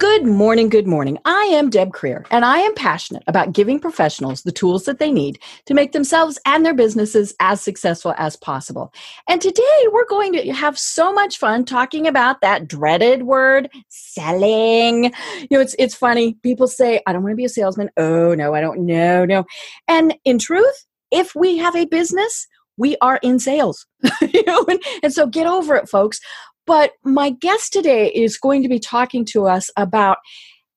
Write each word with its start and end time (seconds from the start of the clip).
Good 0.00 0.24
morning, 0.24 0.70
good 0.70 0.86
morning. 0.86 1.18
I 1.26 1.42
am 1.52 1.68
Deb 1.68 1.90
Krier, 1.90 2.24
and 2.30 2.42
I 2.42 2.60
am 2.60 2.74
passionate 2.74 3.22
about 3.26 3.52
giving 3.52 3.78
professionals 3.78 4.44
the 4.44 4.50
tools 4.50 4.86
that 4.86 4.98
they 4.98 5.12
need 5.12 5.38
to 5.66 5.74
make 5.74 5.92
themselves 5.92 6.38
and 6.46 6.64
their 6.64 6.72
businesses 6.72 7.34
as 7.38 7.60
successful 7.60 8.14
as 8.16 8.34
possible. 8.34 8.94
And 9.28 9.42
today 9.42 9.86
we're 9.92 10.08
going 10.08 10.32
to 10.32 10.52
have 10.52 10.78
so 10.78 11.12
much 11.12 11.36
fun 11.36 11.66
talking 11.66 12.06
about 12.06 12.40
that 12.40 12.66
dreaded 12.66 13.24
word, 13.24 13.68
selling. 13.90 15.04
You 15.04 15.48
know, 15.50 15.60
it's 15.60 15.76
it's 15.78 15.94
funny. 15.94 16.32
People 16.42 16.66
say, 16.66 17.02
I 17.06 17.12
don't 17.12 17.22
want 17.22 17.32
to 17.32 17.36
be 17.36 17.44
a 17.44 17.50
salesman. 17.50 17.90
Oh 17.98 18.34
no, 18.34 18.54
I 18.54 18.62
don't 18.62 18.86
know, 18.86 19.26
no. 19.26 19.44
And 19.86 20.16
in 20.24 20.38
truth, 20.38 20.86
if 21.10 21.34
we 21.34 21.58
have 21.58 21.76
a 21.76 21.84
business, 21.84 22.46
we 22.78 22.96
are 23.02 23.20
in 23.22 23.38
sales. 23.38 23.86
you 24.22 24.42
know, 24.46 24.64
and, 24.66 24.82
and 25.02 25.12
so 25.12 25.26
get 25.26 25.46
over 25.46 25.76
it, 25.76 25.90
folks. 25.90 26.20
But 26.66 26.92
my 27.04 27.30
guest 27.30 27.72
today 27.72 28.08
is 28.08 28.38
going 28.38 28.62
to 28.62 28.68
be 28.68 28.78
talking 28.78 29.24
to 29.26 29.46
us 29.46 29.70
about 29.76 30.18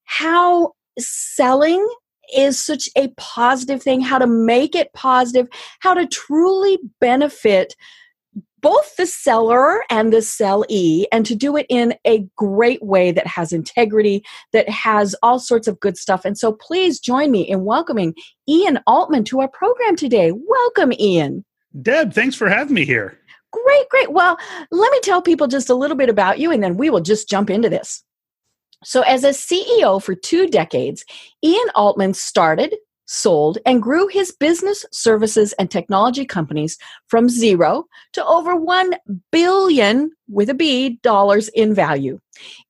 how 0.06 0.74
selling 0.98 1.88
is 2.36 2.64
such 2.64 2.90
a 2.96 3.10
positive 3.18 3.82
thing, 3.82 4.02
how 4.02 4.18
to 4.18 4.28
make 4.28 4.76
it 4.76 4.92
positive, 4.94 5.48
how 5.80 5.94
to 5.94 6.08
truly 6.08 6.80
benefit 7.00 7.76
both 8.62 8.96
the 8.96 9.06
seller 9.06 9.84
and 9.90 10.14
the 10.14 10.22
sellee, 10.22 11.04
and 11.12 11.26
to 11.26 11.36
do 11.36 11.58
it 11.58 11.66
in 11.68 11.94
a 12.08 12.26
great 12.38 12.82
way 12.82 13.12
that 13.12 13.28
has 13.28 13.52
integrity, 13.52 14.24
that 14.54 14.70
has 14.70 15.14
all 15.22 15.38
sorts 15.38 15.68
of 15.68 15.82
good 15.82 15.98
stuff. 15.98 16.24
And 16.24 16.38
so 16.38 16.54
please 16.54 16.98
join 16.98 17.30
me 17.30 17.42
in 17.42 17.66
welcoming 17.66 18.14
Ian 18.48 18.80
Altman 18.88 19.26
to 19.26 19.42
our 19.42 19.50
program 19.50 19.98
today. 19.98 20.32
Welcome, 20.32 20.94
Ian. 20.98 21.44
Deb, 21.82 22.14
thanks 22.14 22.36
for 22.36 22.48
having 22.48 22.74
me 22.74 22.86
here. 22.86 23.20
Great, 23.54 23.90
great. 23.90 24.12
Well, 24.12 24.38
let 24.72 24.92
me 24.92 25.00
tell 25.02 25.22
people 25.22 25.48
just 25.48 25.70
a 25.70 25.76
little 25.76 25.96
bit 25.96 26.10
about 26.10 26.40
you 26.40 26.52
and 26.52 26.64
then 26.64 26.76
we 26.76 26.90
will 26.90 27.02
just 27.02 27.30
jump 27.30 27.50
into 27.50 27.70
this. 27.70 28.04
So, 28.84 29.02
as 29.02 29.24
a 29.24 29.30
CEO 29.30 30.02
for 30.02 30.16
two 30.16 30.48
decades, 30.48 31.06
Ian 31.44 31.70
Altman 31.76 32.16
started, 32.16 32.76
sold, 33.06 33.58
and 33.66 33.82
grew 33.82 34.08
his 34.08 34.32
business 34.32 34.86
services 34.92 35.54
and 35.54 35.70
technology 35.70 36.26
companies 36.26 36.78
from 37.08 37.30
zero 37.30 37.86
to 38.14 38.26
over 38.26 38.56
1 38.56 38.94
billion 39.32 40.12
with 40.28 40.50
a 40.50 40.54
B 40.54 41.00
dollars 41.04 41.48
in 41.50 41.74
value. 41.74 42.20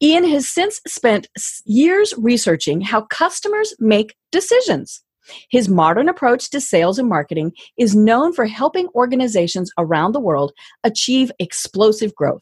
Ian 0.02 0.26
has 0.26 0.48
since 0.50 0.82
spent 0.86 1.28
years 1.66 2.14
researching 2.18 2.82
how 2.82 3.02
customers 3.02 3.74
make 3.80 4.16
decisions. 4.32 5.03
His 5.50 5.70
modern 5.70 6.10
approach 6.10 6.50
to 6.52 6.62
sales 6.62 7.00
and 7.00 7.08
marketing 7.08 7.54
is 7.78 7.96
known 7.96 8.34
for 8.34 8.46
helping 8.46 8.88
organizations 8.96 9.72
around 9.78 10.12
the 10.12 10.20
world 10.20 10.52
achieve 10.84 11.32
explosive 11.40 12.14
growth. 12.16 12.42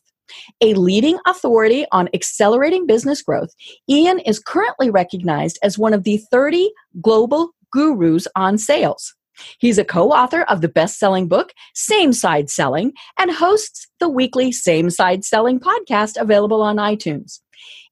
A 0.61 0.73
leading 0.75 1.17
authority 1.27 1.85
on 1.91 2.09
accelerating 2.13 2.87
business 2.87 3.21
growth, 3.21 3.53
Ian 3.89 4.19
is 4.19 4.39
currently 4.39 4.89
recognized 4.89 5.59
as 5.61 5.77
one 5.77 5.93
of 5.93 6.03
the 6.03 6.17
30 6.31 6.71
global 7.01 7.51
gurus 7.71 8.27
on 8.35 8.57
sales. 8.57 9.13
He's 9.59 9.77
a 9.77 9.85
co 9.85 10.11
author 10.11 10.43
of 10.43 10.61
the 10.61 10.67
best 10.67 10.99
selling 10.99 11.27
book, 11.27 11.53
Same 11.73 12.13
Side 12.13 12.49
Selling, 12.49 12.93
and 13.17 13.31
hosts 13.31 13.87
the 13.99 14.09
weekly 14.09 14.51
Same 14.51 14.89
Side 14.89 15.25
Selling 15.25 15.59
podcast 15.59 16.19
available 16.19 16.61
on 16.61 16.77
iTunes. 16.77 17.39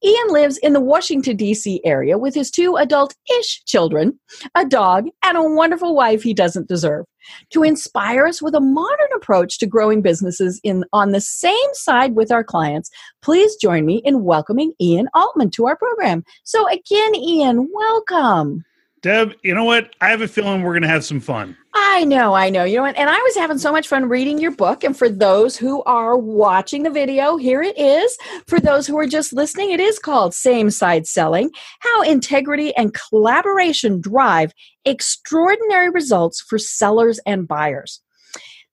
Ian 0.03 0.27
lives 0.29 0.57
in 0.59 0.73
the 0.73 0.79
Washington, 0.79 1.35
D.C. 1.35 1.81
area 1.83 2.17
with 2.17 2.33
his 2.33 2.49
two 2.49 2.77
adult 2.77 3.13
ish 3.39 3.63
children, 3.66 4.17
a 4.55 4.66
dog, 4.66 5.07
and 5.23 5.38
a 5.38 5.44
wonderful 5.44 5.95
wife 5.95 6.23
he 6.23 6.33
doesn't 6.33 6.69
deserve. 6.69 7.05
To 7.51 7.63
inspire 7.63 8.25
us 8.25 8.41
with 8.41 8.55
a 8.55 8.61
modern 8.61 9.09
approach 9.16 9.59
to 9.59 9.67
growing 9.67 10.01
businesses 10.01 10.59
in, 10.63 10.85
on 10.94 11.11
the 11.11 11.21
same 11.21 11.53
side 11.73 12.16
with 12.16 12.31
our 12.31 12.44
clients, 12.44 12.89
please 13.21 13.55
join 13.57 13.85
me 13.85 14.01
in 14.05 14.23
welcoming 14.23 14.73
Ian 14.81 15.09
Altman 15.13 15.51
to 15.51 15.67
our 15.67 15.75
program. 15.75 16.23
So, 16.44 16.67
again, 16.69 17.15
Ian, 17.15 17.69
welcome. 17.73 18.63
Deb, 19.01 19.35
you 19.43 19.53
know 19.55 19.63
what? 19.63 19.93
I 20.01 20.09
have 20.09 20.21
a 20.21 20.27
feeling 20.27 20.61
we're 20.61 20.73
going 20.73 20.83
to 20.83 20.89
have 20.89 21.05
some 21.05 21.21
fun. 21.21 21.55
I 21.73 22.03
know, 22.03 22.33
I 22.33 22.49
know. 22.49 22.63
You 22.65 22.77
know, 22.77 22.85
and, 22.85 22.97
and 22.97 23.09
I 23.09 23.17
was 23.17 23.35
having 23.35 23.57
so 23.57 23.71
much 23.71 23.87
fun 23.87 24.09
reading 24.09 24.39
your 24.39 24.51
book. 24.51 24.83
And 24.83 24.97
for 24.97 25.09
those 25.09 25.55
who 25.55 25.83
are 25.83 26.17
watching 26.17 26.83
the 26.83 26.89
video, 26.89 27.38
here 27.38 27.61
it 27.61 27.77
is. 27.77 28.17
For 28.47 28.59
those 28.59 28.88
who 28.88 28.97
are 28.97 29.07
just 29.07 29.31
listening, 29.31 29.71
it 29.71 29.79
is 29.79 29.99
called 29.99 30.33
Same 30.33 30.69
Side 30.69 31.07
Selling 31.07 31.51
How 31.79 32.01
Integrity 32.01 32.75
and 32.75 32.93
Collaboration 32.93 34.01
Drive 34.01 34.51
Extraordinary 34.83 35.89
Results 35.89 36.41
for 36.41 36.57
Sellers 36.57 37.19
and 37.25 37.47
Buyers. 37.47 38.01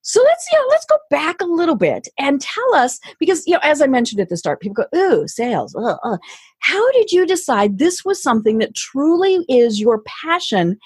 So 0.06 0.22
let's 0.22 0.46
you 0.52 0.58
know, 0.58 0.66
let's 0.70 0.86
go 0.86 0.98
back 1.10 1.40
a 1.40 1.46
little 1.46 1.74
bit 1.74 2.06
and 2.16 2.40
tell 2.40 2.74
us 2.74 3.00
because 3.18 3.44
you 3.44 3.54
know 3.54 3.60
as 3.64 3.82
I 3.82 3.88
mentioned 3.88 4.20
at 4.20 4.28
the 4.28 4.36
start, 4.36 4.60
people 4.60 4.84
go, 4.84 4.96
"Ooh, 4.96 5.26
sales." 5.26 5.74
Uh, 5.74 5.96
uh. 6.04 6.18
How 6.60 6.92
did 6.92 7.10
you 7.10 7.26
decide 7.26 7.78
this 7.78 8.04
was 8.04 8.22
something 8.22 8.58
that 8.58 8.76
truly 8.76 9.44
is 9.48 9.80
your 9.80 10.02
passion 10.06 10.78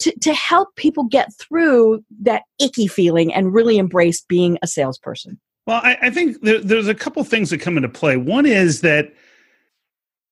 to 0.00 0.12
to 0.20 0.34
help 0.34 0.74
people 0.74 1.04
get 1.04 1.28
through 1.38 2.02
that 2.22 2.42
icky 2.58 2.88
feeling 2.88 3.32
and 3.32 3.54
really 3.54 3.78
embrace 3.78 4.22
being 4.28 4.58
a 4.60 4.66
salesperson? 4.66 5.40
Well, 5.68 5.80
I, 5.82 5.96
I 6.02 6.10
think 6.10 6.42
there, 6.42 6.58
there's 6.58 6.88
a 6.88 6.94
couple 6.96 7.22
things 7.22 7.50
that 7.50 7.60
come 7.60 7.76
into 7.76 7.88
play. 7.88 8.16
One 8.16 8.44
is 8.44 8.80
that 8.80 9.14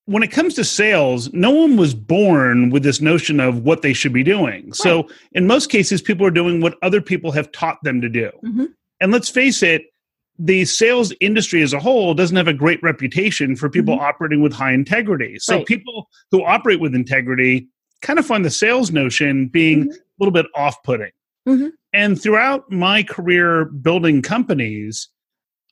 when 0.06 0.22
it 0.22 0.32
comes 0.32 0.54
to 0.54 0.64
sales, 0.64 1.32
no 1.32 1.50
one 1.50 1.76
was 1.76 1.94
born 1.94 2.70
with 2.70 2.82
this 2.82 3.00
notion 3.00 3.38
of 3.38 3.62
what 3.62 3.82
they 3.82 3.92
should 3.92 4.12
be 4.12 4.24
doing. 4.24 4.64
Right. 4.64 4.74
So, 4.74 5.08
in 5.32 5.46
most 5.46 5.70
cases, 5.70 6.02
people 6.02 6.26
are 6.26 6.30
doing 6.30 6.60
what 6.60 6.76
other 6.82 7.00
people 7.00 7.30
have 7.32 7.52
taught 7.52 7.78
them 7.82 8.00
to 8.00 8.08
do. 8.08 8.30
Mm-hmm. 8.44 8.64
And 9.00 9.12
let's 9.12 9.28
face 9.28 9.62
it, 9.62 9.82
the 10.38 10.64
sales 10.64 11.12
industry 11.20 11.62
as 11.62 11.72
a 11.72 11.78
whole 11.78 12.14
doesn't 12.14 12.36
have 12.36 12.48
a 12.48 12.54
great 12.54 12.82
reputation 12.82 13.54
for 13.54 13.68
people 13.68 13.94
mm-hmm. 13.94 14.04
operating 14.04 14.42
with 14.42 14.52
high 14.52 14.72
integrity. 14.72 15.38
So, 15.38 15.58
right. 15.58 15.66
people 15.66 16.08
who 16.30 16.44
operate 16.44 16.80
with 16.80 16.94
integrity 16.94 17.68
kind 18.00 18.18
of 18.18 18.26
find 18.26 18.44
the 18.44 18.50
sales 18.50 18.90
notion 18.90 19.46
being 19.46 19.82
mm-hmm. 19.82 19.92
a 19.92 20.18
little 20.18 20.32
bit 20.32 20.46
off 20.56 20.82
putting. 20.82 21.12
Mm-hmm. 21.48 21.68
And 21.92 22.20
throughout 22.20 22.70
my 22.70 23.02
career 23.02 23.66
building 23.66 24.22
companies, 24.22 25.08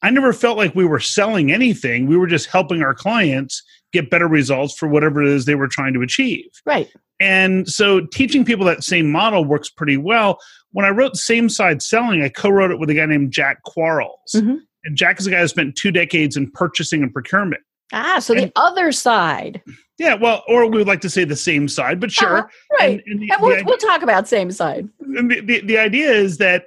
I 0.02 0.10
never 0.10 0.32
felt 0.32 0.56
like 0.56 0.74
we 0.74 0.84
were 0.84 1.00
selling 1.00 1.52
anything. 1.52 2.06
We 2.06 2.16
were 2.16 2.26
just 2.26 2.47
helping 2.47 2.82
our 2.82 2.94
clients 2.94 3.62
get 3.92 4.10
better 4.10 4.28
results 4.28 4.76
for 4.76 4.88
whatever 4.88 5.22
it 5.22 5.28
is 5.28 5.44
they 5.44 5.54
were 5.54 5.68
trying 5.68 5.94
to 5.94 6.02
achieve. 6.02 6.46
Right. 6.64 6.88
And 7.18 7.68
so 7.68 8.00
teaching 8.06 8.44
people 8.44 8.64
that 8.66 8.82
same 8.82 9.10
model 9.10 9.44
works 9.44 9.68
pretty 9.68 9.96
well. 9.96 10.38
When 10.72 10.86
I 10.86 10.90
wrote 10.90 11.16
Same 11.16 11.48
Side 11.48 11.82
Selling, 11.82 12.22
I 12.22 12.28
co 12.28 12.48
wrote 12.48 12.70
it 12.70 12.78
with 12.78 12.90
a 12.90 12.94
guy 12.94 13.06
named 13.06 13.32
Jack 13.32 13.62
Quarles. 13.64 14.32
Mm-hmm. 14.34 14.56
And 14.84 14.96
Jack 14.96 15.20
is 15.20 15.26
a 15.26 15.30
guy 15.30 15.40
who 15.40 15.48
spent 15.48 15.76
two 15.76 15.90
decades 15.90 16.36
in 16.36 16.50
purchasing 16.50 17.02
and 17.02 17.12
procurement. 17.12 17.62
Ah, 17.92 18.18
so 18.20 18.34
and, 18.34 18.44
the 18.44 18.52
other 18.56 18.92
side. 18.92 19.60
Yeah, 19.98 20.14
well, 20.14 20.42
or 20.48 20.64
we 20.66 20.78
would 20.78 20.86
like 20.86 21.00
to 21.02 21.10
say 21.10 21.24
the 21.24 21.36
same 21.36 21.68
side, 21.68 22.00
but 22.00 22.10
sure. 22.10 22.38
Uh-huh, 22.38 22.48
right. 22.78 22.90
And, 22.90 23.02
and, 23.06 23.20
the, 23.20 23.32
and 23.32 23.42
we'll, 23.42 23.52
idea, 23.52 23.64
we'll 23.66 23.76
talk 23.76 24.02
about 24.02 24.28
same 24.28 24.50
side. 24.50 24.88
The, 25.00 25.42
the, 25.44 25.60
the 25.60 25.78
idea 25.78 26.10
is 26.10 26.38
that 26.38 26.66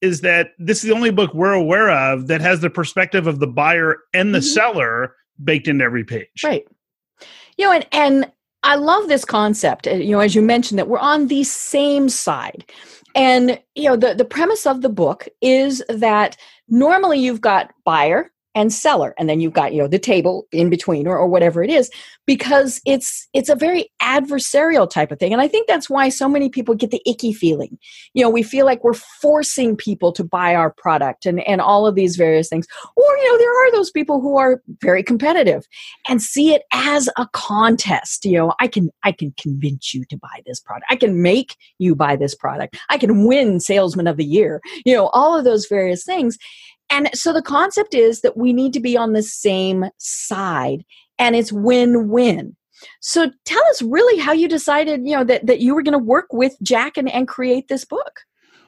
is 0.00 0.22
that 0.22 0.52
this 0.58 0.78
is 0.78 0.88
the 0.88 0.94
only 0.94 1.10
book 1.10 1.34
we're 1.34 1.52
aware 1.52 1.90
of 1.90 2.26
that 2.28 2.40
has 2.40 2.60
the 2.60 2.70
perspective 2.70 3.26
of 3.26 3.38
the 3.38 3.46
buyer 3.46 3.98
and 4.14 4.34
the 4.34 4.38
mm-hmm. 4.38 4.46
seller 4.46 5.14
baked 5.42 5.68
into 5.68 5.84
every 5.84 6.04
page. 6.04 6.42
Right. 6.44 6.66
You 7.56 7.66
know, 7.66 7.72
and 7.72 7.86
and 7.92 8.32
I 8.62 8.76
love 8.76 9.08
this 9.08 9.24
concept. 9.24 9.86
Uh, 9.86 9.92
you 9.92 10.12
know, 10.12 10.20
as 10.20 10.34
you 10.34 10.42
mentioned, 10.42 10.78
that 10.78 10.88
we're 10.88 10.98
on 10.98 11.28
the 11.28 11.44
same 11.44 12.08
side. 12.08 12.64
And 13.14 13.60
you 13.74 13.88
know, 13.88 13.96
the 13.96 14.14
the 14.14 14.24
premise 14.24 14.66
of 14.66 14.82
the 14.82 14.88
book 14.88 15.28
is 15.40 15.82
that 15.88 16.36
normally 16.68 17.18
you've 17.18 17.40
got 17.40 17.72
buyer 17.84 18.30
and 18.54 18.72
seller 18.72 19.14
and 19.18 19.28
then 19.28 19.40
you've 19.40 19.52
got 19.52 19.72
you 19.72 19.80
know 19.80 19.88
the 19.88 19.98
table 19.98 20.46
in 20.52 20.70
between 20.70 21.06
or, 21.06 21.16
or 21.16 21.26
whatever 21.26 21.62
it 21.62 21.70
is 21.70 21.90
because 22.26 22.80
it's 22.84 23.28
it's 23.32 23.48
a 23.48 23.54
very 23.54 23.90
adversarial 24.02 24.88
type 24.88 25.12
of 25.12 25.18
thing 25.18 25.32
and 25.32 25.40
i 25.40 25.48
think 25.48 25.66
that's 25.66 25.88
why 25.88 26.08
so 26.08 26.28
many 26.28 26.48
people 26.48 26.74
get 26.74 26.90
the 26.90 27.02
icky 27.06 27.32
feeling. 27.32 27.78
You 28.14 28.24
know 28.24 28.30
we 28.30 28.42
feel 28.42 28.66
like 28.66 28.82
we're 28.82 28.94
forcing 28.94 29.76
people 29.76 30.12
to 30.12 30.24
buy 30.24 30.54
our 30.54 30.70
product 30.70 31.26
and 31.26 31.40
and 31.40 31.60
all 31.60 31.86
of 31.86 31.94
these 31.94 32.16
various 32.16 32.48
things 32.48 32.66
or 32.96 33.16
you 33.18 33.32
know 33.32 33.38
there 33.38 33.66
are 33.66 33.72
those 33.72 33.90
people 33.90 34.20
who 34.20 34.36
are 34.36 34.62
very 34.80 35.02
competitive 35.02 35.66
and 36.08 36.22
see 36.22 36.54
it 36.54 36.62
as 36.72 37.08
a 37.16 37.28
contest 37.32 38.24
you 38.24 38.36
know 38.36 38.52
i 38.60 38.66
can 38.66 38.90
i 39.04 39.12
can 39.12 39.32
convince 39.40 39.94
you 39.94 40.04
to 40.04 40.16
buy 40.16 40.42
this 40.46 40.60
product. 40.60 40.86
I 40.90 40.96
can 40.96 41.22
make 41.22 41.56
you 41.78 41.94
buy 41.94 42.16
this 42.16 42.34
product. 42.34 42.76
I 42.88 42.98
can 42.98 43.24
win 43.24 43.60
salesman 43.60 44.06
of 44.06 44.16
the 44.16 44.24
year. 44.24 44.60
You 44.84 44.94
know 44.94 45.08
all 45.08 45.36
of 45.36 45.44
those 45.44 45.66
various 45.66 46.04
things 46.04 46.38
and 46.90 47.08
so 47.14 47.32
the 47.32 47.42
concept 47.42 47.94
is 47.94 48.20
that 48.20 48.36
we 48.36 48.52
need 48.52 48.72
to 48.74 48.80
be 48.80 48.96
on 48.96 49.12
the 49.12 49.22
same 49.22 49.86
side 49.98 50.84
and 51.18 51.36
it's 51.36 51.52
win-win. 51.52 52.56
So 53.00 53.30
tell 53.44 53.62
us 53.70 53.82
really 53.82 54.20
how 54.20 54.32
you 54.32 54.48
decided, 54.48 55.06
you 55.06 55.14
know, 55.14 55.24
that, 55.24 55.46
that 55.46 55.60
you 55.60 55.74
were 55.74 55.82
going 55.82 55.98
to 55.98 55.98
work 55.98 56.32
with 56.32 56.56
Jack 56.62 56.96
and, 56.96 57.10
and 57.10 57.28
create 57.28 57.68
this 57.68 57.84
book. 57.84 58.20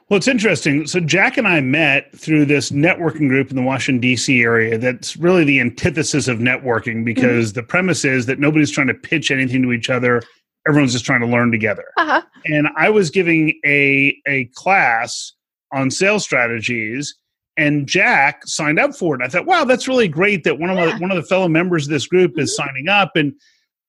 Well, 0.09 0.19
it's 0.19 0.29
interesting. 0.29 0.87
So 0.87 1.01
Jack 1.01 1.39
and 1.39 1.49
I 1.49 1.63
met 1.63 2.15
through 2.15 2.45
this 2.45 2.71
networking 2.71 3.29
group 3.29 3.49
in 3.49 3.57
the 3.57 3.63
Washington 3.63 4.01
D.C. 4.01 4.43
area. 4.43 4.77
That's 4.77 5.17
really 5.17 5.45
the 5.45 5.61
antithesis 5.61 6.29
of 6.29 6.39
networking 6.39 7.05
because 7.05 7.53
mm-hmm. 7.53 7.61
the 7.61 7.63
premise 7.63 8.05
is 8.05 8.27
that 8.27 8.39
nobody's 8.39 8.71
trying 8.71 8.89
to 8.89 8.95
pitch 8.95 9.31
anything 9.31 9.63
to 9.63 9.73
each 9.73 9.89
other. 9.89 10.23
Everyone's 10.69 10.93
just 10.93 11.07
trying 11.07 11.21
to 11.21 11.27
learn 11.27 11.51
together. 11.51 11.87
Uh-huh. 11.97 12.21
And 12.45 12.69
I 12.77 12.91
was 12.91 13.09
giving 13.09 13.59
a 13.65 14.15
a 14.27 14.51
class 14.55 15.33
on 15.73 15.91
sales 15.91 16.25
strategies, 16.25 17.15
and 17.57 17.87
Jack 17.87 18.47
signed 18.47 18.79
up 18.79 18.95
for 18.95 19.15
it. 19.15 19.23
I 19.23 19.29
thought, 19.29 19.47
wow, 19.47 19.65
that's 19.65 19.87
really 19.87 20.09
great 20.09 20.45
that 20.45 20.59
one 20.59 20.71
of 20.71 20.77
yeah. 20.77 20.97
the, 20.97 20.99
one 20.99 21.11
of 21.11 21.17
the 21.17 21.23
fellow 21.23 21.49
members 21.49 21.85
of 21.85 21.91
this 21.91 22.07
group 22.07 22.33
mm-hmm. 22.33 22.41
is 22.41 22.57
signing 22.57 22.89
up. 22.89 23.15
And 23.15 23.35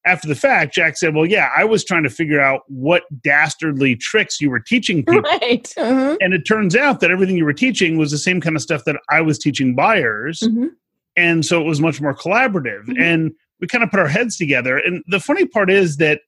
after 0.06 0.28
the 0.28 0.36
fact, 0.36 0.74
Jack 0.74 0.98
said, 0.98 1.16
"Well, 1.16 1.26
yeah, 1.26 1.50
I 1.56 1.64
was 1.64 1.86
trying 1.86 2.04
to 2.04 2.10
figure 2.10 2.42
out 2.42 2.64
what 2.68 3.04
dastardly 3.24 3.96
tricks 3.96 4.42
you 4.42 4.50
were 4.50 4.60
teaching 4.60 4.98
people." 5.06 5.22
Right. 5.22 5.72
Mm-hmm. 5.78 6.18
And 6.20 6.34
it 6.34 6.44
turns 6.44 6.76
out 6.76 7.00
that 7.00 7.12
everything 7.12 7.38
you 7.38 7.46
were 7.46 7.54
teaching 7.54 7.98
was 7.98 8.12
the 8.12 8.18
same 8.18 8.42
kind 8.42 8.56
of 8.56 8.62
stuff 8.62 8.84
that 8.86 8.98
I 9.10 9.22
was 9.22 9.40
teaching 9.40 9.76
buyers. 9.76 10.42
Mm-hmm. 10.42 10.68
And 11.16 11.46
so 11.46 11.62
it 11.62 11.66
was 11.66 11.80
much 11.80 12.02
more 12.02 12.16
collaborative. 12.16 12.86
Mm-hmm. 12.86 13.02
And 13.02 13.32
we 13.62 13.68
kind 13.68 13.84
of 13.84 13.92
put 13.92 14.00
our 14.00 14.08
heads 14.08 14.36
together. 14.36 14.78
And 14.78 15.04
the 15.08 15.20
funny 15.20 15.46
part 15.46 15.70
is 15.70 15.98
that 15.98 16.22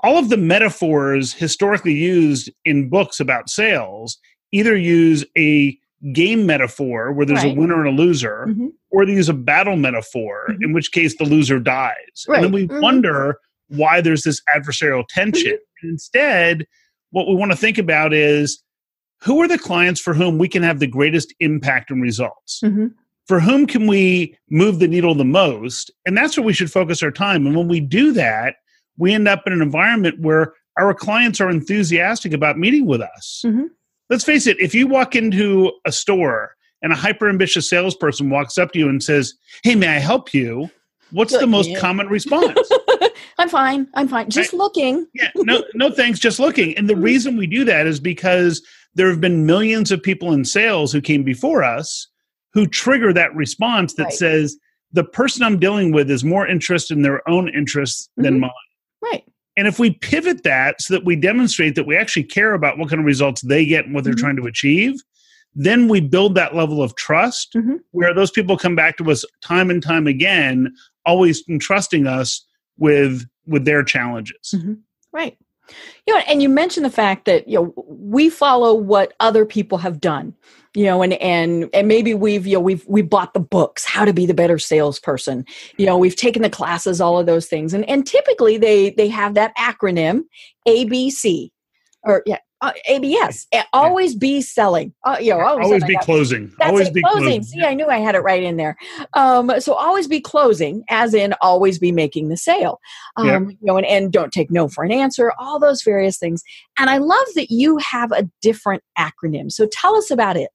all 0.00 0.18
of 0.18 0.30
the 0.30 0.36
metaphors 0.36 1.32
historically 1.32 1.92
used 1.92 2.50
in 2.64 2.88
books 2.88 3.20
about 3.20 3.50
sales 3.50 4.18
either 4.52 4.76
use 4.76 5.24
a 5.36 5.78
game 6.12 6.46
metaphor 6.46 7.12
where 7.12 7.26
there's 7.26 7.42
right. 7.42 7.56
a 7.56 7.60
winner 7.60 7.84
and 7.84 7.98
a 7.98 8.02
loser, 8.02 8.46
mm-hmm. 8.48 8.68
or 8.90 9.04
they 9.04 9.12
use 9.12 9.28
a 9.28 9.34
battle 9.34 9.76
metaphor, 9.76 10.46
mm-hmm. 10.48 10.62
in 10.62 10.72
which 10.72 10.92
case 10.92 11.16
the 11.16 11.24
loser 11.24 11.58
dies. 11.58 12.24
Right. 12.28 12.36
And 12.36 12.44
then 12.44 12.52
we 12.52 12.68
mm-hmm. 12.68 12.80
wonder 12.80 13.38
why 13.68 14.00
there's 14.00 14.22
this 14.22 14.40
adversarial 14.54 15.06
tension. 15.08 15.54
Mm-hmm. 15.54 15.88
Instead, 15.88 16.66
what 17.10 17.26
we 17.26 17.34
want 17.34 17.52
to 17.52 17.56
think 17.56 17.78
about 17.78 18.12
is 18.12 18.62
who 19.20 19.40
are 19.40 19.48
the 19.48 19.58
clients 19.58 20.00
for 20.00 20.14
whom 20.14 20.38
we 20.38 20.48
can 20.48 20.62
have 20.62 20.78
the 20.78 20.86
greatest 20.86 21.34
impact 21.40 21.90
and 21.90 22.00
results? 22.00 22.60
Mm-hmm. 22.64 22.88
For 23.26 23.40
whom 23.40 23.66
can 23.66 23.86
we 23.86 24.36
move 24.48 24.78
the 24.78 24.88
needle 24.88 25.14
the 25.14 25.24
most? 25.24 25.90
And 26.06 26.16
that's 26.16 26.36
where 26.36 26.46
we 26.46 26.52
should 26.54 26.72
focus 26.72 27.02
our 27.02 27.10
time. 27.10 27.46
And 27.46 27.54
when 27.56 27.68
we 27.68 27.80
do 27.80 28.12
that, 28.12 28.56
we 28.96 29.12
end 29.12 29.28
up 29.28 29.42
in 29.46 29.52
an 29.52 29.60
environment 29.60 30.20
where 30.20 30.54
our 30.78 30.94
clients 30.94 31.40
are 31.40 31.50
enthusiastic 31.50 32.32
about 32.32 32.58
meeting 32.58 32.86
with 32.86 33.00
us. 33.02 33.42
Let's 34.10 34.24
face 34.24 34.46
it, 34.46 34.58
if 34.60 34.74
you 34.74 34.86
walk 34.86 35.14
into 35.14 35.72
a 35.84 35.92
store 35.92 36.54
and 36.82 36.92
a 36.92 36.96
hyper 36.96 37.28
ambitious 37.28 37.68
salesperson 37.68 38.30
walks 38.30 38.58
up 38.58 38.72
to 38.72 38.78
you 38.78 38.88
and 38.88 39.02
says, 39.02 39.34
Hey, 39.62 39.74
may 39.74 39.88
I 39.88 39.98
help 39.98 40.32
you? 40.32 40.70
What's 41.10 41.32
Good, 41.32 41.42
the 41.42 41.46
most 41.46 41.70
yeah. 41.70 41.80
common 41.80 42.06
response? 42.10 42.70
I'm 43.38 43.48
fine. 43.48 43.88
I'm 43.94 44.08
fine. 44.08 44.28
Just 44.30 44.52
right? 44.52 44.58
looking. 44.58 45.06
yeah. 45.14 45.30
No, 45.36 45.64
no 45.74 45.90
thanks. 45.90 46.18
Just 46.18 46.38
looking. 46.40 46.76
And 46.76 46.88
the 46.88 46.94
mm-hmm. 46.94 47.02
reason 47.02 47.36
we 47.36 47.46
do 47.46 47.64
that 47.64 47.86
is 47.86 48.00
because 48.00 48.62
there 48.94 49.08
have 49.08 49.20
been 49.20 49.46
millions 49.46 49.92
of 49.92 50.02
people 50.02 50.32
in 50.32 50.44
sales 50.44 50.92
who 50.92 51.00
came 51.00 51.22
before 51.22 51.62
us 51.62 52.08
who 52.52 52.66
trigger 52.66 53.12
that 53.12 53.34
response 53.34 53.94
that 53.94 54.04
right. 54.04 54.12
says, 54.12 54.56
the 54.92 55.04
person 55.04 55.42
I'm 55.42 55.58
dealing 55.58 55.92
with 55.92 56.10
is 56.10 56.24
more 56.24 56.46
interested 56.46 56.96
in 56.96 57.02
their 57.02 57.26
own 57.28 57.48
interests 57.48 58.08
mm-hmm. 58.08 58.22
than 58.22 58.40
mine. 58.40 58.50
Right. 59.02 59.24
And 59.58 59.66
if 59.66 59.80
we 59.80 59.90
pivot 59.90 60.44
that 60.44 60.80
so 60.80 60.94
that 60.94 61.04
we 61.04 61.16
demonstrate 61.16 61.74
that 61.74 61.84
we 61.84 61.96
actually 61.96 62.22
care 62.22 62.54
about 62.54 62.78
what 62.78 62.88
kind 62.88 63.00
of 63.00 63.04
results 63.06 63.42
they 63.42 63.66
get 63.66 63.86
and 63.86 63.92
what 63.92 64.04
they're 64.04 64.12
mm-hmm. 64.12 64.20
trying 64.20 64.36
to 64.36 64.46
achieve, 64.46 64.94
then 65.52 65.88
we 65.88 66.00
build 66.00 66.36
that 66.36 66.54
level 66.54 66.80
of 66.80 66.94
trust 66.94 67.54
mm-hmm. 67.54 67.74
where 67.90 68.14
those 68.14 68.30
people 68.30 68.56
come 68.56 68.76
back 68.76 68.96
to 68.98 69.10
us 69.10 69.24
time 69.42 69.68
and 69.68 69.82
time 69.82 70.06
again, 70.06 70.72
always 71.04 71.42
entrusting 71.48 72.06
us 72.06 72.46
with 72.76 73.26
with 73.48 73.64
their 73.64 73.82
challenges. 73.82 74.54
Mm-hmm. 74.54 74.74
Right. 75.12 75.36
You 76.06 76.14
know, 76.14 76.20
and 76.28 76.42
you 76.42 76.48
mentioned 76.48 76.86
the 76.86 76.90
fact 76.90 77.24
that 77.26 77.48
you 77.48 77.58
know 77.58 77.74
we 77.86 78.30
follow 78.30 78.74
what 78.74 79.14
other 79.20 79.44
people 79.44 79.78
have 79.78 80.00
done 80.00 80.34
you 80.74 80.84
know 80.84 81.02
and 81.02 81.14
and 81.14 81.68
and 81.72 81.88
maybe 81.88 82.14
we've 82.14 82.46
you 82.46 82.54
know 82.54 82.60
we've 82.60 82.84
we 82.86 83.02
bought 83.02 83.34
the 83.34 83.40
books 83.40 83.84
how 83.84 84.04
to 84.04 84.12
be 84.12 84.26
the 84.26 84.34
better 84.34 84.58
salesperson. 84.58 85.44
You 85.76 85.86
know 85.86 85.98
we've 85.98 86.16
taken 86.16 86.42
the 86.42 86.50
classes 86.50 87.00
all 87.00 87.18
of 87.18 87.26
those 87.26 87.46
things. 87.46 87.74
And 87.74 87.88
and 87.88 88.06
typically 88.06 88.58
they 88.58 88.90
they 88.90 89.08
have 89.08 89.34
that 89.34 89.56
acronym 89.56 90.22
abc 90.66 91.50
or 92.04 92.22
yeah 92.26 92.38
uh, 92.60 92.72
ABS. 92.88 93.46
Always 93.72 94.14
be 94.14 94.40
selling. 94.40 94.92
Uh, 95.04 95.16
you 95.20 95.30
know, 95.30 95.40
always 95.40 95.84
be 95.84 95.96
closing. 95.98 96.52
always 96.60 96.88
it, 96.88 96.94
be 96.94 97.02
closing. 97.02 97.22
closing. 97.22 97.42
See, 97.44 97.62
I 97.62 97.74
knew 97.74 97.86
I 97.86 97.98
had 97.98 98.14
it 98.14 98.20
right 98.20 98.42
in 98.42 98.56
there. 98.56 98.76
Um, 99.14 99.52
so 99.60 99.74
always 99.74 100.08
be 100.08 100.20
closing, 100.20 100.84
as 100.88 101.14
in 101.14 101.34
always 101.40 101.78
be 101.78 101.92
making 101.92 102.28
the 102.28 102.36
sale. 102.36 102.80
Um, 103.16 103.26
yep. 103.26 103.42
You 103.42 103.56
know, 103.62 103.76
and, 103.76 103.86
and 103.86 104.12
don't 104.12 104.32
take 104.32 104.50
no 104.50 104.68
for 104.68 104.84
an 104.84 104.92
answer. 104.92 105.32
All 105.38 105.58
those 105.58 105.82
various 105.82 106.18
things. 106.18 106.42
And 106.78 106.90
I 106.90 106.98
love 106.98 107.26
that 107.34 107.50
you 107.50 107.78
have 107.78 108.12
a 108.12 108.28
different 108.42 108.82
acronym. 108.98 109.52
So 109.52 109.68
tell 109.70 109.94
us 109.96 110.10
about 110.10 110.36
it. 110.36 110.50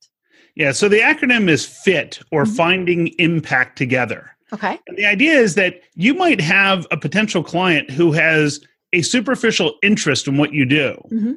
Yeah. 0.56 0.72
So 0.72 0.88
the 0.88 1.00
acronym 1.00 1.50
is 1.50 1.66
FIT 1.66 2.20
or 2.32 2.44
mm-hmm. 2.44 2.54
Finding 2.54 3.08
Impact 3.20 3.78
Together. 3.78 4.30
Okay. 4.52 4.78
And 4.88 4.98
the 4.98 5.06
idea 5.06 5.34
is 5.34 5.56
that 5.56 5.82
you 5.96 6.14
might 6.14 6.40
have 6.40 6.86
a 6.92 6.98
potential 6.98 7.44
client 7.44 7.90
who 7.90 8.12
has 8.12 8.60
a 8.92 9.02
superficial 9.02 9.74
interest 9.82 10.28
in 10.28 10.38
what 10.38 10.54
you 10.54 10.66
do. 10.66 11.02
Mm-hmm 11.12 11.32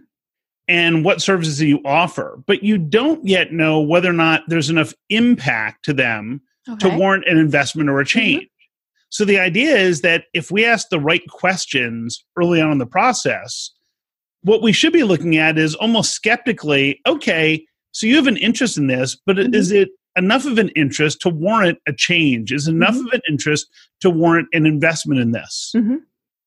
and 0.69 1.05
what 1.05 1.23
services 1.23 1.59
do 1.59 1.67
you 1.67 1.81
offer, 1.85 2.43
but 2.47 2.63
you 2.63 2.79
don't 2.79 3.25
yet 3.27 3.53
know 3.53 3.81
whether 3.81 4.11
or 4.11 4.15
not 4.15 4.43
there's 4.49 4.71
enough 4.71 4.93
impact 5.11 5.85
to 5.85 5.93
them 5.93 6.41
okay. 6.69 6.89
to 6.89 6.97
warrant 6.97 7.25
an 7.27 7.39
investment 7.39 7.89
or 7.89 8.01
a 8.01 8.05
mm-hmm. 8.05 8.19
change. 8.19 8.43
Mm-hmm. 8.43 8.53
So 9.11 9.25
the 9.25 9.39
idea 9.39 9.77
is 9.77 10.01
that 10.01 10.25
if 10.35 10.51
we 10.51 10.65
ask 10.65 10.89
the 10.89 11.01
right 11.01 11.27
questions 11.29 12.25
early 12.37 12.61
on 12.61 12.73
in 12.73 12.79
the 12.79 12.87
process, 12.87 13.71
what 14.43 14.63
we 14.63 14.73
should 14.73 14.93
be 14.93 15.05
looking 15.05 15.37
at 15.37 15.59
is 15.59 15.75
almost 15.77 16.13
skeptically, 16.13 17.01
okay, 17.07 17.65
so 17.93 18.07
you 18.07 18.17
have 18.17 18.27
an 18.27 18.37
interest 18.37 18.77
in 18.77 18.89
this, 18.89 19.17
but 19.25 19.37
mm-hmm. 19.37 19.55
is 19.55 19.71
it 19.73 19.91
enough 20.17 20.47
of 20.47 20.59
an 20.59 20.69
interest 20.71 21.21
to 21.23 21.29
warrant 21.29 21.79
a 21.87 21.93
change? 21.93 22.53
Is 22.53 22.69
enough 22.69 22.95
mm-hmm. 22.95 23.07
of 23.07 23.13
an 23.15 23.23
interest 23.29 23.69
to 24.01 24.11
warrant 24.11 24.49
an 24.53 24.67
investment 24.67 25.21
in 25.21 25.31
this? 25.33 25.73
Mm-hmm. 25.77 25.97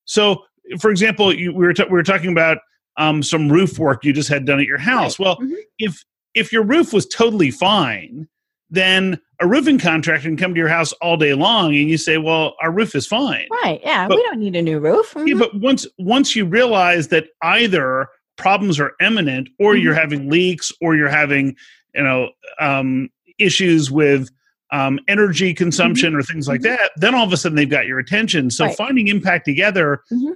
So, 0.06 0.44
for 0.80 0.92
example, 0.92 1.34
you, 1.34 1.54
we, 1.54 1.66
were 1.66 1.74
t- 1.74 1.84
we 1.84 1.92
were 1.92 2.04
talking 2.04 2.32
about 2.32 2.60
um, 3.00 3.24
some 3.24 3.50
roof 3.50 3.80
work 3.80 4.04
you 4.04 4.14
just 4.14 4.30
had 4.30 4.46
done 4.46 4.60
at 4.60 4.68
your 4.68 4.78
house. 4.78 5.18
Right. 5.18 5.26
Well, 5.26 5.38
mm-hmm. 5.38 5.54
if 5.80 6.04
if 6.36 6.52
your 6.52 6.64
roof 6.64 6.94
was 6.94 7.08
totally 7.08 7.50
fine, 7.50 8.28
then 8.70 9.20
a 9.42 9.48
roofing 9.48 9.80
contractor 9.80 10.28
can 10.28 10.38
come 10.38 10.54
to 10.54 10.60
your 10.60 10.68
house 10.68 10.92
all 11.02 11.18
day 11.18 11.34
long 11.34 11.76
and 11.76 11.90
you 11.90 11.98
say, 11.98 12.18
"Well, 12.18 12.56
our 12.62 12.72
roof 12.72 12.94
is 12.94 13.08
fine." 13.08 13.48
Right. 13.64 13.80
Yeah, 13.84 14.08
but, 14.08 14.18
we 14.18 14.24
don't 14.24 14.40
need 14.40 14.56
a 14.56 14.62
new 14.62 14.80
roof. 14.80 15.14
Mm-hmm. 15.14 15.28
Yeah, 15.28 15.36
but 15.36 15.56
once 15.56 15.88
once 15.98 16.36
you 16.36 16.46
realize 16.46 17.08
that 17.08 17.28
either 17.42 18.10
problems 18.38 18.80
are 18.80 18.94
imminent 19.02 19.50
or 19.60 19.74
mm-hmm. 19.74 19.84
you're 19.84 19.96
having 19.96 20.30
leaks 20.30 20.72
or 20.82 20.96
you're 20.96 21.10
having, 21.10 21.56
you 21.96 22.04
know, 22.04 22.30
um, 22.60 23.10
issues 23.38 23.90
with 23.90 24.30
um, 24.72 25.00
energy 25.08 25.54
consumption 25.54 26.12
mm-hmm. 26.12 26.20
or 26.20 26.24
things 26.24 26.48
like 26.48 26.62
mm-hmm. 26.62 26.76
that, 26.76 26.92
then 26.98 27.16
all 27.16 27.26
of 27.26 27.34
a 27.34 27.38
sudden 27.38 27.56
they've 27.56 27.70
got 27.70 27.88
your 27.88 27.98
attention. 27.98 28.52
So 28.52 28.66
right. 28.66 28.76
finding 28.76 29.08
impact 29.08 29.46
together 29.46 30.04
mm-hmm 30.12 30.34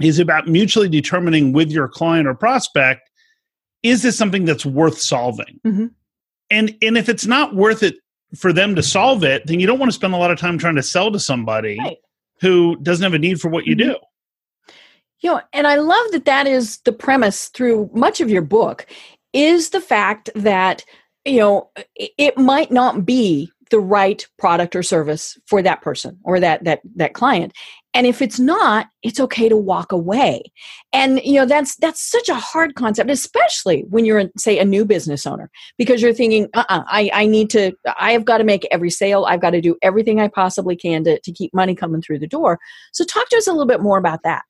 is 0.00 0.18
about 0.18 0.46
mutually 0.46 0.88
determining 0.88 1.52
with 1.52 1.70
your 1.70 1.88
client 1.88 2.26
or 2.26 2.34
prospect 2.34 3.10
is 3.82 4.02
this 4.02 4.16
something 4.16 4.44
that's 4.44 4.66
worth 4.66 4.98
solving 4.98 5.60
mm-hmm. 5.66 5.86
and 6.50 6.76
and 6.82 6.96
if 6.96 7.08
it's 7.08 7.26
not 7.26 7.54
worth 7.54 7.82
it 7.82 7.96
for 8.36 8.52
them 8.52 8.74
to 8.74 8.82
solve 8.82 9.24
it 9.24 9.46
then 9.46 9.60
you 9.60 9.66
don't 9.66 9.78
want 9.78 9.90
to 9.90 9.94
spend 9.94 10.14
a 10.14 10.16
lot 10.18 10.30
of 10.30 10.38
time 10.38 10.58
trying 10.58 10.76
to 10.76 10.82
sell 10.82 11.10
to 11.10 11.18
somebody 11.18 11.78
right. 11.78 11.98
who 12.40 12.76
doesn't 12.76 13.02
have 13.02 13.14
a 13.14 13.18
need 13.18 13.40
for 13.40 13.48
what 13.48 13.66
you 13.66 13.76
mm-hmm. 13.76 13.90
do 13.90 14.74
you 15.20 15.30
know 15.30 15.40
and 15.52 15.66
i 15.66 15.76
love 15.76 16.10
that 16.12 16.24
that 16.24 16.46
is 16.46 16.78
the 16.78 16.92
premise 16.92 17.48
through 17.48 17.90
much 17.94 18.20
of 18.20 18.30
your 18.30 18.42
book 18.42 18.86
is 19.32 19.70
the 19.70 19.80
fact 19.80 20.30
that 20.34 20.84
you 21.24 21.38
know 21.38 21.70
it 21.96 22.36
might 22.36 22.70
not 22.70 23.04
be 23.04 23.50
the 23.70 23.80
right 23.80 24.26
product 24.38 24.74
or 24.74 24.82
service 24.82 25.38
for 25.46 25.62
that 25.62 25.82
person 25.82 26.18
or 26.24 26.40
that 26.40 26.64
that 26.64 26.80
that 26.96 27.14
client 27.14 27.52
and 27.98 28.06
if 28.06 28.22
it's 28.22 28.38
not 28.38 28.86
it's 29.02 29.18
okay 29.18 29.48
to 29.48 29.56
walk 29.56 29.90
away. 29.90 30.42
And 30.92 31.20
you 31.24 31.34
know 31.34 31.46
that's 31.46 31.74
that's 31.76 32.00
such 32.00 32.28
a 32.28 32.34
hard 32.36 32.76
concept 32.76 33.10
especially 33.10 33.84
when 33.90 34.04
you're 34.04 34.24
say 34.38 34.58
a 34.58 34.64
new 34.64 34.84
business 34.84 35.26
owner 35.26 35.50
because 35.76 36.00
you're 36.00 36.14
thinking 36.14 36.48
uh-uh 36.54 36.84
i, 36.86 37.10
I 37.12 37.26
need 37.26 37.50
to 37.50 37.72
i 37.98 38.12
have 38.12 38.24
got 38.24 38.38
to 38.38 38.44
make 38.44 38.66
every 38.70 38.90
sale. 38.90 39.24
I've 39.26 39.40
got 39.40 39.50
to 39.50 39.60
do 39.60 39.76
everything 39.82 40.20
i 40.20 40.28
possibly 40.28 40.76
can 40.76 41.04
to, 41.04 41.20
to 41.20 41.32
keep 41.32 41.52
money 41.52 41.74
coming 41.74 42.00
through 42.00 42.20
the 42.20 42.26
door. 42.28 42.58
So 42.92 43.04
talk 43.04 43.28
to 43.30 43.36
us 43.36 43.48
a 43.48 43.50
little 43.50 43.66
bit 43.66 43.82
more 43.82 43.98
about 43.98 44.22
that. 44.22 44.42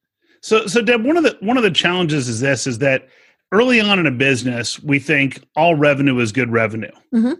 So 0.42 0.66
so 0.66 0.82
deb 0.82 1.04
one 1.04 1.16
of 1.16 1.24
the 1.24 1.36
one 1.40 1.56
of 1.56 1.62
the 1.62 1.70
challenges 1.70 2.28
is 2.28 2.40
this 2.40 2.66
is 2.66 2.78
that 2.78 3.08
early 3.50 3.80
on 3.80 3.98
in 3.98 4.06
a 4.06 4.12
business 4.12 4.78
we 4.82 4.98
think 4.98 5.42
all 5.56 5.74
revenue 5.74 6.18
is 6.18 6.32
good 6.32 6.52
revenue. 6.52 6.92
Mm-hmm. 7.14 7.32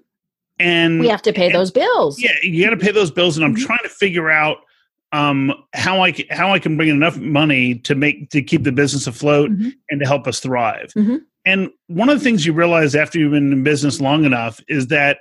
and 0.59 1.01
we 1.01 1.09
have 1.09 1.23
to 1.23 1.35
pay 1.35 1.47
and, 1.47 1.55
those 1.55 1.71
bills. 1.71 2.19
Yeah 2.19 2.33
you 2.43 2.65
got 2.65 2.71
to 2.71 2.79
pay 2.79 2.93
those 2.93 3.11
bills 3.11 3.37
and 3.37 3.45
i'm 3.45 3.55
mm-hmm. 3.55 3.67
trying 3.67 3.83
to 3.83 3.91
figure 3.91 4.31
out 4.31 4.59
um, 5.13 5.53
how 5.75 6.03
I 6.03 6.15
how 6.31 6.53
I 6.53 6.59
can 6.59 6.77
bring 6.77 6.89
in 6.89 6.97
enough 6.97 7.19
money 7.19 7.77
to 7.81 7.95
make 7.95 8.31
to 8.31 8.43
keep 8.43 8.65
the 8.65 8.73
business 8.73 9.07
afloat 9.07 9.51
mm-hmm. 9.51 9.71
and 9.91 10.01
to 10.01 10.07
help 10.07 10.27
us 10.27 10.41
thrive. 10.41 10.93
Mm-hmm. 10.97 11.17
And 11.45 11.71
one 11.87 12.09
of 12.09 12.19
the 12.19 12.25
things 12.25 12.45
you 12.45 12.53
realize 12.53 12.95
after 12.95 13.19
you've 13.19 13.33
been 13.33 13.53
in 13.53 13.63
business 13.63 14.01
long 14.01 14.25
enough 14.25 14.61
is 14.69 14.89
that 14.89 15.19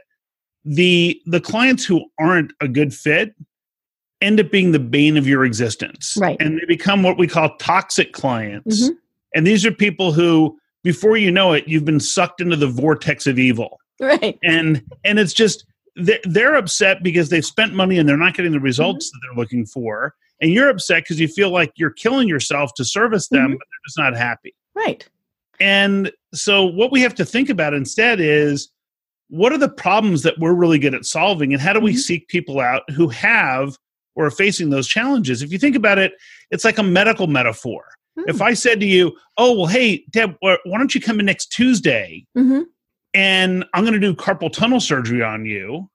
the 0.66 1.22
the 1.26 1.40
clients 1.40 1.86
who 1.86 2.06
aren't 2.20 2.52
a 2.60 2.68
good 2.68 2.94
fit 2.94 3.34
end 4.22 4.40
up 4.40 4.52
being 4.52 4.72
the 4.72 4.80
bane 4.80 5.16
of 5.16 5.28
your 5.28 5.46
existence. 5.46 6.18
Right. 6.20 6.38
And 6.40 6.60
they 6.60 6.66
become 6.66 7.04
what 7.04 7.18
we 7.18 7.28
call 7.28 7.56
toxic 7.58 8.14
clients. 8.14 8.84
Mm-hmm. 8.84 8.96
And 9.36 9.48
these 9.48 9.66
are 9.66 9.72
people 9.72 10.12
who 10.12 10.60
before 10.84 11.18
you 11.18 11.32
know 11.32 11.54
it, 11.54 11.68
you've 11.68 11.86
been 11.86 12.00
sucked 12.00 12.42
into 12.42 12.56
the 12.56 12.68
vortex 12.68 13.28
of 13.28 13.40
evil. 13.40 13.80
Right. 14.00 14.38
And 14.44 14.84
and 15.06 15.20
it's 15.20 15.34
just 15.34 15.66
they're 16.26 16.56
upset 16.56 17.04
because 17.04 17.30
they've 17.30 17.46
spent 17.46 17.74
money 17.74 17.98
and 17.98 18.08
they're 18.08 18.18
not 18.18 18.36
getting 18.36 18.52
the 18.52 18.60
results 18.60 19.08
mm-hmm. 19.08 19.18
that 19.18 19.28
they're 19.28 19.44
looking 19.44 19.66
for. 19.66 20.14
And 20.42 20.52
you're 20.52 20.70
upset 20.70 21.04
because 21.04 21.20
you 21.20 21.28
feel 21.28 21.50
like 21.50 21.72
you're 21.76 21.92
killing 21.92 22.28
yourself 22.28 22.74
to 22.76 22.86
service 22.86 23.28
them, 23.30 23.42
mm-hmm. 23.42 23.54
but 23.54 23.60
they're 23.60 23.88
just 23.88 23.98
not 23.98 24.16
happy. 24.16 24.54
Right. 24.76 25.08
And 25.60 26.12
so 26.34 26.66
what 26.66 26.92
we 26.92 27.02
have 27.02 27.16
to 27.16 27.26
think 27.26 27.50
about 27.50 27.74
instead 27.74 28.20
is 28.20 28.70
what 29.30 29.52
are 29.52 29.58
the 29.58 29.70
problems 29.70 30.24
that 30.24 30.40
we're 30.40 30.54
really 30.54 30.80
good 30.80 30.94
at 30.94 31.06
solving 31.06 31.54
and 31.54 31.62
how 31.62 31.74
do 31.74 31.80
we 31.80 31.92
mm-hmm. 31.92 31.98
seek 31.98 32.28
people 32.28 32.60
out 32.60 32.90
who 32.92 33.08
have 33.10 33.78
or 34.16 34.26
are 34.26 34.32
facing 34.32 34.70
those 34.70 34.88
challenges 34.88 35.42
if 35.42 35.52
you 35.52 35.60
think 35.60 35.76
about 35.76 35.98
it 35.98 36.14
it's 36.52 36.64
like 36.64 36.78
a 36.78 36.84
medical 36.84 37.28
metaphor 37.28 37.84
if 38.26 38.42
i 38.42 38.54
said 38.54 38.80
to 38.80 38.86
you 38.86 39.16
oh 39.38 39.56
well 39.56 39.68
hey 39.68 40.04
deb 40.10 40.36
why 40.40 40.58
don't 40.66 40.96
you 40.96 41.02
come 41.02 41.20
in 41.20 41.26
next 41.26 41.48
tuesday 41.48 42.26
mm-hmm. 42.36 42.62
And 43.18 43.66
i'm 43.74 43.84
going 43.84 43.94
to 43.94 44.00
do 44.00 44.14
carpal 44.14 44.52
tunnel 44.52 44.80
surgery 44.80 45.24
on 45.24 45.46
you 45.46 45.90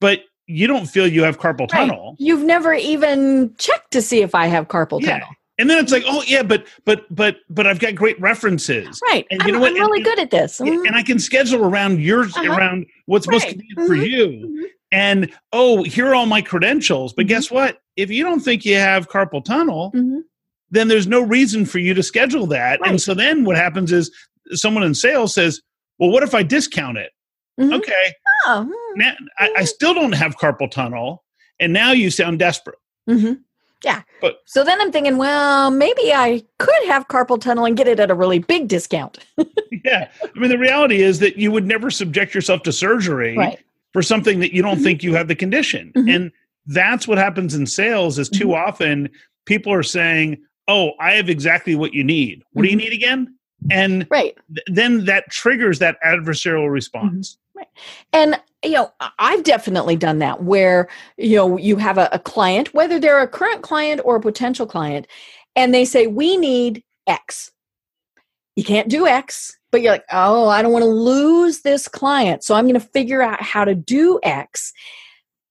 but 0.00 0.20
you 0.46 0.66
don't 0.66 0.86
feel 0.86 1.06
you 1.06 1.22
have 1.22 1.38
carpal 1.38 1.68
tunnel 1.68 2.10
right. 2.10 2.20
you've 2.20 2.44
never 2.44 2.74
even 2.74 3.54
checked 3.58 3.90
to 3.92 4.02
see 4.02 4.20
if 4.22 4.34
i 4.34 4.46
have 4.46 4.68
carpal 4.68 5.00
yeah. 5.00 5.12
tunnel 5.12 5.28
and 5.58 5.68
then 5.68 5.78
it's 5.78 5.92
like, 5.92 6.02
oh 6.06 6.24
yeah, 6.26 6.42
but 6.42 6.66
but 6.84 7.04
but 7.14 7.36
but 7.50 7.66
I've 7.66 7.78
got 7.78 7.94
great 7.94 8.20
references, 8.20 9.00
right? 9.08 9.26
And 9.30 9.40
you 9.42 9.48
I'm, 9.48 9.52
know 9.54 9.60
what? 9.60 9.70
I'm 9.70 9.76
really 9.76 9.98
and, 9.98 10.04
good 10.04 10.18
at 10.18 10.30
this, 10.30 10.58
mm-hmm. 10.58 10.86
and 10.86 10.96
I 10.96 11.02
can 11.02 11.18
schedule 11.18 11.64
around 11.64 12.00
yours, 12.00 12.36
uh-huh. 12.36 12.50
around 12.50 12.86
what's 13.06 13.28
right. 13.28 13.34
most 13.34 13.48
convenient 13.48 13.78
mm-hmm. 13.78 13.86
for 13.86 13.94
you. 13.94 14.26
Mm-hmm. 14.26 14.64
And 14.92 15.32
oh, 15.52 15.84
here 15.84 16.08
are 16.08 16.14
all 16.14 16.26
my 16.26 16.42
credentials. 16.42 17.12
But 17.12 17.22
mm-hmm. 17.22 17.28
guess 17.28 17.50
what? 17.50 17.78
If 17.96 18.10
you 18.10 18.24
don't 18.24 18.40
think 18.40 18.64
you 18.64 18.76
have 18.76 19.08
carpal 19.08 19.44
tunnel, 19.44 19.92
mm-hmm. 19.94 20.20
then 20.70 20.88
there's 20.88 21.06
no 21.06 21.20
reason 21.20 21.64
for 21.66 21.78
you 21.78 21.94
to 21.94 22.02
schedule 22.02 22.46
that. 22.48 22.80
Right. 22.80 22.90
And 22.90 23.00
so 23.00 23.14
then 23.14 23.44
what 23.44 23.56
happens 23.56 23.92
is 23.92 24.10
someone 24.52 24.82
in 24.82 24.94
sales 24.94 25.34
says, 25.34 25.60
"Well, 26.02 26.10
what 26.10 26.22
if 26.22 26.34
I 26.34 26.42
discount 26.42 26.98
it?" 26.98 27.12
Mm-hmm. 27.60 27.74
Okay, 27.74 28.14
oh, 28.46 28.64
hmm. 28.64 28.98
now 28.98 29.12
I, 29.38 29.54
I, 29.58 29.64
still 29.64 29.94
don't 29.94 30.12
have 30.12 30.36
carpal 30.36 30.70
tunnel, 30.70 31.22
and 31.60 31.72
now 31.72 31.92
you 31.92 32.10
sound 32.10 32.38
desperate. 32.38 32.78
Yeah. 33.84 34.02
But 34.20 34.38
so 34.46 34.64
then 34.64 34.80
I'm 34.80 34.92
thinking, 34.92 35.16
well, 35.16 35.70
maybe 35.70 36.12
I 36.12 36.42
could 36.58 36.84
have 36.86 37.08
carpal 37.08 37.40
tunnel 37.40 37.64
and 37.64 37.76
get 37.76 37.88
it 37.88 37.98
at 37.98 38.10
a 38.10 38.14
really 38.14 38.38
big 38.38 38.68
discount. 38.68 39.18
yeah. 39.84 40.08
I 40.22 40.38
mean, 40.38 40.50
the 40.50 40.58
reality 40.58 41.02
is 41.02 41.18
that 41.18 41.36
you 41.36 41.50
would 41.50 41.66
never 41.66 41.90
subject 41.90 42.34
yourself 42.34 42.62
to 42.62 42.72
surgery 42.72 43.36
right. 43.36 43.58
for 43.92 44.02
something 44.02 44.40
that 44.40 44.54
you 44.54 44.62
don't 44.62 44.76
mm-hmm. 44.76 44.84
think 44.84 45.02
you 45.02 45.14
have 45.14 45.28
the 45.28 45.34
condition. 45.34 45.92
Mm-hmm. 45.96 46.08
And 46.08 46.32
that's 46.66 47.08
what 47.08 47.18
happens 47.18 47.54
in 47.54 47.66
sales 47.66 48.18
is 48.18 48.28
too 48.28 48.48
mm-hmm. 48.48 48.68
often 48.68 49.10
people 49.46 49.72
are 49.72 49.82
saying, 49.82 50.38
"Oh, 50.68 50.92
I 51.00 51.12
have 51.12 51.28
exactly 51.28 51.74
what 51.74 51.92
you 51.92 52.04
need. 52.04 52.44
What 52.52 52.62
do 52.62 52.68
you 52.68 52.76
mm-hmm. 52.76 52.84
need 52.84 52.92
again?" 52.92 53.36
And 53.70 54.06
right. 54.10 54.36
Th- 54.54 54.66
then 54.66 55.04
that 55.04 55.30
triggers 55.30 55.78
that 55.78 55.96
adversarial 56.04 56.70
response. 56.70 57.34
Mm-hmm. 57.34 57.58
Right. 57.58 57.68
And 58.12 58.40
you 58.64 58.72
know 58.72 58.92
i've 59.18 59.42
definitely 59.42 59.96
done 59.96 60.18
that 60.18 60.42
where 60.44 60.88
you 61.16 61.36
know 61.36 61.56
you 61.56 61.76
have 61.76 61.98
a, 61.98 62.08
a, 62.12 62.18
client 62.18 62.72
whether 62.74 62.98
they're 62.98 63.20
a 63.20 63.28
current 63.28 63.62
client 63.62 64.00
or 64.04 64.16
a 64.16 64.20
potential 64.20 64.66
client 64.66 65.06
and 65.56 65.74
they 65.74 65.84
say 65.84 66.06
we 66.06 66.36
need 66.36 66.82
x 67.06 67.50
you 68.56 68.64
can't 68.64 68.88
do 68.88 69.06
x 69.06 69.56
but 69.70 69.82
you're 69.82 69.92
like 69.92 70.04
oh 70.12 70.48
i 70.48 70.62
don't 70.62 70.72
want 70.72 70.84
to 70.84 70.90
lose 70.90 71.62
this 71.62 71.88
client 71.88 72.44
so 72.44 72.54
i'm 72.54 72.64
going 72.64 72.74
to 72.74 72.80
figure 72.80 73.22
out 73.22 73.42
how 73.42 73.64
to 73.64 73.74
do 73.74 74.20
x 74.22 74.72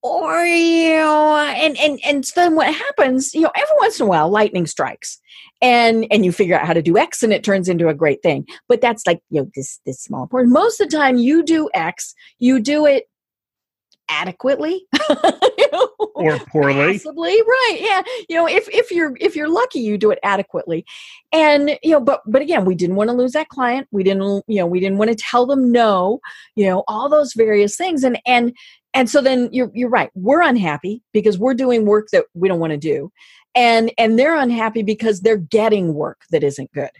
or 0.02 0.44
you 0.44 0.96
know 0.96 1.36
and 1.36 1.78
and 1.78 2.00
and 2.04 2.24
then 2.34 2.54
what 2.54 2.72
happens 2.74 3.34
you 3.34 3.40
know 3.40 3.52
every 3.54 3.76
once 3.80 4.00
in 4.00 4.06
a 4.06 4.08
while 4.08 4.28
lightning 4.28 4.66
strikes 4.66 5.20
and 5.62 6.06
and 6.10 6.24
you 6.24 6.32
figure 6.32 6.58
out 6.58 6.66
how 6.66 6.72
to 6.74 6.82
do 6.82 6.98
x 6.98 7.22
and 7.22 7.32
it 7.32 7.44
turns 7.44 7.68
into 7.68 7.88
a 7.88 7.94
great 7.94 8.22
thing. 8.22 8.46
But 8.68 8.80
that's 8.80 9.06
like 9.06 9.20
you 9.30 9.40
know 9.40 9.50
this 9.54 9.80
this 9.86 10.00
small 10.00 10.26
part 10.26 10.48
most 10.48 10.80
of 10.80 10.90
the 10.90 10.96
time 10.96 11.16
you 11.16 11.42
do 11.42 11.70
x 11.72 12.14
you 12.38 12.60
do 12.60 12.84
it 12.84 13.04
adequately 14.08 14.84
you 15.56 15.70
know, 15.72 15.88
or 16.14 16.38
poorly. 16.40 16.98
possibly 16.98 17.40
right 17.40 17.76
yeah 17.80 18.02
you 18.28 18.36
know 18.36 18.46
if 18.46 18.68
if 18.68 18.90
you're 18.90 19.16
if 19.20 19.34
you're 19.34 19.48
lucky 19.48 19.78
you 19.78 19.96
do 19.96 20.10
it 20.10 20.18
adequately. 20.22 20.84
And 21.32 21.78
you 21.82 21.92
know 21.92 22.00
but 22.00 22.20
but 22.26 22.42
again 22.42 22.64
we 22.64 22.74
didn't 22.74 22.96
want 22.96 23.08
to 23.08 23.16
lose 23.16 23.32
that 23.32 23.48
client 23.48 23.86
we 23.92 24.02
didn't 24.02 24.44
you 24.48 24.58
know 24.58 24.66
we 24.66 24.80
didn't 24.80 24.98
want 24.98 25.10
to 25.10 25.16
tell 25.16 25.46
them 25.46 25.70
no 25.70 26.20
you 26.56 26.66
know 26.66 26.82
all 26.88 27.08
those 27.08 27.32
various 27.34 27.76
things 27.76 28.02
and 28.02 28.20
and 28.26 28.52
and 28.94 29.08
so 29.08 29.20
then 29.20 29.48
you're 29.52 29.70
you're 29.74 29.88
right 29.88 30.10
we're 30.14 30.42
unhappy 30.42 31.02
because 31.12 31.38
we're 31.38 31.54
doing 31.54 31.86
work 31.86 32.08
that 32.12 32.24
we 32.34 32.48
don't 32.48 32.60
want 32.60 32.72
to 32.72 32.76
do 32.76 33.10
and 33.54 33.92
and 33.98 34.18
they're 34.18 34.36
unhappy 34.36 34.82
because 34.82 35.20
they're 35.20 35.36
getting 35.36 35.94
work 35.94 36.20
that 36.30 36.42
isn't 36.42 36.72
good 36.72 36.90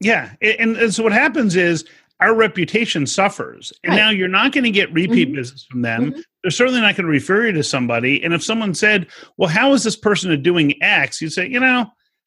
yeah 0.00 0.32
and, 0.40 0.76
and 0.76 0.94
so 0.94 1.02
what 1.02 1.12
happens 1.12 1.56
is 1.56 1.84
our 2.20 2.34
reputation 2.34 3.06
suffers 3.06 3.72
and 3.82 3.92
right. 3.92 3.96
now 3.96 4.10
you're 4.10 4.28
not 4.28 4.52
going 4.52 4.64
to 4.64 4.70
get 4.70 4.92
repeat 4.92 5.28
mm-hmm. 5.28 5.36
business 5.36 5.64
from 5.70 5.82
them 5.82 6.10
mm-hmm. 6.10 6.20
they're 6.42 6.50
certainly 6.50 6.80
not 6.80 6.96
going 6.96 7.06
to 7.06 7.10
refer 7.10 7.46
you 7.46 7.52
to 7.52 7.62
somebody 7.62 8.22
and 8.22 8.34
if 8.34 8.42
someone 8.42 8.74
said 8.74 9.06
well 9.36 9.48
how 9.48 9.72
is 9.72 9.82
this 9.82 9.96
person 9.96 10.40
doing 10.42 10.74
x 10.82 11.20
you'd 11.20 11.32
say 11.32 11.48
you 11.48 11.60
know 11.60 11.86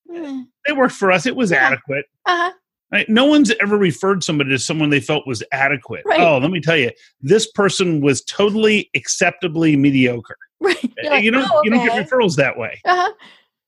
mm. 0.09 0.43
they 0.65 0.73
worked 0.73 0.95
for 0.95 1.11
us 1.11 1.25
it 1.25 1.35
was 1.35 1.51
yeah. 1.51 1.67
adequate 1.67 2.05
uh-huh. 2.25 2.51
Right? 2.93 3.09
No 3.09 3.25
one's 3.25 3.51
ever 3.59 3.75
referred 3.75 4.23
somebody 4.23 4.51
to 4.51 4.59
someone 4.59 4.91
they 4.91 4.99
felt 4.99 5.25
was 5.25 5.41
adequate. 5.51 6.03
Right. 6.05 6.21
Oh, 6.21 6.37
let 6.37 6.51
me 6.51 6.61
tell 6.61 6.77
you, 6.77 6.91
this 7.21 7.51
person 7.51 8.01
was 8.01 8.23
totally 8.23 8.91
acceptably 8.95 9.75
mediocre. 9.75 10.37
Right. 10.63 10.93
Like, 11.03 11.25
you 11.25 11.31
don't 11.31 11.43
oh, 11.51 11.59
okay. 11.59 11.65
you 11.65 11.71
don't 11.71 11.85
get 11.85 12.09
referrals 12.09 12.37
that 12.37 12.57
way. 12.57 12.79
Uh-huh. 12.85 13.11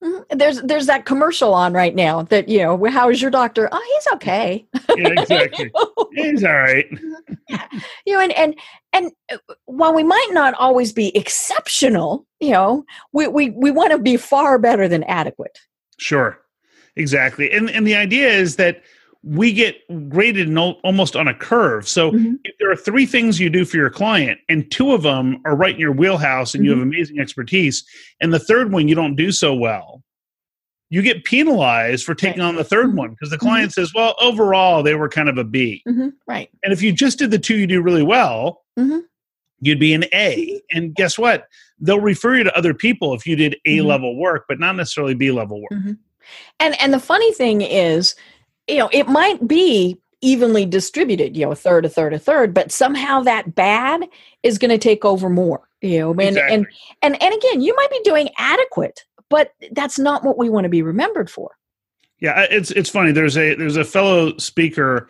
Mm-hmm. 0.02 0.38
There's 0.38 0.62
there's 0.62 0.86
that 0.86 1.04
commercial 1.04 1.54
on 1.54 1.74
right 1.74 1.94
now 1.94 2.22
that 2.22 2.48
you 2.48 2.60
know 2.60 2.82
how 2.86 3.10
is 3.10 3.22
your 3.22 3.32
doctor? 3.32 3.68
Oh, 3.70 3.94
he's 3.94 4.14
okay. 4.14 4.66
yeah, 4.96 5.10
exactly. 5.10 5.74
he's 6.14 6.42
all 6.46 6.54
right. 6.54 6.86
yeah. 7.50 7.68
You 8.06 8.14
know, 8.14 8.22
and 8.22 8.32
and 8.32 8.56
and 8.94 9.12
uh, 9.30 9.38
while 9.66 9.94
we 9.94 10.04
might 10.04 10.30
not 10.32 10.54
always 10.54 10.94
be 10.94 11.14
exceptional, 11.18 12.26
you 12.40 12.52
know, 12.52 12.86
we 13.12 13.28
we 13.28 13.50
we 13.50 13.72
want 13.72 13.92
to 13.92 14.00
be 14.00 14.16
far 14.16 14.58
better 14.58 14.88
than 14.88 15.04
adequate. 15.04 15.60
Sure, 15.98 16.40
exactly. 16.96 17.52
And 17.52 17.70
and 17.70 17.86
the 17.86 17.96
idea 17.96 18.30
is 18.30 18.56
that 18.56 18.84
we 19.26 19.52
get 19.52 19.76
graded 20.08 20.56
almost 20.56 21.16
on 21.16 21.28
a 21.28 21.34
curve. 21.34 21.88
So 21.88 22.12
mm-hmm. 22.12 22.36
if 22.44 22.56
there 22.60 22.72
are 22.72 22.76
three 22.76 23.08
things 23.08 23.40
you 23.40 23.50
do 23.50 23.66
for 23.66 23.78
your 23.78 23.90
client, 23.90 24.40
and 24.48 24.70
two 24.72 24.94
of 24.94 25.02
them 25.02 25.42
are 25.46 25.56
right 25.56 25.74
in 25.74 25.82
your 25.82 25.92
wheelhouse 25.92 26.54
and 26.54 26.62
mm-hmm. 26.62 26.66
you 26.66 26.70
have 26.72 26.80
mm-hmm. 26.80 26.94
amazing 26.94 27.20
expertise, 27.20 27.84
and 28.22 28.32
the 28.32 28.40
third 28.40 28.72
one 28.72 28.88
you 28.88 28.94
don't 28.94 29.16
do 29.16 29.32
so 29.32 29.54
well, 29.56 30.04
you 30.92 31.02
get 31.02 31.24
penalized 31.24 32.06
for 32.06 32.14
taking 32.14 32.42
right. 32.42 32.48
on 32.50 32.56
the 32.56 32.64
third 32.64 32.90
mm-hmm. 32.90 32.98
one 32.98 33.10
because 33.10 33.32
the 33.32 33.38
client 33.40 33.72
mm-hmm. 33.72 33.82
says, 33.82 33.94
well, 33.96 34.16
overall, 34.22 34.84
they 34.84 34.94
were 34.94 35.10
kind 35.10 35.28
of 35.28 35.40
a 35.40 35.44
B. 35.44 35.82
Mm-hmm. 35.88 36.10
Right. 36.28 36.50
And 36.64 36.72
if 36.72 36.84
you 36.84 36.94
just 36.94 37.18
did 37.18 37.32
the 37.32 37.40
two 37.40 37.58
you 37.58 37.66
do 37.66 37.82
really 37.82 38.04
well, 38.04 38.62
you'd 39.60 39.80
be 39.80 39.96
an 39.96 40.06
A. 40.14 40.62
And 40.72 40.94
guess 40.94 41.18
what? 41.18 41.48
They'll 41.80 42.00
refer 42.00 42.36
you 42.36 42.44
to 42.44 42.56
other 42.56 42.76
people 42.76 43.16
if 43.16 43.26
you 43.26 43.36
did 43.36 43.58
A 43.66 43.82
level 43.82 44.16
work, 44.18 44.46
but 44.48 44.60
not 44.60 44.76
necessarily 44.76 45.16
B 45.16 45.32
level 45.32 45.62
work. 45.62 45.82
And 46.60 46.80
and 46.82 46.94
the 46.94 47.00
funny 47.00 47.32
thing 47.34 47.62
is, 47.62 48.16
you 48.68 48.78
know, 48.78 48.90
it 48.92 49.08
might 49.08 49.48
be 49.48 50.00
evenly 50.22 50.66
distributed, 50.66 51.38
you 51.38 51.46
know, 51.46 51.52
a 51.52 51.56
third, 51.56 51.86
a 51.86 51.90
third, 51.90 52.14
a 52.14 52.20
third, 52.20 52.54
but 52.54 52.72
somehow 52.72 53.22
that 53.22 53.54
bad 53.54 54.06
is 54.44 54.58
going 54.58 54.72
to 54.72 54.78
take 54.78 55.06
over 55.06 55.30
more, 55.30 55.68
you 55.82 56.00
know, 56.00 56.12
and, 56.12 56.22
exactly. 56.22 56.56
and, 56.56 56.68
and, 57.02 57.22
and 57.22 57.34
again, 57.36 57.62
you 57.62 57.76
might 57.76 57.92
be 57.92 58.02
doing 58.04 58.30
adequate, 58.38 59.06
but 59.30 59.54
that's 59.72 60.00
not 60.00 60.24
what 60.24 60.38
we 60.38 60.50
want 60.50 60.66
to 60.66 60.70
be 60.70 60.82
remembered 60.82 61.30
for. 61.30 61.52
Yeah. 62.20 62.48
It's, 62.50 62.72
it's 62.72 62.90
funny. 62.90 63.12
There's 63.12 63.38
a, 63.38 63.56
there's 63.56 63.78
a 63.78 63.84
fellow 63.84 64.36
speaker, 64.38 65.10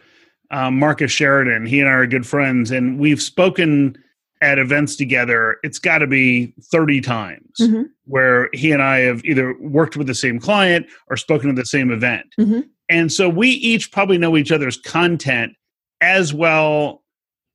um, 0.51 0.77
Marcus 0.77 1.11
Sheridan, 1.11 1.65
he 1.65 1.79
and 1.79 1.89
I 1.89 1.93
are 1.93 2.07
good 2.07 2.27
friends 2.27 2.71
and 2.71 2.99
we've 2.99 3.21
spoken 3.21 3.97
at 4.41 4.59
events 4.59 4.95
together. 4.95 5.57
It's 5.63 5.79
got 5.79 5.99
to 5.99 6.07
be 6.07 6.53
30 6.61 7.01
times 7.01 7.51
mm-hmm. 7.61 7.83
where 8.03 8.49
he 8.53 8.71
and 8.71 8.83
I 8.83 8.99
have 8.99 9.23
either 9.23 9.55
worked 9.61 9.95
with 9.95 10.07
the 10.07 10.15
same 10.15 10.39
client 10.39 10.87
or 11.07 11.15
spoken 11.15 11.49
at 11.49 11.55
the 11.55 11.65
same 11.65 11.89
event. 11.89 12.25
Mm-hmm 12.39 12.61
and 12.89 13.11
so 13.11 13.27
we 13.27 13.49
each 13.49 13.91
probably 13.91 14.17
know 14.17 14.37
each 14.37 14.51
other's 14.51 14.77
content 14.77 15.53
as 16.01 16.33
well 16.33 17.03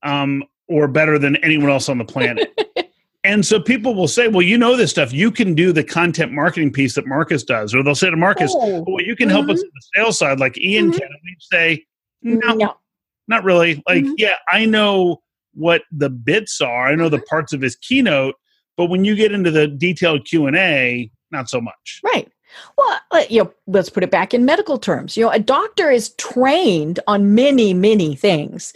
um, 0.02 0.44
or 0.68 0.88
better 0.88 1.18
than 1.18 1.36
anyone 1.36 1.70
else 1.70 1.88
on 1.88 1.98
the 1.98 2.04
planet. 2.04 2.48
and 3.24 3.44
so 3.46 3.60
people 3.60 3.94
will 3.94 4.08
say, 4.08 4.28
well, 4.28 4.42
you 4.42 4.58
know 4.58 4.76
this 4.76 4.90
stuff. 4.90 5.12
You 5.12 5.30
can 5.30 5.54
do 5.54 5.72
the 5.72 5.84
content 5.84 6.32
marketing 6.32 6.72
piece 6.72 6.94
that 6.94 7.06
Marcus 7.06 7.44
does. 7.44 7.74
Or 7.74 7.82
they'll 7.82 7.94
say 7.94 8.10
to 8.10 8.16
Marcus, 8.16 8.52
oh, 8.54 8.84
well, 8.86 9.04
you 9.04 9.14
can 9.14 9.28
mm-hmm. 9.28 9.36
help 9.36 9.50
us 9.50 9.60
mm-hmm. 9.60 9.66
on 9.66 9.70
the 9.74 10.02
sales 10.02 10.18
side 10.18 10.40
like 10.40 10.58
Ian 10.58 10.90
mm-hmm. 10.90 10.98
can. 10.98 11.08
And 11.08 11.20
we 11.22 11.36
say, 11.40 11.84
no, 12.22 12.54
no, 12.54 12.74
not 13.28 13.44
really. 13.44 13.82
Like, 13.88 14.04
mm-hmm. 14.04 14.14
yeah, 14.16 14.36
I 14.48 14.64
know 14.64 15.22
what 15.54 15.82
the 15.92 16.10
bits 16.10 16.60
are. 16.60 16.88
I 16.88 16.94
know 16.94 17.08
the 17.08 17.18
mm-hmm. 17.18 17.26
parts 17.26 17.52
of 17.52 17.60
his 17.60 17.76
keynote. 17.76 18.34
But 18.76 18.86
when 18.86 19.04
you 19.04 19.14
get 19.14 19.32
into 19.32 19.50
the 19.50 19.68
detailed 19.68 20.24
Q&A, 20.24 21.10
not 21.30 21.50
so 21.50 21.60
much. 21.60 22.00
Right. 22.02 22.30
Well, 22.76 23.26
you 23.28 23.44
know, 23.44 23.52
let's 23.66 23.90
put 23.90 24.02
it 24.02 24.10
back 24.10 24.34
in 24.34 24.44
medical 24.44 24.78
terms. 24.78 25.16
You 25.16 25.24
know, 25.24 25.30
a 25.30 25.38
doctor 25.38 25.90
is 25.90 26.10
trained 26.14 27.00
on 27.06 27.34
many, 27.34 27.74
many 27.74 28.14
things, 28.14 28.72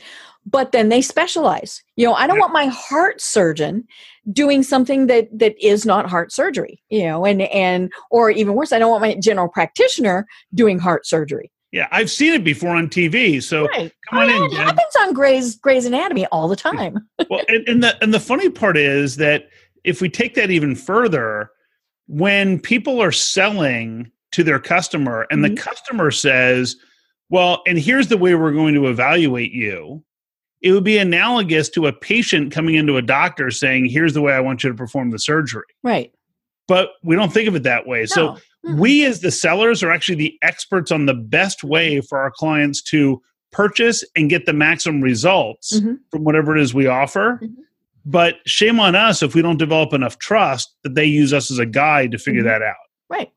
but 0.47 0.73
then 0.73 0.89
they 0.89 1.03
specialize. 1.03 1.83
You 1.97 2.07
know, 2.07 2.15
I 2.15 2.27
don't 2.27 2.37
yeah. 2.37 2.43
want 2.43 2.53
my 2.53 2.67
heart 2.67 3.21
surgeon 3.21 3.87
doing 4.33 4.63
something 4.63 5.07
that 5.09 5.29
that 5.39 5.55
is 5.65 5.85
not 5.85 6.09
heart 6.09 6.33
surgery. 6.33 6.83
You 6.91 7.05
know, 7.05 7.25
and 7.25 7.43
and 7.43 7.93
or 8.11 8.31
even 8.31 8.55
worse, 8.55 8.73
I 8.73 8.79
don't 8.79 8.91
want 8.91 9.03
my 9.03 9.15
general 9.15 9.49
practitioner 9.49 10.27
doing 10.55 10.79
heart 10.79 11.07
surgery. 11.07 11.51
Yeah, 11.73 11.89
I've 11.91 12.11
seen 12.11 12.35
it 12.35 12.45
before 12.45 12.77
on 12.77 12.89
TV. 12.89 13.43
So 13.43 13.67
Right. 13.67 13.93
come 14.09 14.21
on 14.21 14.31
Oh, 14.31 14.45
in, 14.45 14.53
it 14.53 14.57
happens 14.57 14.95
on 15.01 15.13
Grey's 15.13 15.57
Grey's 15.57 15.87
Anatomy 15.87 16.25
all 16.27 16.47
the 16.47 16.55
time. 16.57 17.09
well, 17.29 17.45
and, 17.49 17.69
and 17.69 17.83
the 17.83 18.01
and 18.03 18.15
the 18.15 18.21
funny 18.21 18.49
part 18.49 18.77
is 18.77 19.17
that 19.17 19.49
if 19.83 20.01
we 20.01 20.09
take 20.09 20.35
that 20.37 20.51
even 20.53 20.75
further, 20.77 21.51
when 22.07 22.59
people 22.61 23.01
are 23.03 23.13
selling 23.13 24.11
to 24.33 24.43
their 24.45 24.59
customer 24.59 25.27
and 25.31 25.43
Mhm. 25.45 25.49
the 25.55 25.61
customer 25.61 26.11
says, 26.11 26.77
"Well, 27.31 27.63
and 27.67 27.79
here's 27.79 28.09
the 28.09 28.19
way 28.19 28.35
we're 28.35 28.53
going 28.53 28.75
to 28.75 28.89
evaluate 28.89 29.53
you," 29.53 30.05
it 30.61 30.73
would 30.73 30.85
be 30.85 30.99
analogous 30.99 31.69
to 31.71 31.87
a 31.87 31.93
patient 31.93 32.53
coming 32.53 32.75
into 32.75 32.97
a 32.97 33.03
doctor 33.03 33.51
saying, 33.51 33.87
"Here's 33.87 34.15
the 34.15 34.23
way 34.23 34.33
I 34.33 34.41
want 34.41 34.65
you 34.65 34.71
to 34.71 34.77
perform 34.77 35.11
the 35.11 35.19
surgery." 35.19 35.65
Right. 35.83 36.13
But 36.67 36.91
we 37.03 37.15
don't 37.17 37.33
think 37.33 37.49
of 37.49 37.55
it 37.55 37.63
that 37.65 37.87
way. 37.87 38.07
So 38.07 38.39
No. 38.65 38.73
Mm. 38.73 38.79
we 38.79 39.05
as 39.05 39.21
the 39.21 39.31
sellers 39.31 39.83
are 39.83 39.91
actually 39.91 40.15
the 40.17 40.39
experts 40.43 40.91
on 40.91 41.05
the 41.07 41.15
best 41.15 41.63
way 41.63 42.01
for 42.01 42.19
our 42.19 42.31
clients 42.31 42.83
to 42.85 43.21
purchase 43.53 44.03
and 44.17 44.29
get 44.31 44.47
the 44.47 44.53
maximum 44.55 45.01
results 45.03 45.79
Mhm. 45.79 45.99
from 46.11 46.25
whatever 46.25 46.57
it 46.57 46.63
is 46.63 46.75
we 46.75 46.87
offer 46.87 47.39
Mhm. 47.43 47.55
But 48.05 48.37
shame 48.47 48.79
on 48.81 48.95
us 48.95 49.23
if 49.23 49.35
we 49.35 49.43
don't 49.43 49.59
develop 49.59 49.93
enough 49.93 50.19
trust 50.19 50.75
that 50.83 50.95
they 50.95 51.05
use 51.05 51.33
us 51.33 51.51
as 51.51 51.59
a 51.59 51.67
guide 51.67 52.11
to 52.11 52.19
figure 52.19 52.43
Mhm. 52.43 52.47
that 52.47 52.63
out 52.63 52.77
Right. 53.11 53.31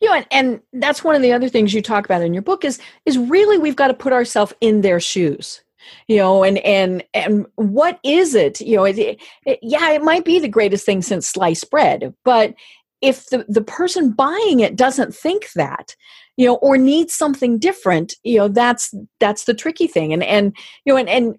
You 0.00 0.08
know, 0.08 0.14
and, 0.14 0.26
and 0.30 0.60
that's 0.72 1.04
one 1.04 1.14
of 1.14 1.22
the 1.22 1.32
other 1.32 1.48
things 1.48 1.74
you 1.74 1.82
talk 1.82 2.04
about 2.06 2.22
in 2.22 2.32
your 2.32 2.42
book 2.42 2.64
is 2.64 2.80
is 3.06 3.18
really 3.18 3.58
we've 3.58 3.76
got 3.76 3.88
to 3.88 3.94
put 3.94 4.12
ourselves 4.12 4.52
in 4.60 4.80
their 4.80 4.98
shoes. 5.00 5.62
You 6.08 6.18
know, 6.18 6.44
and 6.44 6.58
and 6.58 7.02
and 7.14 7.46
what 7.56 7.98
is 8.02 8.34
it? 8.34 8.60
You 8.60 8.76
know, 8.76 8.84
it, 8.84 8.98
it, 9.46 9.58
yeah, 9.62 9.90
it 9.92 10.02
might 10.02 10.24
be 10.24 10.38
the 10.38 10.48
greatest 10.48 10.84
thing 10.86 11.00
since 11.02 11.26
sliced 11.26 11.70
bread, 11.70 12.14
but 12.24 12.54
if 13.00 13.26
the 13.26 13.44
the 13.48 13.62
person 13.62 14.12
buying 14.12 14.60
it 14.60 14.76
doesn't 14.76 15.14
think 15.14 15.52
that, 15.52 15.96
you 16.36 16.46
know, 16.46 16.56
or 16.56 16.76
needs 16.76 17.14
something 17.14 17.58
different, 17.58 18.14
you 18.24 18.38
know, 18.38 18.48
that's 18.48 18.94
that's 19.20 19.44
the 19.44 19.54
tricky 19.54 19.86
thing. 19.86 20.12
And 20.12 20.22
and 20.22 20.54
you 20.84 20.92
know, 20.92 20.98
and 20.98 21.08
and 21.08 21.38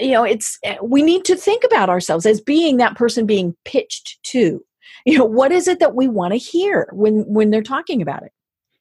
you 0.00 0.12
know, 0.12 0.24
it's 0.24 0.58
we 0.82 1.02
need 1.02 1.24
to 1.26 1.36
think 1.36 1.64
about 1.64 1.88
ourselves 1.88 2.26
as 2.26 2.40
being 2.40 2.76
that 2.78 2.96
person 2.96 3.26
being 3.26 3.54
pitched 3.64 4.22
to. 4.24 4.64
You 5.06 5.18
know 5.18 5.24
what 5.24 5.52
is 5.52 5.66
it 5.68 5.78
that 5.80 5.94
we 5.94 6.08
want 6.08 6.32
to 6.32 6.38
hear 6.38 6.88
when 6.92 7.22
when 7.22 7.50
they're 7.50 7.62
talking 7.62 8.02
about 8.02 8.22
it? 8.22 8.32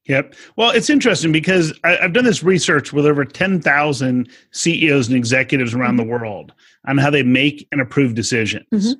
Yep. 0.05 0.33
Well 0.57 0.71
it's 0.71 0.89
interesting 0.89 1.31
because 1.31 1.71
I, 1.83 1.97
i've 1.99 2.13
done 2.13 2.25
this 2.25 2.43
research 2.43 2.91
with 2.91 3.05
over 3.05 3.23
10000 3.23 4.29
ceos 4.51 5.07
and 5.07 5.15
executives 5.15 5.73
around 5.73 5.97
the 5.97 6.03
world 6.03 6.51
on 6.87 6.97
how 6.97 7.09
they 7.11 7.23
make 7.23 7.67
and 7.71 7.79
approve 7.79 8.15
decisions. 8.15 8.65
Mhm. 8.73 8.95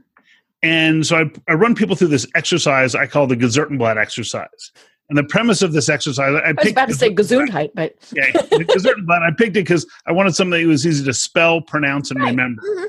and 0.62 1.08
so 1.08 1.18
I, 1.18 1.32
I 1.52 1.54
run 1.56 1.74
people 1.74 1.96
through 1.96 2.10
this 2.10 2.28
exercise 2.36 2.94
i 2.96 3.08
call 3.08 3.26
the 3.28 3.36
Gazorninplat 3.36 3.98
exercise 3.98 4.72
and 5.10 5.18
the 5.18 5.24
premise 5.24 5.62
of 5.62 5.74
this 5.74 5.90
exercise 5.90 6.34
i, 6.36 6.50
i 6.50 6.52
was 6.54 6.72
about 6.72 6.88
to 6.90 6.94
say 6.96 7.14
gesundheit 7.14 7.72
but 7.76 7.96
yeah, 8.16 8.26
I 8.34 9.32
picked 9.38 9.56
it 9.58 9.64
because 9.66 9.86
I 10.06 10.12
wanted 10.12 10.36
something 10.36 10.60
that 10.62 10.68
was 10.68 10.86
easy 10.86 11.04
to 11.06 11.14
spell, 11.14 11.62
pronounce, 11.62 12.12
and 12.12 12.20
Right. 12.20 12.30
remember. 12.30 12.62
Mhm. 12.62 12.86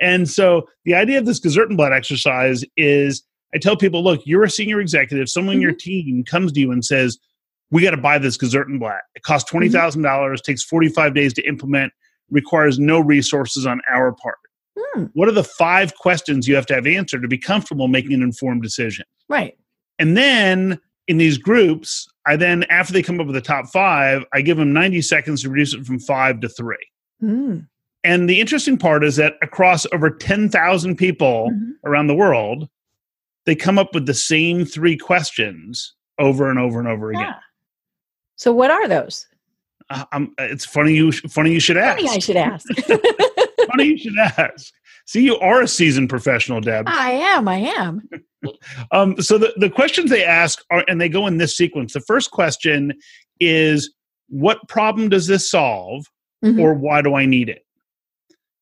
And 0.00 0.28
so 0.28 0.68
the 0.84 0.94
idea 0.94 1.18
of 1.18 1.24
this 1.26 1.40
Gazorninplat 1.40 1.92
exercise 1.92 2.64
is 2.76 3.22
I 3.54 3.58
tell 3.58 3.76
people, 3.76 4.02
look, 4.04 4.20
you're 4.26 4.44
a 4.44 4.50
senior 4.50 4.80
executive. 4.80 5.28
Someone 5.28 5.56
in 5.56 5.62
your 5.62 5.70
Mm-hmm. 5.72 5.78
team 5.78 6.24
comes 6.24 6.52
to 6.52 6.60
you 6.60 6.70
and 6.72 6.84
says, 6.84 7.18
we 7.70 7.82
got 7.82 7.92
to 7.92 7.96
buy 7.96 8.18
this 8.18 8.36
Gazorninplat. 8.36 9.00
It 9.14 9.22
costs 9.22 9.50
Mm-hmm. 9.50 9.64
$20,000, 9.64 9.72
dollars 9.72 9.94
dollars 10.02 10.40
takes 10.42 10.62
45 10.64 11.14
days 11.14 11.32
to 11.34 11.42
implement, 11.48 11.92
requires 12.30 12.78
no 12.78 13.00
resources 13.00 13.66
on 13.66 13.80
our 13.90 14.12
part. 14.12 14.36
Hmm. 14.78 15.04
What 15.14 15.28
are 15.28 15.32
the 15.32 15.44
five 15.44 15.94
questions 15.94 16.46
you 16.46 16.54
have 16.56 16.66
to 16.66 16.74
have 16.74 16.86
answered 16.86 17.22
to 17.22 17.28
be 17.28 17.38
comfortable 17.38 17.88
making 17.88 18.12
an 18.12 18.22
informed 18.22 18.62
decision? 18.62 19.06
right 19.28 19.56
And 19.98 20.16
then 20.16 20.78
in 21.08 21.18
these 21.18 21.38
groups, 21.38 22.08
I 22.26 22.36
then, 22.36 22.64
after 22.64 22.92
they 22.92 23.02
come 23.02 23.20
up 23.20 23.26
with 23.26 23.34
the 23.34 23.40
top 23.40 23.66
five, 23.68 24.24
I 24.32 24.40
give 24.42 24.56
them 24.56 24.72
90 24.72 25.02
seconds 25.02 25.42
to 25.42 25.50
reduce 25.50 25.74
it 25.74 25.86
from 25.86 25.98
five 26.00 26.40
to 26.40 26.48
three. 26.48 26.76
Mm. 27.22 27.66
And 28.04 28.28
the 28.30 28.40
interesting 28.40 28.76
part 28.78 29.04
is 29.04 29.16
that 29.16 29.34
across 29.42 29.86
over 29.92 30.10
10,000 30.10 30.96
people 30.96 31.50
Mhm. 31.52 31.72
around 31.84 32.06
the 32.08 32.14
world, 32.14 32.68
they 33.46 33.54
come 33.54 33.78
up 33.78 33.94
with 33.94 34.06
the 34.06 34.14
same 34.14 34.64
three 34.64 34.96
questions 34.96 35.94
over 36.18 36.50
and 36.50 36.58
over 36.58 36.78
and 36.78 36.88
over 36.88 37.10
again. 37.10 37.22
yeah 37.22 37.34
so 38.38 38.52
what 38.52 38.70
are 38.70 38.86
those 38.88 39.26
Uh, 39.90 40.04
um, 40.12 40.34
it's 40.38 40.64
funny 40.64 40.94
you 40.94 41.12
funny 41.12 41.52
you 41.52 41.60
should 41.60 41.76
ask. 41.76 41.96
funny 41.98 42.08
i 42.10 42.18
should 42.18 42.36
ask 42.36 42.66
funny 43.70 43.84
you 43.84 43.98
should 43.98 44.18
ask. 44.18 44.72
See, 45.06 45.22
you 45.24 45.36
are 45.38 45.62
a 45.62 45.68
seasoned 45.68 46.08
professional, 46.08 46.60
Deb. 46.60 46.86
i 46.88 47.12
am 47.12 47.46
i 47.48 47.56
am 47.58 48.02
Um, 48.92 49.20
so 49.20 49.38
the, 49.38 49.52
the 49.56 49.70
questions 49.70 50.10
they 50.10 50.24
ask 50.24 50.62
are, 50.70 50.84
and 50.88 51.00
they 51.00 51.08
go 51.08 51.26
in 51.26 51.38
this 51.38 51.56
sequence. 51.56 51.92
The 51.92 52.00
first 52.00 52.30
question 52.30 52.92
is, 53.40 53.92
what 54.28 54.58
problem 54.68 55.08
does 55.08 55.26
this 55.26 55.50
solve, 55.50 56.06
Mhm. 56.44 56.60
or 56.60 56.74
why 56.74 57.00
do 57.02 57.14
I 57.14 57.24
need 57.26 57.48
it? 57.48 57.62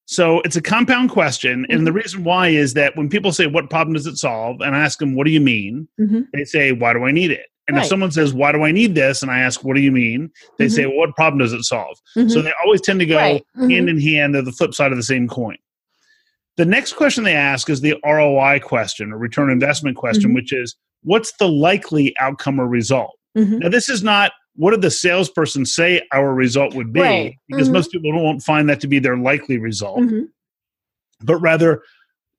So 0.06 0.40
it's 0.42 0.56
a 0.56 0.62
compound 0.62 1.10
question, 1.10 1.66
and 1.70 1.86
the 1.86 1.90
Mm-hmm. 1.90 1.96
reason 1.96 2.24
why 2.24 2.48
is 2.48 2.74
that 2.74 2.94
when 2.96 3.08
people 3.08 3.32
say, 3.32 3.46
"What 3.46 3.70
problem 3.70 3.94
does 3.94 4.06
it 4.06 4.16
solve?" 4.16 4.60
and 4.60 4.76
I 4.76 4.80
ask 4.80 4.98
them, 4.98 5.14
"What 5.14 5.24
do 5.26 5.32
you 5.32 5.40
mean?" 5.40 5.88
Mhm. 5.98 6.26
they 6.34 6.44
say, 6.44 6.72
"Why 6.72 6.92
do 6.92 7.04
I 7.04 7.10
need 7.10 7.30
it?" 7.30 7.46
And 7.66 7.78
if 7.78 7.86
someone 7.86 8.10
says, 8.10 8.34
"Why 8.34 8.52
do 8.52 8.62
I 8.62 8.70
need 8.70 8.94
this?" 8.94 9.22
and 9.22 9.30
I 9.30 9.38
ask, 9.38 9.64
"What 9.64 9.74
do 9.74 9.80
you 9.80 9.90
mean?" 9.90 10.30
they 10.58 10.68
say, 10.68 10.84
well, 10.84 10.96
"What 10.98 11.16
problem 11.16 11.38
does 11.38 11.54
it 11.54 11.62
solve?" 11.64 11.96
So 12.12 12.20
Mhm. 12.20 12.44
they 12.44 12.52
always 12.62 12.82
tend 12.82 13.00
to 13.00 13.06
go 13.06 13.16
Right. 13.16 13.42
Hand 13.56 13.88
in 13.88 13.98
hand. 13.98 14.34
They're 14.34 14.42
the 14.42 14.52
flip 14.52 14.74
side 14.74 14.92
of 14.92 14.98
the 14.98 15.02
same 15.02 15.26
coin. 15.26 15.56
The 16.56 16.64
next 16.64 16.94
question 16.94 17.24
they 17.24 17.34
ask 17.34 17.68
is 17.68 17.80
the 17.80 17.96
ROI 18.04 18.60
question 18.60 19.12
or 19.12 19.18
return 19.18 19.50
investment 19.50 19.96
question, 19.96 20.30
Mhm. 20.30 20.34
which 20.34 20.52
is 20.52 20.76
what's 21.02 21.32
the 21.38 21.48
likely 21.48 22.14
outcome 22.18 22.60
or 22.60 22.66
result? 22.68 23.18
Mhm. 23.36 23.60
Now, 23.60 23.68
this 23.68 23.88
is 23.88 24.02
not 24.02 24.32
what 24.56 24.70
did 24.70 24.82
the 24.82 24.90
salesperson 24.90 25.66
say 25.66 26.00
our 26.12 26.32
result 26.32 26.74
would 26.74 26.92
be, 26.92 27.00
Right. 27.00 27.34
because 27.48 27.68
Mhm. 27.68 27.72
most 27.72 27.90
people 27.90 28.12
won't 28.12 28.42
find 28.42 28.68
that 28.68 28.80
to 28.82 28.86
be 28.86 29.00
their 29.00 29.16
likely 29.16 29.58
result, 29.58 29.98
Mhm. 30.02 30.28
but 31.24 31.36
rather, 31.38 31.82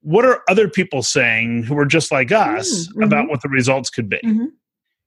what 0.00 0.24
are 0.24 0.42
other 0.48 0.66
people 0.68 1.02
saying 1.02 1.64
who 1.64 1.76
are 1.78 1.84
just 1.84 2.10
like 2.10 2.32
us 2.32 2.88
Mm, 2.94 3.04
about 3.04 3.26
mhm. 3.26 3.30
what 3.30 3.42
the 3.42 3.48
results 3.50 3.90
could 3.90 4.08
be? 4.08 4.18
Mhm. 4.24 4.46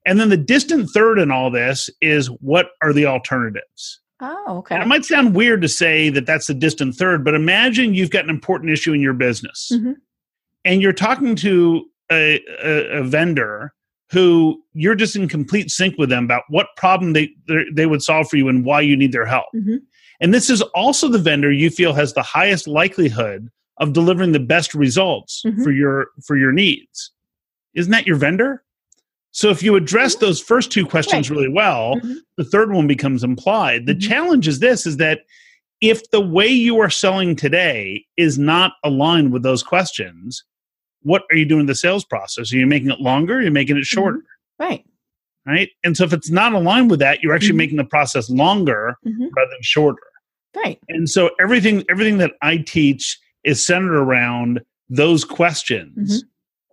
And 0.05 0.19
then 0.19 0.29
the 0.29 0.37
distant 0.37 0.89
third 0.91 1.17
in 1.17 1.31
all 1.31 1.49
this 1.49 1.89
is 1.99 2.27
what 2.27 2.69
are 2.83 2.93
the 2.93 3.07
alternatives? 3.07 4.01
Oh 4.21 4.58
okay 4.60 4.75
And 4.75 4.84
it 4.84 4.88
might 4.88 5.05
sound 5.05 5.36
weird 5.36 5.62
to 5.62 5.67
say 5.69 6.10
that 6.10 6.25
that's 6.25 6.47
the 6.47 6.53
distant 6.53 6.95
third, 6.95 7.23
but 7.23 7.34
imagine 7.36 7.93
you've 7.93 8.10
got 8.12 8.23
an 8.23 8.29
important 8.29 8.71
issue 8.71 8.93
in 8.93 9.01
your 9.01 9.13
business 9.13 9.71
Mhm. 9.73 9.95
and 10.65 10.82
you're 10.82 10.93
talking 10.93 11.36
to 11.38 11.86
a, 12.12 12.41
a, 12.63 12.99
a 12.99 13.03
vendor 13.03 13.73
who 14.12 14.60
you're 14.73 14.95
just 14.95 15.15
in 15.15 15.27
complete 15.27 15.69
sync 15.69 15.95
with 15.99 16.10
them 16.10 16.23
about 16.25 16.43
what 16.49 16.67
problem 16.77 17.13
they, 17.13 17.29
they 17.71 17.86
would 17.86 18.01
solve 18.01 18.27
for 18.27 18.38
you 18.38 18.47
and 18.49 18.65
why 18.65 18.82
you 18.82 18.97
need 18.97 19.12
their 19.12 19.25
help. 19.25 19.45
Mhm. 19.55 19.82
And 20.19 20.34
this 20.34 20.49
is 20.49 20.62
also 20.73 21.08
the 21.08 21.19
vendor 21.19 21.51
you 21.51 21.69
feel 21.69 21.93
has 21.93 22.13
the 22.13 22.23
highest 22.23 22.67
likelihood 22.67 23.49
of 23.77 23.93
delivering 23.93 24.32
the 24.34 24.39
best 24.39 24.73
results 24.73 25.43
Mhm. 25.45 25.63
for 25.63 25.71
your 25.71 26.08
for 26.25 26.36
your 26.36 26.51
needs. 26.51 27.12
Isn't 27.75 27.91
that 27.91 28.08
your 28.08 28.17
vendor? 28.17 28.63
So 29.31 29.49
if 29.49 29.61
you 29.61 29.75
address 29.75 30.15
those 30.15 30.41
first 30.41 30.71
two 30.71 30.85
questions 30.85 31.29
really 31.29 31.47
well, 31.49 31.95
Mhm. 31.97 32.15
the 32.37 32.43
third 32.43 32.71
one 32.71 32.87
becomes 32.87 33.23
implied. 33.23 33.85
The 33.85 33.95
Mhm. 33.95 34.01
challenge 34.01 34.47
is 34.47 34.59
this 34.59 34.85
is 34.85 34.97
that 34.97 35.21
if 35.81 36.09
the 36.11 36.19
way 36.21 36.47
you 36.47 36.79
are 36.79 36.89
selling 36.89 37.35
today 37.35 38.05
is 38.17 38.37
not 38.39 38.73
aligned 38.83 39.31
with 39.31 39.43
those 39.43 39.63
questions, 39.63 40.43
what 41.03 41.23
are 41.31 41.37
you 41.37 41.45
doing 41.45 41.61
in 41.61 41.65
the 41.67 41.75
sales 41.75 42.03
process? 42.03 42.51
Are 42.51 42.57
you 42.57 42.67
making 42.67 42.89
it 42.89 42.99
longer? 42.99 43.35
Are 43.37 43.41
you 43.41 43.51
making 43.51 43.77
it 43.77 43.85
shorter? 43.85 44.23
right 44.59 44.83
Right. 45.45 45.69
And 45.85 45.95
so 45.97 46.03
if 46.03 46.11
it's 46.13 46.29
not 46.29 46.53
aligned 46.53 46.91
with 46.91 46.99
that, 46.99 47.23
you're 47.23 47.33
actually 47.33 47.53
Mhm. 47.53 47.57
making 47.57 47.77
the 47.77 47.85
process 47.85 48.29
longer 48.29 48.95
rather 49.05 49.49
than 49.49 49.61
shorter. 49.61 50.01
right 50.55 50.79
And 50.89 51.09
so 51.09 51.29
everything 51.39 51.83
everything 51.89 52.17
that 52.17 52.33
I 52.41 52.57
teach 52.57 53.17
is 53.45 53.65
centered 53.65 53.95
around 53.95 54.61
those 54.89 55.23
questions. 55.23 56.23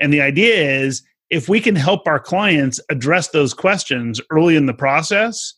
And 0.00 0.12
the 0.12 0.20
idea 0.20 0.80
is 0.80 1.02
if 1.30 1.48
we 1.48 1.60
can 1.60 1.74
help 1.76 2.06
our 2.06 2.20
clients 2.20 2.80
address 2.90 3.28
those 3.28 3.52
questions 3.54 4.20
early 4.30 4.56
in 4.56 4.66
the 4.66 4.74
process, 4.74 5.54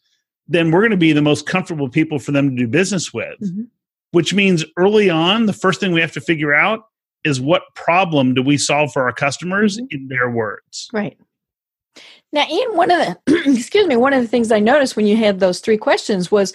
then 0.47 0.71
we're 0.71 0.81
going 0.81 0.91
to 0.91 0.97
be 0.97 1.13
the 1.13 1.23
most 1.23 1.47
comfortable 1.47 1.89
people 1.89 2.19
for 2.19 2.33
them 2.33 2.51
to 2.51 2.57
do 2.57 2.67
business 2.67 3.13
with. 3.13 3.39
Mhm. 3.43 3.67
Which 4.13 4.33
means 4.33 4.65
early 4.79 5.11
on, 5.11 5.45
the 5.47 5.53
first 5.53 5.81
thing 5.81 5.93
we 5.93 6.01
have 6.01 6.13
to 6.13 6.21
figure 6.21 6.55
out 6.55 6.81
is 7.25 7.41
what 7.41 7.63
problem 7.75 8.33
do 8.33 8.43
we 8.43 8.57
solve 8.57 8.93
for 8.93 9.03
our 9.03 9.13
customers 9.13 9.77
Mhm. 9.79 9.87
in 9.91 10.09
their 10.09 10.31
words. 10.31 10.89
Right. 10.93 11.19
Now, 12.33 12.47
Ian, 12.51 12.77
one 12.77 12.91
of 12.91 12.99
the 13.27 13.43
excuse 13.59 13.87
me, 13.87 13.97
one 13.97 14.13
of 14.15 14.23
the 14.23 14.29
things 14.29 14.51
I 14.53 14.61
noticed 14.61 14.97
when 14.97 15.07
you 15.07 15.17
had 15.17 15.41
those 15.41 15.61
three 15.61 15.77
questions 15.79 16.31
was 16.31 16.55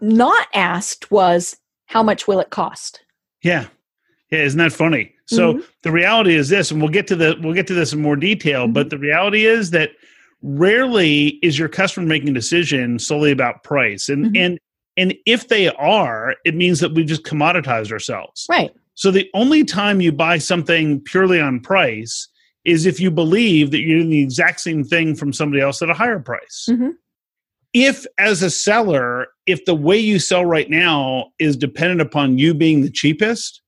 not 0.00 0.46
asked 0.54 1.10
was 1.10 1.56
how 1.86 2.02
much 2.02 2.28
will 2.28 2.38
it 2.40 2.50
cost? 2.50 3.00
Yeah. 3.42 3.66
Yeah, 4.32 4.40
isn't 4.44 4.58
that 4.58 4.72
funny? 4.72 5.12
So 5.26 5.54
Mhm. 5.54 5.64
the 5.82 5.92
reality 5.92 6.34
is 6.34 6.48
this, 6.48 6.70
and 6.70 6.80
we'll 6.80 6.90
get 6.90 7.06
to 7.08 7.16
the 7.16 7.36
we'll 7.42 7.52
get 7.54 7.66
to 7.68 7.74
this 7.74 7.92
in 7.92 8.00
more 8.00 8.16
detail, 8.16 8.64
Mm-hmm. 8.64 8.72
but 8.72 8.88
the 8.90 8.98
reality 8.98 9.44
is 9.44 9.70
that 9.70 9.90
rarely 10.42 11.38
is 11.42 11.58
your 11.58 11.68
customer 11.68 12.06
making 12.06 12.30
a 12.30 12.32
decision 12.32 12.98
solely 12.98 13.30
about 13.30 13.62
price. 13.62 14.08
And 14.08 14.26
Mhm. 14.26 14.38
and 14.38 14.58
and 14.98 15.14
if 15.24 15.48
they 15.48 15.68
are, 15.68 16.34
it 16.44 16.54
means 16.54 16.80
that 16.80 16.92
we've 16.92 17.06
just 17.06 17.22
commoditized 17.22 17.92
ourselves. 17.92 18.46
Right. 18.50 18.70
So 18.94 19.10
the 19.10 19.26
only 19.32 19.64
time 19.64 20.02
you 20.02 20.12
buy 20.12 20.36
something 20.36 21.00
purely 21.00 21.40
on 21.40 21.60
price 21.60 22.28
is 22.66 22.84
if 22.84 23.00
you 23.00 23.10
believe 23.10 23.70
that 23.70 23.80
you're 23.80 23.98
doing 24.00 24.10
the 24.10 24.20
exact 24.20 24.60
same 24.60 24.84
thing 24.84 25.14
from 25.14 25.32
somebody 25.32 25.62
else 25.62 25.80
at 25.80 25.88
a 25.90 25.94
higher 25.94 26.18
price. 26.20 26.66
Mhm. 26.70 26.92
if 27.74 28.04
as 28.18 28.42
a 28.42 28.50
seller, 28.50 29.28
if 29.46 29.64
the 29.64 29.74
way 29.74 29.96
you 29.96 30.18
sell 30.18 30.44
right 30.44 30.68
now 30.68 31.30
is 31.38 31.56
dependent 31.56 32.02
upon 32.02 32.36
you 32.36 32.52
being 32.52 32.82
the 32.82 32.90
cheapest, 32.90 33.61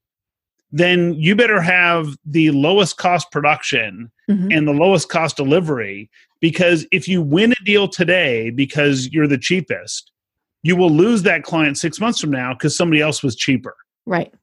then 0.77 1.15
you 1.15 1.37
better 1.37 1.61
have 1.61 2.17
the 2.27 2.51
lowest 2.51 2.97
cost 2.97 3.31
production 3.31 4.11
mm-hmm. 4.29 4.51
and 4.51 4.67
the 4.67 4.73
lowest 4.73 5.09
cost 5.09 5.37
delivery 5.37 6.11
because 6.41 6.85
if 6.91 7.07
you 7.07 7.23
win 7.23 7.53
a 7.53 7.65
deal 7.65 7.87
today 7.87 8.51
because 8.51 9.09
you're 9.13 9.29
the 9.29 9.39
cheapest, 9.39 10.11
you 10.63 10.75
will 10.75 10.91
lose 10.91 11.23
that 11.23 11.45
client 11.45 11.79
6 11.79 12.01
months 12.01 12.21
from 12.21 12.31
now 12.31 12.53
because 12.55 12.77
somebody 12.77 13.01
else 13.01 13.23
was 13.23 13.37
cheaper. 13.37 13.77
Right. 14.05 14.35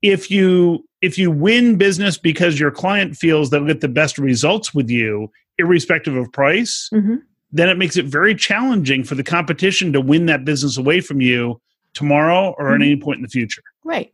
If 0.00 0.30
you 0.30 0.86
if 1.02 1.18
you 1.18 1.30
win 1.30 1.76
business 1.76 2.18
because 2.18 2.60
your 2.60 2.70
client 2.70 3.16
feels 3.16 3.50
they'll 3.50 3.66
get 3.66 3.80
the 3.80 3.88
best 3.88 4.16
results 4.18 4.72
with 4.72 4.88
you 4.88 5.30
irrespective 5.58 6.14
of 6.14 6.30
price, 6.32 6.88
mm-hmm 6.94 7.16
then 7.52 7.68
it 7.68 7.78
makes 7.78 7.96
it 7.96 8.06
very 8.06 8.34
challenging 8.34 9.04
for 9.04 9.14
the 9.14 9.24
competition 9.24 9.92
to 9.92 10.00
win 10.00 10.26
that 10.26 10.44
business 10.44 10.76
away 10.76 11.00
from 11.00 11.20
you 11.20 11.60
tomorrow 11.94 12.54
or 12.58 12.66
mm-hmm. 12.66 12.74
at 12.74 12.86
any 12.86 12.96
point 12.96 13.16
in 13.16 13.22
the 13.22 13.28
future. 13.28 13.62
Right. 13.84 14.12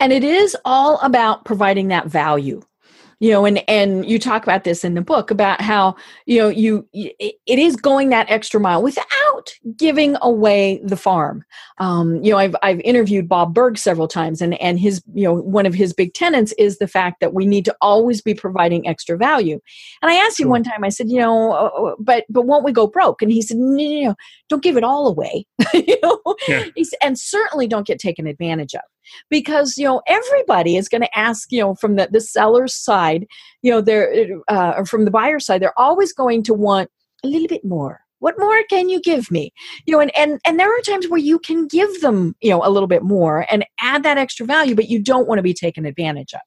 And 0.00 0.12
it 0.12 0.24
is 0.24 0.56
all 0.64 0.98
about 1.00 1.44
providing 1.44 1.88
that 1.88 2.06
value 2.06 2.62
you 3.20 3.30
know 3.30 3.44
and 3.44 3.62
and 3.68 4.08
you 4.08 4.18
talk 4.18 4.42
about 4.42 4.64
this 4.64 4.84
in 4.84 4.94
the 4.94 5.00
book 5.00 5.30
about 5.30 5.60
how 5.60 5.96
you 6.26 6.38
know 6.38 6.48
you 6.48 6.86
it 6.92 7.36
is 7.46 7.76
going 7.76 8.10
that 8.10 8.30
extra 8.30 8.60
mile 8.60 8.82
without 8.82 9.54
giving 9.76 10.16
away 10.22 10.80
the 10.84 10.96
farm. 10.96 11.44
Um, 11.78 12.22
you 12.22 12.30
know 12.30 12.38
I've, 12.38 12.54
I've 12.62 12.80
interviewed 12.80 13.28
bob 13.28 13.54
burg 13.54 13.76
several 13.78 14.08
times 14.08 14.40
and 14.40 14.60
and 14.60 14.78
his 14.78 15.02
you 15.14 15.24
know 15.24 15.34
one 15.34 15.66
of 15.66 15.74
his 15.74 15.92
big 15.92 16.14
tenants 16.14 16.52
is 16.58 16.78
the 16.78 16.88
fact 16.88 17.20
that 17.20 17.34
we 17.34 17.46
need 17.46 17.64
to 17.64 17.76
always 17.80 18.22
be 18.22 18.34
providing 18.34 18.86
extra 18.86 19.16
value. 19.16 19.60
And 20.02 20.10
i 20.10 20.14
asked 20.14 20.38
him 20.38 20.48
one 20.48 20.62
time 20.62 20.84
i 20.84 20.88
said 20.88 21.10
you 21.10 21.18
know 21.18 21.52
uh, 21.52 21.90
uh, 21.90 21.94
but 21.98 22.24
but 22.28 22.42
won't 22.42 22.64
we 22.64 22.72
go 22.72 22.86
broke? 22.86 23.22
And 23.22 23.32
he 23.32 23.42
said 23.42 23.56
no, 23.56 23.74
no, 23.74 24.00
no 24.08 24.14
don't 24.48 24.62
give 24.62 24.76
it 24.76 24.84
all 24.84 25.08
away. 25.08 25.46
You 25.74 25.96
know? 26.02 26.20
Yeah. 26.48 26.64
and 27.02 27.18
certainly 27.18 27.66
don't 27.66 27.86
get 27.86 27.98
taken 27.98 28.26
advantage 28.26 28.74
of 28.74 28.80
because 29.30 29.76
you 29.76 29.84
know 29.84 30.02
everybody 30.06 30.76
is 30.76 30.88
going 30.88 31.02
to 31.02 31.18
ask 31.18 31.50
you 31.50 31.60
know 31.60 31.74
from 31.74 31.96
the, 31.96 32.08
the 32.10 32.20
seller's 32.20 32.74
side 32.74 33.26
you 33.62 33.70
know 33.70 33.80
they're 33.80 34.40
uh, 34.48 34.74
or 34.76 34.86
from 34.86 35.04
the 35.04 35.10
buyer 35.10 35.40
side 35.40 35.62
they're 35.62 35.78
always 35.78 36.12
going 36.12 36.42
to 36.42 36.54
want 36.54 36.90
a 37.24 37.28
little 37.28 37.48
bit 37.48 37.64
more 37.64 38.00
what 38.20 38.38
more 38.38 38.62
can 38.68 38.88
you 38.88 39.00
give 39.00 39.30
me 39.30 39.52
you 39.86 39.92
know 39.92 40.00
and 40.00 40.16
and 40.16 40.40
and 40.46 40.58
there 40.58 40.70
are 40.70 40.80
times 40.82 41.08
where 41.08 41.20
you 41.20 41.38
can 41.38 41.66
give 41.66 42.00
them 42.00 42.34
you 42.40 42.50
know 42.50 42.60
a 42.64 42.70
little 42.70 42.88
bit 42.88 43.02
more 43.02 43.46
and 43.50 43.64
add 43.80 44.02
that 44.02 44.18
extra 44.18 44.46
value 44.46 44.74
but 44.74 44.88
you 44.88 45.02
don't 45.02 45.28
want 45.28 45.38
to 45.38 45.42
be 45.42 45.54
taken 45.54 45.84
advantage 45.84 46.34
of 46.34 46.40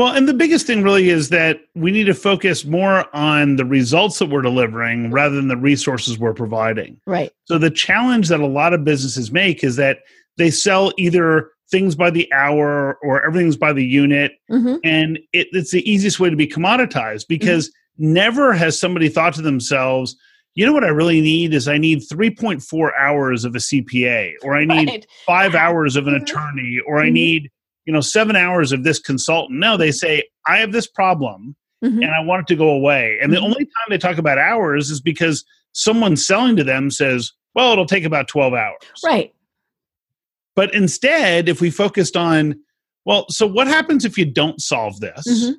well, 0.00 0.14
and 0.14 0.26
the 0.26 0.32
biggest 0.32 0.66
thing 0.66 0.82
really 0.82 1.10
is 1.10 1.28
that 1.28 1.60
we 1.74 1.90
need 1.90 2.04
to 2.04 2.14
focus 2.14 2.64
more 2.64 3.04
on 3.14 3.56
the 3.56 3.66
results 3.66 4.18
that 4.18 4.30
we're 4.30 4.40
delivering 4.40 5.10
rather 5.10 5.36
than 5.36 5.48
the 5.48 5.58
resources 5.58 6.18
we're 6.18 6.32
providing. 6.32 6.98
Right. 7.06 7.30
So 7.44 7.58
the 7.58 7.70
challenge 7.70 8.28
that 8.28 8.40
a 8.40 8.46
lot 8.46 8.72
of 8.72 8.82
businesses 8.82 9.30
make 9.30 9.62
is 9.62 9.76
that 9.76 9.98
they 10.38 10.50
sell 10.50 10.92
either 10.96 11.50
things 11.70 11.94
by 11.94 12.10
the 12.10 12.30
hour 12.32 12.98
or 13.02 13.24
everything's 13.24 13.56
by 13.56 13.72
the 13.72 13.84
unit. 13.84 14.32
Mm-hmm. 14.50 14.76
And 14.84 15.18
it, 15.32 15.48
it's 15.52 15.70
the 15.70 15.88
easiest 15.90 16.20
way 16.20 16.30
to 16.30 16.36
be 16.36 16.46
commoditized 16.46 17.26
because 17.28 17.68
mm-hmm. 17.68 18.12
never 18.14 18.52
has 18.52 18.78
somebody 18.78 19.08
thought 19.08 19.34
to 19.34 19.42
themselves, 19.42 20.16
you 20.54 20.66
know 20.66 20.72
what 20.72 20.84
I 20.84 20.88
really 20.88 21.20
need 21.20 21.54
is 21.54 21.68
I 21.68 21.78
need 21.78 22.00
3.4 22.00 22.90
hours 22.98 23.44
of 23.44 23.54
a 23.54 23.58
CPA, 23.58 24.32
or 24.42 24.56
I 24.56 24.64
need 24.66 24.88
right. 24.88 25.06
five 25.24 25.54
hours 25.54 25.96
of 25.96 26.06
an 26.06 26.14
mm-hmm. 26.14 26.24
attorney, 26.24 26.80
or 26.86 26.98
I 26.98 27.04
mm-hmm. 27.04 27.14
need, 27.14 27.50
you 27.84 27.92
know, 27.92 28.00
seven 28.00 28.36
hours 28.36 28.72
of 28.72 28.84
this 28.84 28.98
consultant. 28.98 29.60
No, 29.60 29.76
they 29.76 29.92
say, 29.92 30.24
I 30.46 30.58
have 30.58 30.72
this 30.72 30.88
problem 30.88 31.54
mm-hmm. 31.84 32.02
and 32.02 32.12
I 32.12 32.20
want 32.20 32.42
it 32.42 32.46
to 32.48 32.56
go 32.56 32.70
away. 32.70 33.18
And 33.22 33.32
the 33.32 33.36
mm-hmm. 33.36 33.46
only 33.46 33.64
time 33.64 33.86
they 33.88 33.98
talk 33.98 34.18
about 34.18 34.38
hours 34.38 34.90
is 34.90 35.00
because 35.00 35.44
someone 35.72 36.16
selling 36.16 36.56
to 36.56 36.64
them 36.64 36.90
says, 36.90 37.32
well, 37.54 37.72
it'll 37.72 37.86
take 37.86 38.04
about 38.04 38.28
12 38.28 38.54
hours. 38.54 38.78
Right. 39.04 39.34
But 40.56 40.74
instead, 40.74 41.48
if 41.48 41.60
we 41.60 41.70
focused 41.70 42.16
on, 42.16 42.56
well, 43.04 43.26
so 43.28 43.46
what 43.46 43.66
happens 43.66 44.04
if 44.04 44.18
you 44.18 44.24
don't 44.24 44.60
solve 44.60 45.00
this? 45.00 45.26
Mm-hmm. 45.26 45.52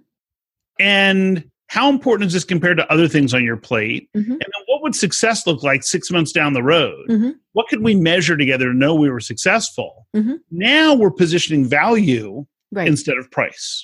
And 0.80 1.46
how 1.68 1.90
important 1.90 2.28
is 2.28 2.34
this 2.34 2.44
compared 2.44 2.78
to 2.78 2.92
other 2.92 3.08
things 3.08 3.34
on 3.34 3.44
your 3.44 3.56
plate? 3.56 4.10
Mm-hmm. 4.16 4.32
And 4.32 4.42
then 4.42 4.64
what 4.66 4.84
would 4.84 4.96
success 4.96 5.48
look 5.48 5.64
like 5.64 5.84
six 5.84 6.12
months 6.12 6.34
down 6.34 6.54
the 6.54 6.64
road? 6.64 7.08
Mm-hmm. 7.10 7.32
What 7.54 7.68
could 7.70 7.82
we 7.82 7.96
measure 7.96 8.36
together 8.36 8.66
to 8.66 8.74
know 8.74 8.94
we 8.94 9.10
were 9.10 9.22
successful? 9.22 10.06
Mm-hmm. 10.16 10.36
Now 10.52 10.94
we're 10.94 11.12
positioning 11.12 11.66
value 11.66 12.46
right. 12.72 12.88
instead 12.88 13.18
of 13.18 13.32
price. 13.32 13.84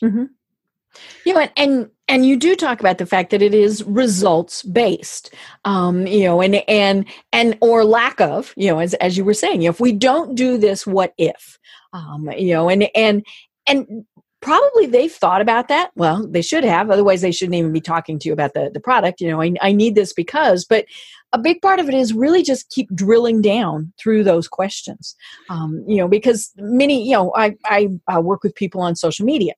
You 1.26 1.34
know, 1.34 1.40
and, 1.42 1.52
and 1.58 1.90
and 2.08 2.26
you 2.26 2.38
do 2.38 2.56
talk 2.56 2.80
about 2.80 2.98
the 2.98 3.06
fact 3.06 3.32
that 3.32 3.42
it 3.42 3.54
is 3.54 3.84
results 3.84 4.64
based, 4.64 5.34
um, 5.66 6.08
you 6.08 6.24
know, 6.24 6.42
and 6.42 6.56
and 6.68 7.06
and 7.34 7.58
or 7.62 7.84
lack 7.84 8.22
of, 8.22 8.54
you 8.56 8.70
know, 8.70 8.80
as 8.80 8.94
as 8.96 9.18
you 9.18 9.26
were 9.26 9.34
saying, 9.34 9.64
if 9.64 9.80
we 9.80 9.92
don't 9.92 10.36
do 10.36 10.58
this, 10.58 10.88
what 10.88 11.14
if, 11.18 11.60
um, 11.94 12.30
you 12.38 12.54
know, 12.54 12.70
and 12.70 12.90
and 12.96 13.26
and 13.66 14.06
probably 14.42 14.86
they've 14.86 15.12
thought 15.12 15.42
about 15.42 15.68
that. 15.68 15.92
Well 15.96 16.28
they 16.28 16.42
should 16.42 16.64
have 16.64 16.90
otherwise 16.90 17.22
they 17.22 17.32
shouldn't 17.32 17.56
even 17.56 17.72
be 17.72 17.82
talking 17.82 18.20
to 18.20 18.28
you 18.28 18.34
about 18.34 18.54
the, 18.54 18.70
the 18.74 18.80
product 18.80 19.22
you 19.22 19.30
know 19.30 19.42
I, 19.42 19.54
I 19.62 19.72
need 19.72 19.96
this 19.96 20.14
because 20.14 20.66
but 20.66 20.86
a 21.34 21.38
big 21.38 21.62
part 21.62 21.80
of 21.80 21.90
it 21.90 21.94
is 21.94 22.14
really 22.14 22.42
just 22.42 22.70
keep 22.70 22.88
drilling 22.96 23.42
down 23.42 23.92
through 24.00 24.24
those 24.24 24.48
questions. 24.48 25.16
Um, 25.50 25.84
you 25.88 25.98
know 25.98 26.08
because 26.08 26.52
many 26.58 27.04
you 27.04 27.14
know 27.14 27.34
I, 27.36 27.56
I, 27.66 28.20
work 28.20 28.44
with 28.44 28.56
people 28.56 28.82
on 28.82 28.96
social 28.96 29.26
media. 29.26 29.54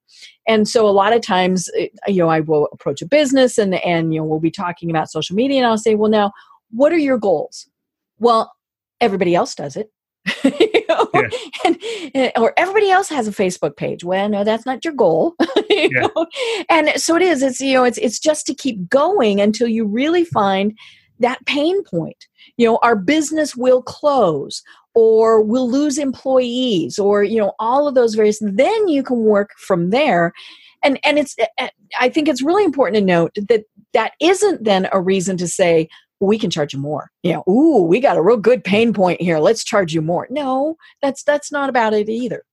And 0.47 0.67
so 0.67 0.87
a 0.87 0.91
lot 0.91 1.13
of 1.13 1.21
times 1.21 1.69
eh, 1.77 1.87
you 2.07 2.17
know 2.17 2.29
i 2.29 2.39
will 2.39 2.67
approach 2.73 3.01
a 3.01 3.05
business 3.07 3.57
and 3.57 3.75
and 3.75 4.13
you 4.13 4.19
know 4.19 4.25
we'll 4.25 4.39
be 4.39 4.51
talking 4.51 4.89
about 4.89 5.11
social 5.11 5.35
media 5.35 5.57
and 5.57 5.67
i'll 5.67 5.77
say 5.77 5.95
well 5.95 6.09
now 6.09 6.31
what 6.71 6.91
are 6.91 6.97
your 6.97 7.17
goals? 7.17 7.67
Well 8.19 8.51
everybody 9.01 9.33
else 9.35 9.55
does 9.55 9.77
it 9.77 9.91
and, 11.65 11.77
and, 12.13 12.31
or 12.37 12.53
everybody 12.57 12.89
else 12.89 13.09
has 13.09 13.27
a 13.27 13.31
facebook 13.31 13.75
page 13.75 14.03
well 14.03 14.29
no 14.29 14.43
that's 14.43 14.65
not 14.65 14.83
your 14.83 14.93
goal 14.93 15.35
you 15.69 15.89
yeah. 15.91 16.07
know? 16.15 16.27
and 16.69 16.89
so 16.95 17.15
it 17.15 17.21
is 17.21 17.41
it's 17.41 17.59
you 17.59 17.73
know 17.73 17.83
it's 17.83 17.97
it's 17.99 18.19
just 18.19 18.45
to 18.45 18.53
keep 18.53 18.89
going 18.89 19.39
until 19.39 19.67
you 19.67 19.85
really 19.85 20.25
find 20.25 20.77
that 21.19 21.43
pain 21.45 21.83
point 21.83 22.27
you 22.57 22.65
know 22.65 22.79
our 22.81 22.95
business 22.95 23.55
will 23.55 23.81
close 23.81 24.63
or 24.95 25.41
we'll 25.41 25.69
lose 25.69 25.97
employees 25.97 26.97
or 26.97 27.23
you 27.23 27.37
know 27.37 27.53
all 27.59 27.87
of 27.87 27.95
those 27.95 28.15
various 28.15 28.39
then 28.41 28.87
you 28.87 29.03
can 29.03 29.19
work 29.19 29.51
from 29.57 29.89
there 29.89 30.33
and 30.83 30.99
and 31.03 31.19
it's 31.19 31.35
eh, 31.39 31.45
eh, 31.57 31.69
i 31.99 32.09
think 32.09 32.27
it's 32.27 32.41
really 32.41 32.63
important 32.63 32.95
to 32.95 33.03
note 33.03 33.31
that 33.47 33.63
that 33.93 34.13
isn't 34.21 34.63
then 34.63 34.87
a 34.91 35.01
reason 35.01 35.37
to 35.37 35.47
say 35.47 35.87
we 36.19 36.37
can 36.37 36.49
charge 36.49 36.73
you 36.73 36.79
more 36.79 37.11
you 37.23 37.33
know 37.33 37.43
ooh 37.47 37.83
we 37.83 37.99
got 37.99 38.17
a 38.17 38.21
real 38.21 38.37
good 38.37 38.63
pain 38.63 38.93
point 38.93 39.21
here 39.21 39.39
let's 39.39 39.63
charge 39.63 39.93
you 39.93 40.01
more 40.01 40.27
no 40.29 40.75
that's 41.01 41.23
that's 41.23 41.51
not 41.51 41.69
about 41.69 41.93
it 41.93 42.09
either 42.09 42.43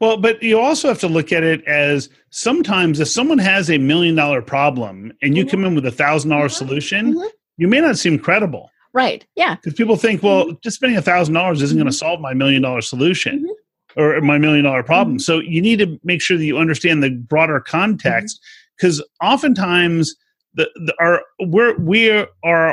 well, 0.00 0.16
but 0.16 0.42
you 0.42 0.58
also 0.58 0.88
have 0.88 1.00
to 1.00 1.08
look 1.08 1.32
at 1.32 1.42
it 1.42 1.64
as 1.64 2.08
sometimes 2.30 3.00
if 3.00 3.08
someone 3.08 3.38
has 3.38 3.70
a 3.70 3.78
million 3.78 4.14
dollar 4.14 4.42
problem 4.42 5.12
and 5.22 5.36
you 5.36 5.44
mm-hmm. 5.44 5.50
come 5.50 5.64
in 5.64 5.74
with 5.74 5.86
a 5.86 5.90
thousand 5.90 6.30
dollar 6.30 6.46
mm-hmm. 6.46 6.66
solution, 6.66 7.14
mm-hmm. 7.14 7.26
you 7.56 7.68
may 7.68 7.80
not 7.80 7.98
seem 7.98 8.18
credible. 8.18 8.70
Right. 8.92 9.26
Yeah. 9.36 9.56
Because 9.56 9.74
people 9.74 9.96
think, 9.96 10.22
well, 10.22 10.44
mm-hmm. 10.44 10.54
just 10.62 10.76
spending 10.76 10.98
a 10.98 11.02
thousand 11.02 11.34
dollars 11.34 11.62
isn't 11.62 11.76
going 11.76 11.86
to 11.86 11.92
solve 11.92 12.20
my 12.20 12.34
million 12.34 12.62
dollar 12.62 12.80
solution 12.80 13.40
mm-hmm. 13.40 14.00
or 14.00 14.20
my 14.20 14.38
million 14.38 14.64
dollar 14.64 14.82
problem. 14.82 15.16
Mm-hmm. 15.16 15.22
So 15.22 15.40
you 15.40 15.62
need 15.62 15.78
to 15.78 15.98
make 16.04 16.20
sure 16.20 16.36
that 16.36 16.44
you 16.44 16.58
understand 16.58 17.02
the 17.02 17.10
broader 17.10 17.60
context 17.60 18.40
because 18.76 19.02
oftentimes 19.22 20.14
the, 20.56 20.68
the, 20.74 20.94
our 20.98 21.22
we're 21.40 21.78
we 21.78 22.10
are 22.10 22.26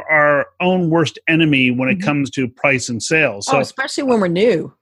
our 0.10 0.48
own 0.60 0.90
worst 0.90 1.20
enemy 1.28 1.72
when 1.72 1.90
it 1.90 2.02
comes 2.02 2.30
to 2.32 2.48
price 2.48 2.90
and 2.90 3.02
sales. 3.02 3.46
So, 3.46 3.58
oh, 3.58 3.60
especially 3.60 4.04
when 4.04 4.20
we're 4.20 4.28
new. 4.28 4.74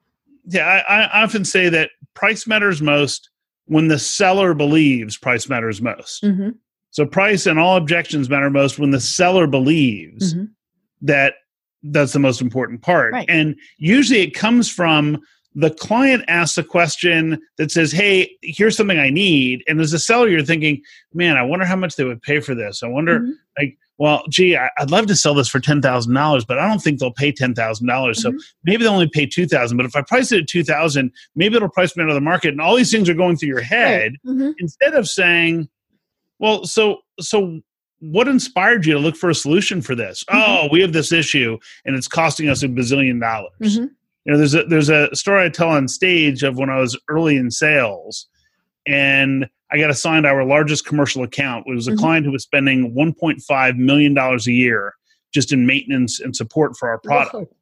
Yeah, 0.47 0.81
I, 0.87 1.01
I 1.01 1.23
often 1.23 1.45
say 1.45 1.69
that 1.69 1.91
price 2.13 2.47
matters 2.47 2.81
most 2.81 3.29
when 3.65 3.89
the 3.89 3.99
seller 3.99 4.53
believes 4.53 5.17
price 5.17 5.49
matters 5.49 5.81
most. 5.81 6.23
Mm-hmm. 6.23 6.49
So 6.91 7.05
price 7.05 7.45
and 7.45 7.59
all 7.59 7.77
objections 7.77 8.29
matter 8.29 8.49
most 8.49 8.79
when 8.79 8.91
the 8.91 8.99
seller 8.99 9.47
believes 9.47 10.33
mm-hmm 10.33 10.45
that 11.01 11.35
that's 11.83 12.13
the 12.13 12.19
most 12.19 12.41
important 12.41 12.81
part. 12.81 13.13
Right. 13.13 13.29
And 13.29 13.55
usually 13.77 14.21
it 14.21 14.35
comes 14.35 14.69
from 14.69 15.19
the 15.53 15.71
client 15.71 16.23
asks 16.27 16.57
a 16.57 16.63
question 16.63 17.41
that 17.57 17.71
says, 17.71 17.91
Hey, 17.91 18.37
here's 18.41 18.77
something 18.77 18.99
I 18.99 19.09
need. 19.09 19.63
And 19.67 19.79
as 19.81 19.93
a 19.93 19.99
seller, 19.99 20.29
you're 20.29 20.43
thinking, 20.43 20.81
Man, 21.13 21.37
I 21.37 21.43
wonder 21.43 21.65
how 21.65 21.75
much 21.75 21.95
they 21.95 22.03
would 22.03 22.21
pay 22.21 22.39
for 22.39 22.55
this. 22.55 22.83
I 22.83 22.87
wonder, 22.87 23.19
mm-hmm. 23.19 23.31
like, 23.57 23.77
well, 23.97 24.23
gee, 24.29 24.57
I, 24.57 24.67
would 24.79 24.89
love 24.89 25.05
to 25.07 25.15
sell 25.15 25.35
this 25.35 25.47
for 25.47 25.59
ten 25.59 25.79
thousand 25.79 26.15
dollars, 26.15 26.43
but 26.43 26.57
I 26.57 26.67
don't 26.67 26.81
think 26.81 26.99
they'll 26.99 27.13
pay 27.13 27.31
ten 27.31 27.53
thousand 27.53 27.85
dollars. 27.85 28.21
So 28.21 28.29
mm-hmm. 28.29 28.39
maybe 28.63 28.83
they'll 28.83 28.93
only 28.93 29.07
pay 29.07 29.27
two 29.27 29.45
thousand. 29.45 29.77
But 29.77 29.85
if 29.85 29.95
I 29.95 30.01
price 30.01 30.31
it 30.31 30.41
at 30.41 30.47
two 30.47 30.63
thousand, 30.63 31.11
maybe 31.35 31.55
it'll 31.55 31.69
price 31.69 31.95
me 31.95 32.03
out 32.03 32.09
of 32.09 32.15
the 32.15 32.21
market. 32.21 32.49
And 32.49 32.61
all 32.61 32.75
these 32.75 32.91
things 32.91 33.09
are 33.09 33.13
going 33.13 33.37
through 33.37 33.49
your 33.49 33.61
head 33.61 34.13
right. 34.25 34.35
mm-hmm. 34.35 34.51
instead 34.57 34.95
of 34.95 35.07
saying, 35.07 35.69
"Well, 36.39 36.65
so 36.65 37.01
so 37.19 37.61
what 37.99 38.27
inspired 38.27 38.87
you 38.87 38.93
to 38.93 38.99
look 38.99 39.15
for 39.15 39.29
a 39.29 39.35
solution 39.35 39.81
for 39.81 39.93
this? 39.93 40.23
Mm-hmm. 40.23 40.51
Oh, 40.51 40.69
we 40.71 40.81
have 40.81 40.93
this 40.93 41.11
issue 41.11 41.57
and 41.85 41.95
it's 41.95 42.07
costing 42.07 42.49
us 42.49 42.63
a 42.63 42.67
bazillion 42.67 43.21
dollars. 43.21 43.77
Mm-hmm. 44.27 44.29
You 44.29 44.33
know, 44.33 44.37
there's 44.37 44.55
a 44.55 44.63
there's 44.65 44.89
a 44.89 45.15
story 45.15 45.45
I 45.45 45.49
tell 45.49 45.69
on 45.69 45.87
stage 45.87 46.43
of 46.43 46.57
when 46.57 46.69
I 46.69 46.79
was 46.79 46.99
early 47.09 47.37
in 47.37 47.51
sales 47.51 48.27
and 48.87 49.47
I 49.71 49.77
got 49.77 49.89
assigned 49.89 50.25
our 50.25 50.43
largest 50.43 50.85
commercial 50.85 51.23
account. 51.23 51.65
It 51.67 51.73
was 51.73 51.87
a 51.87 51.91
mm-hmm. 51.91 51.99
client 51.99 52.25
who 52.25 52.31
was 52.31 52.43
spending 52.43 52.93
1.5 52.93 53.77
million 53.77 54.13
dollars 54.13 54.47
a 54.47 54.51
year 54.51 54.95
just 55.33 55.53
in 55.53 55.65
maintenance 55.65 56.19
and 56.19 56.35
support 56.35 56.75
for 56.77 56.89
our 56.89 56.99
product. 56.99 57.53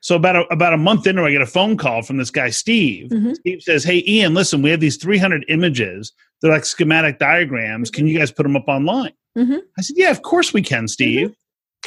So 0.00 0.14
about 0.14 0.36
a, 0.36 0.42
about 0.52 0.74
a 0.74 0.76
month 0.76 1.06
into, 1.06 1.22
I 1.22 1.30
get 1.30 1.40
a 1.40 1.46
phone 1.46 1.76
call 1.76 2.02
from 2.02 2.18
this 2.18 2.30
guy 2.30 2.50
Steve. 2.50 3.10
Mhm. 3.10 3.34
Steve 3.34 3.62
says, 3.62 3.84
"Hey 3.84 4.04
Ian, 4.06 4.34
listen, 4.34 4.62
we 4.62 4.70
have 4.70 4.80
these 4.80 4.96
300 4.96 5.44
images. 5.48 6.12
They're 6.40 6.52
like 6.52 6.64
schematic 6.64 7.18
diagrams. 7.18 7.90
Can 7.90 8.06
you 8.06 8.18
guys 8.18 8.30
put 8.30 8.44
them 8.44 8.56
up 8.56 8.68
online?" 8.68 9.12
Mhm. 9.36 9.60
I 9.76 9.82
said, 9.82 9.96
"Yeah, 9.96 10.10
of 10.10 10.22
course 10.22 10.52
we 10.52 10.62
can, 10.62 10.86
Steve." 10.88 11.34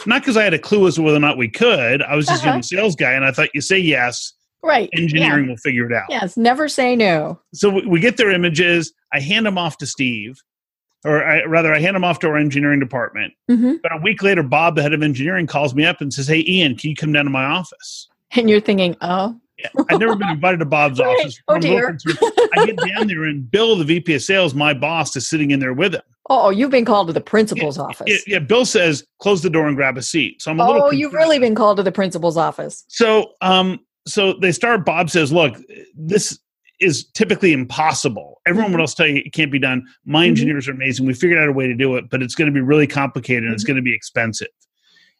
Not 0.05 0.21
because 0.21 0.37
I 0.37 0.43
had 0.43 0.53
a 0.53 0.59
clue 0.59 0.87
as 0.87 0.95
to 0.95 1.01
whether 1.01 1.17
or 1.17 1.21
not 1.21 1.37
we 1.37 1.47
could. 1.47 2.01
I 2.01 2.15
was 2.15 2.27
just 2.27 2.43
a 2.43 2.47
Uh-huh. 2.47 2.55
young 2.55 2.63
sales 2.63 2.95
guy, 2.95 3.11
and 3.13 3.23
I 3.25 3.31
thought 3.31 3.49
you 3.53 3.61
say 3.61 3.77
yes, 3.77 4.33
Right. 4.63 4.89
engineering 4.95 5.47
will 5.47 5.57
figure 5.57 5.85
it 5.85 5.93
out. 5.93 6.05
Yes. 6.09 6.37
Never 6.37 6.67
say 6.67 6.95
no. 6.95 7.39
So 7.53 7.69
we, 7.69 7.85
we 7.85 7.99
get 7.99 8.17
their 8.17 8.31
images. 8.31 8.93
I 9.13 9.19
hand 9.19 9.45
them 9.45 9.57
off 9.57 9.77
to 9.79 9.85
Steve, 9.85 10.39
or 11.05 11.23
I, 11.23 11.43
rather, 11.43 11.73
I 11.73 11.79
hand 11.79 11.95
them 11.95 12.03
off 12.03 12.19
to 12.19 12.27
our 12.27 12.37
engineering 12.37 12.79
department. 12.79 13.33
hmm 13.47 13.73
But 13.83 13.91
a 13.93 13.97
week 13.97 14.23
later, 14.23 14.43
Bob, 14.43 14.75
the 14.75 14.81
head 14.81 14.93
of 14.93 15.03
engineering, 15.03 15.45
calls 15.47 15.75
me 15.75 15.85
up 15.85 16.01
and 16.01 16.13
says, 16.13 16.27
"Hey, 16.27 16.43
Ian, 16.47 16.75
can 16.75 16.89
you 16.91 16.95
come 16.95 17.11
down 17.11 17.25
to 17.25 17.31
my 17.31 17.43
office?" 17.45 18.07
And 18.33 18.49
you're 18.49 18.61
thinking, 18.61 18.95
oh, 19.01 19.35
Yeah, 19.59 19.67
I've 19.89 19.99
never 19.99 20.15
been 20.15 20.29
invited 20.29 20.59
to 20.59 20.65
Bob's 20.65 20.99
Right. 21.01 21.19
office. 21.19 21.39
Oh, 21.47 21.55
I'm 21.55 21.63
a 21.63 21.67
little 21.75 21.93
dear. 22.03 22.15
I 22.53 22.65
get 22.65 22.81
down 22.81 23.07
there, 23.07 23.25
and 23.25 23.49
Bill, 23.51 23.75
the 23.75 23.83
VP 23.83 24.13
of 24.15 24.21
sales, 24.23 24.53
my 24.55 24.73
boss, 24.73 25.15
is 25.15 25.27
sitting 25.29 25.51
in 25.51 25.59
there 25.59 25.73
with 25.73 25.93
him. 25.95 26.01
Oh, 26.31 26.49
you've 26.49 26.71
been 26.71 26.85
called 26.85 27.07
to 27.07 27.13
the 27.13 27.21
principal's 27.21 27.77
office. 27.77 28.07
Yeah, 28.07 28.17
yeah, 28.35 28.39
Bill 28.39 28.65
says, 28.65 29.03
"Close 29.19 29.41
the 29.41 29.49
door 29.49 29.67
and 29.67 29.75
grab 29.75 29.97
a 29.97 30.01
seat." 30.01 30.41
So 30.41 30.51
I'm 30.51 30.59
a 30.59 30.65
little. 30.65 30.83
oh, 30.83 30.91
you've 30.91 31.13
really 31.13 31.39
been 31.39 31.55
called 31.55 31.77
to 31.77 31.83
the 31.83 31.91
principal's 31.91 32.37
office. 32.37 32.83
So, 32.87 33.33
um, 33.41 33.79
so 34.07 34.33
they 34.33 34.51
start. 34.51 34.85
Bob 34.85 35.09
says, 35.09 35.31
"Look, 35.31 35.57
this 35.95 36.39
is 36.79 37.05
typically 37.13 37.53
impossible. 37.53 38.41
Everyone 38.47 38.71
Mhm. 38.71 38.75
will 38.75 38.81
else 38.81 38.95
tell 38.95 39.05
you 39.05 39.17
it 39.23 39.33
can't 39.33 39.51
be 39.51 39.59
done. 39.59 39.85
My 40.05 40.25
Mhm. 40.25 40.29
engineers 40.29 40.67
are 40.67 40.71
amazing. 40.71 41.05
We 41.05 41.13
figured 41.13 41.37
out 41.37 41.47
a 41.47 41.51
way 41.51 41.67
to 41.67 41.75
do 41.75 41.95
it, 41.95 42.09
but 42.09 42.23
it's 42.23 42.33
going 42.33 42.47
to 42.47 42.51
be 42.53 42.59
really 42.59 42.87
complicated 42.87 43.43
and 43.43 43.53
it's 43.53 43.63
Mhm. 43.63 43.67
going 43.67 43.75
to 43.77 43.83
be 43.83 43.93
expensive. 43.93 44.47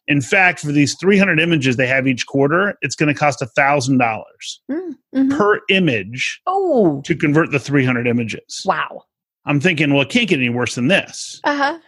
In 0.08 0.20
fact, 0.20 0.58
for 0.58 0.72
these 0.72 0.96
300 0.96 1.38
images 1.38 1.76
they 1.76 1.86
have 1.86 2.08
each 2.08 2.26
quarter, 2.26 2.76
it's 2.82 2.96
going 2.96 3.06
to 3.06 3.14
cost 3.18 3.40
a 3.42 3.46
thousand 3.46 3.98
dollars 3.98 4.60
Mhm. 4.68 5.30
per 5.30 5.60
image 5.68 6.40
Oh, 6.48 7.00
to 7.04 7.14
convert 7.14 7.52
the 7.52 7.60
300 7.60 8.08
images. 8.08 8.62
wow. 8.64 9.04
I'm 9.44 9.60
thinking, 9.60 9.92
well, 9.92 10.02
it 10.02 10.08
can't 10.08 10.28
get 10.28 10.38
any 10.38 10.48
worse 10.50 10.74
than 10.76 10.88
this. 10.88 11.40
Uh 11.44 11.56
huh. 11.56 11.78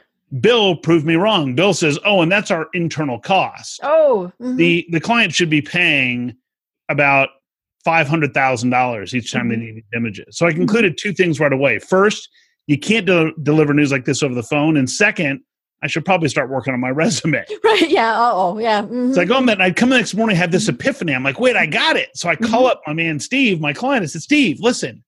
Bill 0.41 0.77
proved 0.77 1.07
me 1.07 1.15
wrong. 1.15 1.55
Bill 1.55 1.73
says, 1.75 1.99
"Oh, 2.05 2.21
and 2.23 2.33
that's 2.33 2.51
our 2.51 2.67
internal 2.75 3.21
cost." 3.21 3.79
Oh, 3.85 4.33
mhm. 4.41 4.57
the 4.57 4.87
the 4.91 5.01
client 5.01 5.33
should 5.33 5.51
be 5.51 5.63
paying 5.63 6.35
about 6.89 7.29
five 7.85 8.09
hundred 8.09 8.35
thousand 8.35 8.71
dollars 8.71 9.15
each 9.15 9.33
time 9.33 9.49
they 9.49 9.57
Mhm. 9.57 9.75
need 9.75 9.85
images. 9.95 10.37
So 10.37 10.47
I 10.47 10.53
concluded 10.53 10.99
two 10.99 11.13
things 11.13 11.39
right 11.39 11.53
away. 11.53 11.79
First, 11.79 12.29
you 12.67 12.79
can't 12.79 13.07
de- 13.07 13.31
deliver 13.43 13.73
news 13.75 13.93
like 13.93 14.07
this 14.07 14.23
over 14.23 14.35
the 14.35 14.43
phone, 14.43 14.77
and 14.77 14.91
second, 14.91 15.41
I 15.83 15.87
should 15.87 16.05
probably 16.05 16.31
start 16.31 16.51
working 16.51 16.73
on 16.75 16.81
my 16.81 16.91
resume. 17.03 17.45
right. 17.65 17.89
Yeah. 17.91 18.15
Oh, 18.17 18.59
yeah. 18.59 18.83
mhm. 18.83 19.15
So 19.15 19.21
I 19.21 19.27
go 19.27 19.39
in 19.39 19.47
that, 19.47 19.53
and 19.59 19.63
I 19.63 19.71
come 19.71 19.91
the 19.91 19.97
next 19.99 20.15
morning, 20.15 20.35
have 20.35 20.51
this 20.51 20.69
epiphany. 20.69 21.15
I'm 21.15 21.23
like, 21.23 21.39
wait, 21.39 21.55
I 21.57 21.67
got 21.67 21.97
it. 21.97 22.09
So 22.17 22.29
I 22.29 22.35
call 22.35 22.67
up 22.67 22.81
my 22.89 22.93
man 22.95 23.21
Steve, 23.21 23.61
my 23.61 23.73
client. 23.75 24.03
I 24.03 24.07
said, 24.07 24.23
Steve, 24.23 24.59
listen, 24.61 25.05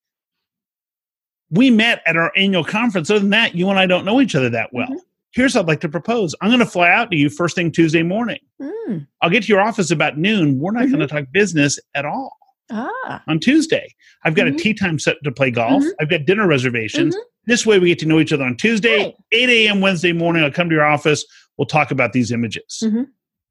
we 1.50 1.70
met 1.70 2.02
at 2.06 2.16
our 2.16 2.32
annual 2.36 2.64
conference. 2.64 3.10
Other 3.10 3.20
than 3.20 3.30
that, 3.30 3.54
you 3.54 3.68
and 3.70 3.78
I 3.78 3.86
don't 3.86 4.04
know 4.04 4.20
each 4.20 4.34
other 4.34 4.50
that 4.50 4.70
well. 4.72 4.88
Mhm. 4.88 4.98
Here's 5.32 5.54
what 5.54 5.62
I'd 5.62 5.68
like 5.68 5.80
to 5.80 5.88
propose. 5.88 6.34
I'm 6.40 6.48
going 6.48 6.60
to 6.60 6.66
fly 6.66 6.88
out 6.90 7.10
to 7.10 7.16
you 7.16 7.28
first 7.28 7.54
thing 7.56 7.70
Tuesday 7.70 8.02
morning. 8.02 8.38
Mm. 8.60 9.06
I'll 9.20 9.30
get 9.30 9.42
to 9.44 9.48
your 9.48 9.60
office 9.60 9.90
about 9.90 10.16
noon. 10.16 10.58
We're 10.58 10.72
not 10.72 10.84
Mhm. 10.84 10.92
going 10.92 11.00
to 11.00 11.06
talk 11.06 11.24
business 11.30 11.78
at 11.94 12.04
all 12.06 12.36
Ah. 12.70 13.22
on 13.28 13.38
Tuesday. 13.38 13.94
I've 14.24 14.34
got 14.34 14.46
Mhm. 14.46 14.54
a 14.54 14.58
tea 14.58 14.74
time 14.74 14.98
set 14.98 15.16
to 15.24 15.30
play 15.30 15.50
golf. 15.50 15.82
Mhm. 15.84 15.90
I've 16.00 16.08
got 16.08 16.24
dinner 16.24 16.46
reservations. 16.46 17.14
Mhm. 17.14 17.20
This 17.44 17.66
way 17.66 17.78
we 17.78 17.88
get 17.88 17.98
to 18.00 18.06
know 18.06 18.18
each 18.18 18.32
other 18.32 18.44
on 18.44 18.56
Tuesday, 18.56 19.04
Right. 19.04 19.14
8 19.32 19.50
a.m. 19.50 19.80
Wednesday 19.80 20.12
morning. 20.12 20.42
I'll 20.42 20.50
come 20.50 20.68
to 20.70 20.74
your 20.74 20.84
office. 20.86 21.24
We'll 21.58 21.66
talk 21.66 21.90
about 21.90 22.12
these 22.12 22.32
images. 22.32 22.82
Mhm. 22.82 23.06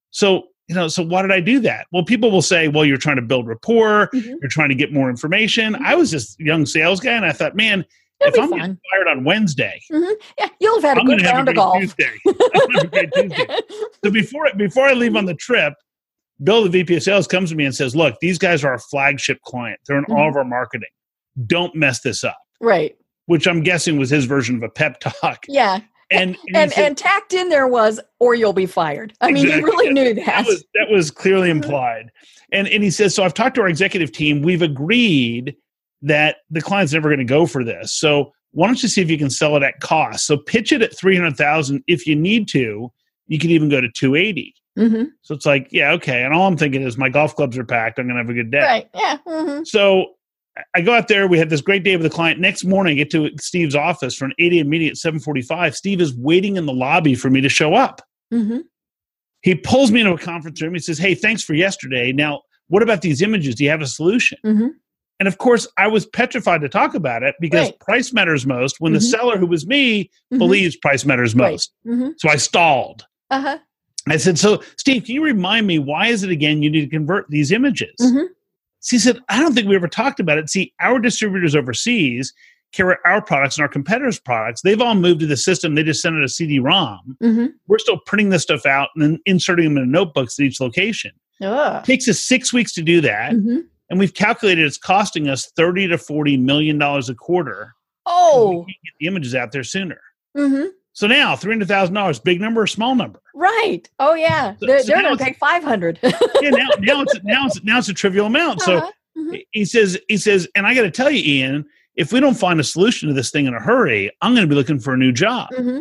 So, 0.10 0.48
you 0.67 0.75
know, 0.75 0.88
so 0.88 1.04
why 1.04 1.21
did 1.21 1.32
I 1.32 1.39
do 1.39 1.60
that? 1.62 1.88
Well, 1.91 2.04
people 2.04 2.32
will 2.32 2.41
say, 2.41 2.67
well, 2.67 2.86
you're 2.86 2.97
trying 2.97 3.17
to 3.17 3.21
build 3.21 3.47
rapport. 3.47 4.10
Mhm. 4.13 4.23
You're 4.41 4.49
trying 4.49 4.69
to 4.69 4.75
get 4.75 4.91
more 4.91 5.10
information. 5.10 5.73
Mhm. 5.75 5.82
I 5.86 5.95
was 5.95 6.10
just 6.12 6.39
young 6.39 6.65
sales 6.65 6.99
guy 6.99 7.13
and 7.13 7.25
I 7.25 7.32
thought, 7.32 7.56
man, 7.56 7.86
It'll 8.21 8.34
if 8.34 8.39
I'm 8.43 8.49
fun. 8.49 8.60
getting 8.60 8.78
fired 8.91 9.08
on 9.10 9.23
Wednesday, 9.25 9.80
Yeah, 9.91 10.47
you'll 10.60 10.75
have 10.82 10.84
had 10.84 10.97
a 10.97 11.01
I'm 11.01 11.06
good 11.08 11.21
round 11.21 11.49
of 11.49 11.56
golf. 11.56 11.80
Tuesday. 11.80 12.10
I'm 12.25 12.71
have 12.71 12.84
a 12.84 12.88
great 12.88 13.13
Tuesday. 13.15 13.47
So 14.04 14.10
before 14.10 14.47
before 14.58 14.88
I 14.88 14.93
leave 14.93 15.15
on 15.15 15.25
the 15.25 15.36
trip, 15.36 15.73
Bill, 16.43 16.63
the 16.63 16.69
VP 16.69 16.95
of 16.95 17.04
sales, 17.04 17.28
comes 17.28 17.49
to 17.51 17.56
me 17.56 17.65
and 17.65 17.73
says, 17.75 17.95
"Look, 17.95 18.15
these 18.21 18.38
guys 18.38 18.63
are 18.63 18.71
our 18.71 18.80
flagship 18.80 19.39
client. 19.43 19.80
They're 19.88 19.97
in 19.97 20.06
all 20.10 20.15
Mhm. 20.28 20.30
of 20.32 20.36
our 20.38 20.43
marketing. 20.45 20.89
Don't 21.45 21.75
mess 21.75 22.01
this 22.01 22.23
up." 22.23 22.38
right. 22.62 22.95
Which 23.28 23.47
I'm 23.47 23.63
guessing 23.63 23.97
was 23.97 24.10
his 24.12 24.25
version 24.25 24.56
of 24.58 24.63
a 24.63 24.69
pep 24.69 24.99
talk. 24.99 25.45
Yeah. 25.47 25.80
And 26.12 26.38
and, 26.48 26.56
And 26.56 26.72
said- 26.72 26.86
and 26.88 26.98
tacked 26.98 27.34
in 27.34 27.50
there 27.50 27.68
was, 27.68 28.00
or 28.20 28.36
you'll 28.36 28.54
be 28.54 28.65
fired. 28.65 29.13
I 29.22 29.32
mean, 29.32 29.46
Exactly. 29.46 29.60
he 29.60 29.63
really 29.65 29.94
knew 29.94 30.13
that. 30.15 30.26
that 30.26 30.46
was 30.46 30.63
that 30.76 30.89
was 30.89 31.12
clearly 31.12 31.50
Mm-hmm. 31.50 31.63
implied. 31.63 32.12
And 32.52 32.68
and 32.68 32.84
he 32.84 32.89
says, 32.91 33.13
"So 33.15 33.24
I've 33.24 33.34
talked 33.34 33.56
to 33.56 33.62
our 33.62 33.68
executive 33.68 34.12
team. 34.12 34.41
We've 34.41 34.62
agreed 34.62 35.56
that 36.02 36.38
the 36.52 36.62
client's 36.62 36.94
never 36.94 37.10
going 37.10 37.20
to 37.20 37.26
go 37.26 37.46
for 37.48 37.63
this. 37.63 37.91
So 37.94 38.32
why 38.52 38.68
don't 38.68 38.82
you 38.84 38.88
see 38.89 39.02
if 39.02 39.10
you 39.10 39.18
can 39.18 39.30
sell 39.30 39.56
it 39.58 39.63
at 39.63 39.80
cost? 39.82 40.26
So 40.28 40.38
pitch 40.38 40.72
it 40.72 40.82
at 40.82 40.96
three 40.96 41.15
hundred 41.15 41.36
thousand 41.38 41.84
if 41.88 42.06
you 42.08 42.15
need 42.15 42.48
to. 42.50 42.91
You 43.28 43.39
can 43.39 43.50
even 43.50 43.70
go 43.70 43.82
to 43.82 43.89
two 43.89 44.15
eighty. 44.15 44.54
Mhm. 44.78 45.08
So 45.24 45.34
it's 45.34 45.46
like, 45.46 45.68
yeah, 45.72 45.91
okay. 45.94 46.24
And 46.24 46.34
all 46.34 46.48
I'm 46.48 46.58
thinking 46.58 46.82
is 46.84 46.98
my 46.98 47.10
golf 47.10 47.36
clubs 47.36 47.58
are 47.58 47.63
packed. 47.65 47.98
I'm 47.98 48.06
going 48.08 48.15
to 48.18 48.22
have 48.22 48.30
a 48.30 48.34
good 48.34 48.52
day. 48.52 48.60
Right. 48.62 48.89
Yeah. 48.94 49.18
hmm 49.26 49.63
So 49.63 50.08
I 50.74 50.82
go 50.82 50.94
out 50.94 51.08
there. 51.08 51.28
We 51.28 51.38
had 51.38 51.50
this 51.50 51.62
great 51.62 51.84
day 51.84 51.96
with 51.98 52.04
the 52.04 52.10
client. 52.15 52.39
Next 52.39 52.63
morning, 52.63 52.94
I 52.94 52.96
get 53.04 53.12
to 53.12 53.30
Steve's 53.39 53.76
office 53.76 54.15
for 54.15 54.26
an 54.26 54.34
8 54.39 54.54
a.m. 54.54 54.70
meeting 54.70 54.88
at 54.88 54.96
7:45. 54.96 55.76
Steve 55.76 56.00
is 56.02 56.15
waiting 56.15 56.56
in 56.56 56.65
the 56.65 56.74
lobby 56.74 57.15
for 57.15 57.30
me 57.30 57.41
to 57.41 57.50
show 57.50 57.74
up. 57.74 58.02
hmm 58.32 58.60
He 59.41 59.54
pulls 59.56 59.91
me 59.91 60.02
into 60.02 60.13
a 60.13 60.18
conference 60.18 60.62
room. 60.62 60.74
He 60.74 60.80
says, 60.80 60.98
"Hey, 60.98 61.13
thanks 61.15 61.44
for 61.44 61.54
yesterday. 61.54 62.12
Now, 62.12 62.41
what 62.68 62.82
about 62.84 63.02
these 63.02 63.22
images? 63.22 63.56
Do 63.56 63.63
you 63.63 63.70
have 63.70 63.82
a 63.82 63.88
solution?" 63.88 64.38
hmm 64.44 64.68
And 65.20 65.28
of 65.28 65.38
course, 65.38 65.65
I 65.78 65.88
was 65.88 66.06
petrified 66.06 66.60
to 66.62 66.70
talk 66.70 66.94
about 66.94 67.24
it 67.24 67.36
because 67.39 67.68
Right. 67.70 67.80
price 67.80 68.12
matters 68.13 68.46
most. 68.46 68.78
When 68.80 68.91
the 68.94 69.00
Mhm. 69.00 69.12
seller, 69.12 69.38
who 69.38 69.46
was 69.48 69.65
me, 69.65 70.10
Mhm. 70.34 70.39
believes 70.39 70.76
price 70.76 71.06
matters 71.06 71.34
Right. 71.36 71.52
most. 71.52 71.74
hmm 71.86 72.10
So 72.18 72.28
I 72.30 72.36
stalled. 72.38 73.06
Uh 73.30 73.41
huh. 73.41 73.58
I 74.08 74.18
said, 74.18 74.38
"So, 74.38 74.62
Steve, 74.78 75.04
can 75.06 75.15
you 75.15 75.24
remind 75.24 75.68
me 75.68 75.80
why 75.80 76.08
is 76.08 76.24
it 76.24 76.30
again 76.32 76.62
you 76.62 76.70
need 76.70 76.82
to 76.82 76.88
convert 76.88 77.30
these 77.30 77.52
images?" 77.52 77.96
Mhm. 78.86 78.88
So 78.88 78.95
he 78.95 79.00
said, 79.00 79.19
I 79.30 79.39
don't 79.39 79.54
think 79.54 79.67
we 79.67 79.76
ever 79.76 79.88
talked 79.88 80.19
about 80.19 80.38
it. 80.38 80.50
See, 80.50 80.74
our 80.80 81.00
distributors 81.00 81.56
overseas 81.56 82.34
carry 82.71 82.95
our 83.06 83.21
products 83.21 83.58
and 83.58 83.63
our 83.63 83.69
competitors' 83.69 84.19
products. 84.19 84.62
They've 84.62 84.82
all 84.82 84.95
moved 84.95 85.21
to 85.21 85.26
the 85.28 85.38
system. 85.38 85.76
They 85.76 85.84
just 85.84 86.02
send 86.02 86.17
it 86.17 86.24
a 86.24 86.28
CD-ROM. 86.30 87.17
hmm 87.21 87.45
We're 87.67 87.80
still 87.80 88.00
printing 88.06 88.30
this 88.30 88.43
stuff 88.43 88.65
out 88.65 88.89
and 88.95 89.04
then 89.04 89.19
inserting 89.26 89.74
them 89.74 89.84
in 89.84 89.91
notebooks 89.91 90.38
at 90.39 90.43
each 90.45 90.60
location. 90.60 91.12
Ugh. 91.41 91.84
takes 91.84 92.08
us 92.08 92.19
six 92.19 92.54
weeks 92.54 92.74
to 92.74 92.82
do 92.82 93.02
that, 93.02 93.34
hmm 93.34 93.60
and 93.89 94.00
we've 94.00 94.13
calculated 94.13 94.65
it's 94.65 94.78
costing 94.78 95.28
us 95.30 95.52
thirty 95.56 95.86
to 95.88 95.98
forty 95.98 96.38
million 96.38 96.78
dollars 96.78 97.10
a 97.10 97.13
quarter. 97.15 97.74
Oh. 98.06 98.52
we 98.52 98.56
can't 98.58 98.67
get 98.67 98.93
the 99.02 99.08
images 99.08 99.36
out 99.36 99.52
there 99.52 99.63
sooner. 99.63 100.00
hmm 100.36 100.63
So 100.96 101.06
now 101.08 101.36
three 101.36 101.54
hundred 101.54 101.68
thousand 101.68 101.94
dollars, 101.94 102.20
big 102.20 102.42
number 102.42 102.62
or 102.62 102.68
small 102.68 102.96
number? 102.96 103.22
Right. 103.36 103.82
Oh 104.00 104.16
yeah. 104.16 104.56
So- 104.60 104.66
they're 104.66 104.80
so 104.80 104.88
they're 104.88 105.02
going 105.04 105.18
to 105.18 105.24
pay 105.24 105.34
five 105.34 105.64
hundred. 105.64 106.00
Yeah, 106.42 106.50
now 106.50 106.68
now 106.80 107.02
it's 107.04 107.14
now 107.24 107.46
it's 107.46 107.64
now 107.64 107.78
it's 107.78 107.90
a 107.90 107.94
trivial 107.94 108.26
amount. 108.26 108.62
So 108.62 108.78
Uh-huh. 108.78 108.92
Mhm. 109.18 109.44
he 109.52 109.64
says 109.64 109.98
he 110.10 110.18
says 110.18 110.46
and 110.56 110.68
i 110.68 110.74
got 110.74 110.82
to 110.82 110.92
tell 110.92 111.10
you 111.10 111.24
ian 111.24 111.64
if 111.96 112.12
we 112.12 112.20
don't 112.20 112.34
find 112.34 112.60
a 112.60 112.64
solution 112.66 113.08
to 113.08 113.16
this 113.16 113.32
thing 113.32 113.46
in 113.46 113.54
a 113.54 113.62
hurry 113.62 114.12
i'm 114.22 114.34
going 114.36 114.44
to 114.46 114.50
be 114.50 114.56
looking 114.56 114.78
for 114.78 114.94
a 114.94 114.98
new 114.98 115.14
job 115.14 115.48
hmm 115.56 115.80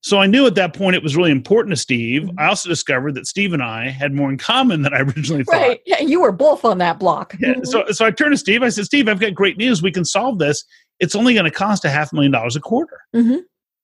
so 0.00 0.18
i 0.18 0.26
knew 0.26 0.44
at 0.48 0.56
that 0.56 0.74
point 0.74 0.96
it 0.96 1.02
was 1.02 1.14
really 1.16 1.30
important 1.30 1.70
to 1.72 1.80
steve 1.80 2.22
Mhm. 2.22 2.34
i 2.38 2.46
also 2.48 2.68
discovered 2.68 3.14
that 3.14 3.28
steve 3.28 3.52
and 3.52 3.62
i 3.62 3.88
had 3.88 4.12
more 4.12 4.28
in 4.32 4.36
common 4.36 4.82
than 4.82 4.92
i 4.92 4.98
originally 5.02 5.44
thought 5.44 5.54
Right. 5.68 5.80
Yeah, 5.86 6.00
you 6.00 6.20
were 6.22 6.32
both 6.32 6.64
on 6.64 6.78
that 6.78 6.98
block. 6.98 7.36
yeah, 7.38 7.54
so, 7.62 7.84
so 7.92 8.04
i 8.04 8.10
turned 8.10 8.32
to 8.32 8.36
steve 8.36 8.64
i 8.64 8.68
said 8.68 8.84
steve 8.86 9.06
i've 9.08 9.20
got 9.20 9.32
great 9.32 9.56
news 9.58 9.80
we 9.80 9.92
can 9.92 10.04
solve 10.04 10.40
this 10.40 10.64
it's 10.98 11.14
only 11.14 11.34
going 11.34 11.44
to 11.44 11.52
cost 11.52 11.84
a 11.84 11.88
half 11.88 12.12
million 12.12 12.32
dollars 12.32 12.56
a 12.56 12.60
quarter 12.60 12.98
Mhm. 13.14 13.42
he 13.42 13.42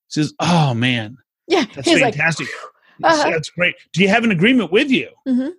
says 0.09 0.35
oh 0.41 0.75
man 0.75 1.17
yeah. 1.47 1.65
that's 1.75 1.89
He's 1.89 2.01
like, 2.01 2.15
fantastic 2.15 2.47
uh-huh. 3.05 3.31
that's 3.31 3.51
great 3.51 3.75
do 3.93 4.03
you 4.03 4.09
have 4.09 4.25
an 4.25 4.31
agreement 4.33 4.73
with 4.73 4.91
you 4.91 5.09
Mhm. 5.27 5.53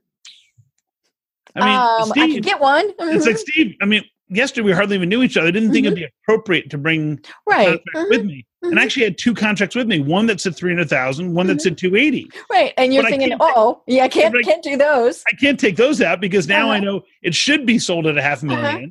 i 1.56 1.60
mean 1.60 2.04
um, 2.04 2.12
I 2.16 2.34
could 2.34 2.44
get 2.44 2.60
one. 2.60 2.92
it's 3.00 3.26
like 3.26 3.36
Mhm. 3.36 3.40
steve 3.40 3.76
i 3.82 3.86
mean 3.86 4.04
yesterday 4.30 4.66
we 4.66 4.72
hardly 4.72 4.96
even 4.96 5.10
knew 5.10 5.24
each 5.24 5.38
other 5.38 5.48
I 5.48 5.52
didn't 5.52 5.72
think 5.72 5.88
it'd 5.88 5.96
be 5.98 6.08
appropriate 6.24 6.70
to 6.70 6.78
bring 6.78 7.20
right. 7.48 7.66
contract 7.66 7.84
Mhm. 7.96 8.10
with 8.12 8.26
me. 8.26 8.46
And 8.62 8.78
I 8.78 8.82
Mhm. 8.84 8.86
actually 8.86 9.04
had 9.06 9.18
two 9.18 9.34
contracts 9.34 9.76
with 9.76 9.88
me. 9.88 10.00
One 10.02 10.28
that 10.28 10.40
said 10.40 10.56
three 10.56 10.70
hundred 10.72 10.88
thousand, 10.90 11.34
one 11.34 11.48
that's 11.48 11.66
at 11.66 11.78
two 11.80 11.96
eighty. 11.96 12.30
Right. 12.48 12.72
And 12.78 12.94
you're 12.94 13.02
But 13.02 13.10
thinking, 13.10 13.36
oh, 13.40 13.82
yeah, 13.88 14.04
I 14.04 14.08
can't 14.08 14.36
I- 14.36 14.44
can't 14.44 14.62
do 14.62 14.78
those. 14.78 15.24
I 15.28 15.36
can't 15.38 15.60
take 15.60 15.78
those 15.78 16.00
out 16.00 16.22
because 16.22 16.48
now 16.48 16.70
I 16.70 16.76
Uh-huh. 16.76 16.86
know 16.86 17.02
it 17.24 17.34
should 17.34 17.66
be 17.66 17.80
sold 17.80 18.06
at 18.06 18.20
a 18.20 18.22
half 18.22 18.42
1000000 18.44 18.76
Uh-huh. 18.76 18.86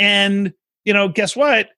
And 0.00 0.52
you 0.84 0.92
know, 0.94 1.06
guess 1.06 1.36
what? 1.36 1.68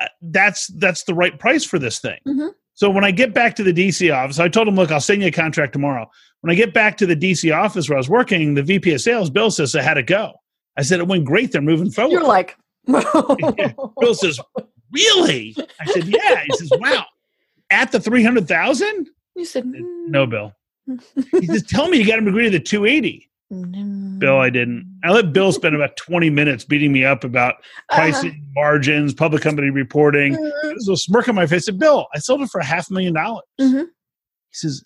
Uh, 0.00 0.06
That's 0.22 0.68
that's 0.68 1.04
the 1.04 1.14
right 1.14 1.38
price 1.38 1.64
for 1.64 1.78
this 1.78 1.98
thing. 1.98 2.18
Mhm. 2.26 2.50
So 2.74 2.88
when 2.90 3.04
I 3.04 3.10
get 3.10 3.34
back 3.34 3.56
to 3.56 3.64
the 3.64 3.72
DC 3.72 4.14
office, 4.14 4.38
I 4.38 4.48
told 4.48 4.68
him, 4.68 4.76
look, 4.76 4.92
I'll 4.92 5.00
send 5.00 5.20
you 5.22 5.28
a 5.28 5.32
contract 5.32 5.72
tomorrow. 5.72 6.08
When 6.42 6.52
I 6.52 6.54
get 6.54 6.72
back 6.72 6.96
to 6.98 7.06
the 7.06 7.16
DC 7.16 7.52
office 7.52 7.88
where 7.88 7.96
I 7.96 7.98
was 7.98 8.08
working, 8.08 8.54
the 8.54 8.62
VP 8.62 8.92
of 8.94 9.00
sales, 9.00 9.30
Bill 9.30 9.50
says, 9.50 9.74
I 9.74 9.82
had 9.82 9.94
to 9.94 10.02
go. 10.04 10.34
I 10.76 10.82
said, 10.82 11.00
it 11.00 11.08
went 11.08 11.24
great. 11.24 11.50
They're 11.50 11.60
moving 11.60 11.90
forward. 11.90 12.12
You're 12.12 12.22
like, 12.22 12.56
Bill 12.86 14.14
says, 14.14 14.38
really? 14.92 15.56
I 15.80 15.86
said, 15.86 16.04
yeah. 16.04 16.44
He 16.46 16.56
says, 16.56 16.70
wow. 16.74 17.04
At 17.70 17.90
the 17.90 17.98
300,000? 17.98 19.08
you 19.34 19.44
said 19.44 19.64
No, 19.66 20.26
Bill. 20.26 20.52
He 21.40 21.46
says, 21.46 21.62
tell 21.68 21.88
me 21.88 21.98
you 21.98 22.06
got 22.06 22.18
him 22.20 22.26
to 22.26 22.30
agree 22.30 22.44
to 22.44 22.50
the 22.50 22.60
280. 22.60 23.28
"Mm, 24.18 24.20
Bill, 24.20 24.38
I 24.38 24.50
didn't. 24.50 25.00
I 25.04 25.10
let 25.10 25.32
Bill 25.32 25.52
spend 25.52 25.74
about 25.74 25.96
20 26.06 26.30
minutes 26.30 26.64
beating 26.64 26.92
me 26.92 27.04
up 27.04 27.24
about 27.24 27.56
pricing, 27.90 28.30
uh-huh. 28.30 28.52
margins, 28.54 29.14
public 29.14 29.42
company 29.42 29.70
reporting. 29.70 30.34
Mm-hmm. 30.34 30.68
There's 30.68 30.88
a 30.88 30.96
smirk 30.96 31.28
on 31.28 31.34
my 31.34 31.46
face. 31.46 31.64
I 31.64 31.66
said, 31.66 31.78
Bill, 31.78 32.06
I 32.14 32.18
sold 32.18 32.42
it 32.42 32.50
for 32.50 32.60
a 32.60 32.64
half 32.64 32.90
million 32.90 33.14
dollars. 33.14 33.44
Mm-hmm. 33.60 33.78
He 33.78 34.54
says, 34.54 34.84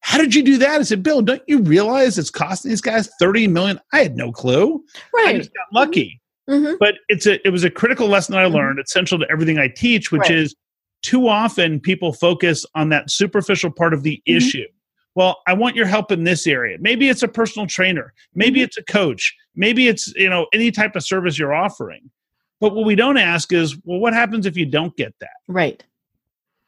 How 0.00 0.18
did 0.18 0.34
you 0.34 0.42
do 0.42 0.58
that? 0.58 0.80
I 0.80 0.82
said, 0.84 1.02
Bill, 1.02 1.22
don't 1.22 1.42
you 1.46 1.60
realize 1.62 2.18
it's 2.18 2.30
costing 2.30 2.70
these 2.70 2.80
guys 2.80 3.08
30 3.20 3.48
million? 3.48 3.80
I 3.92 4.02
had 4.02 4.16
no 4.16 4.32
clue. 4.32 4.82
Right. 5.14 5.34
I 5.34 5.38
just 5.38 5.50
got 5.54 5.66
lucky. 5.72 6.20
Mm-hmm. 6.48 6.74
But 6.80 6.94
it's 7.08 7.26
a 7.26 7.46
it 7.46 7.50
was 7.50 7.62
a 7.64 7.70
critical 7.70 8.08
lesson 8.08 8.32
that 8.32 8.42
I 8.42 8.46
mm-hmm. 8.46 8.56
learned. 8.56 8.78
It's 8.80 8.92
central 8.92 9.20
to 9.20 9.30
everything 9.30 9.58
I 9.58 9.68
teach, 9.68 10.10
which 10.10 10.22
right. 10.22 10.32
is 10.32 10.56
too 11.02 11.28
often 11.28 11.80
people 11.80 12.12
focus 12.12 12.66
on 12.74 12.88
that 12.90 13.10
superficial 13.10 13.70
part 13.70 13.94
of 13.94 14.02
the 14.02 14.16
mm-hmm. 14.16 14.36
issue 14.36 14.66
well 15.14 15.40
i 15.46 15.52
want 15.52 15.76
your 15.76 15.86
help 15.86 16.10
in 16.12 16.24
this 16.24 16.46
area 16.46 16.76
maybe 16.80 17.08
it's 17.08 17.22
a 17.22 17.28
personal 17.28 17.66
trainer 17.66 18.12
maybe 18.34 18.58
mm-hmm. 18.58 18.64
it's 18.64 18.78
a 18.78 18.84
coach 18.84 19.34
maybe 19.54 19.88
it's 19.88 20.12
you 20.16 20.28
know 20.28 20.46
any 20.52 20.70
type 20.70 20.96
of 20.96 21.04
service 21.04 21.38
you're 21.38 21.54
offering 21.54 22.10
but 22.60 22.74
what 22.74 22.84
we 22.84 22.94
don't 22.94 23.16
ask 23.16 23.52
is 23.52 23.76
well 23.84 23.98
what 23.98 24.12
happens 24.12 24.46
if 24.46 24.56
you 24.56 24.66
don't 24.66 24.96
get 24.96 25.14
that 25.20 25.30
right 25.48 25.84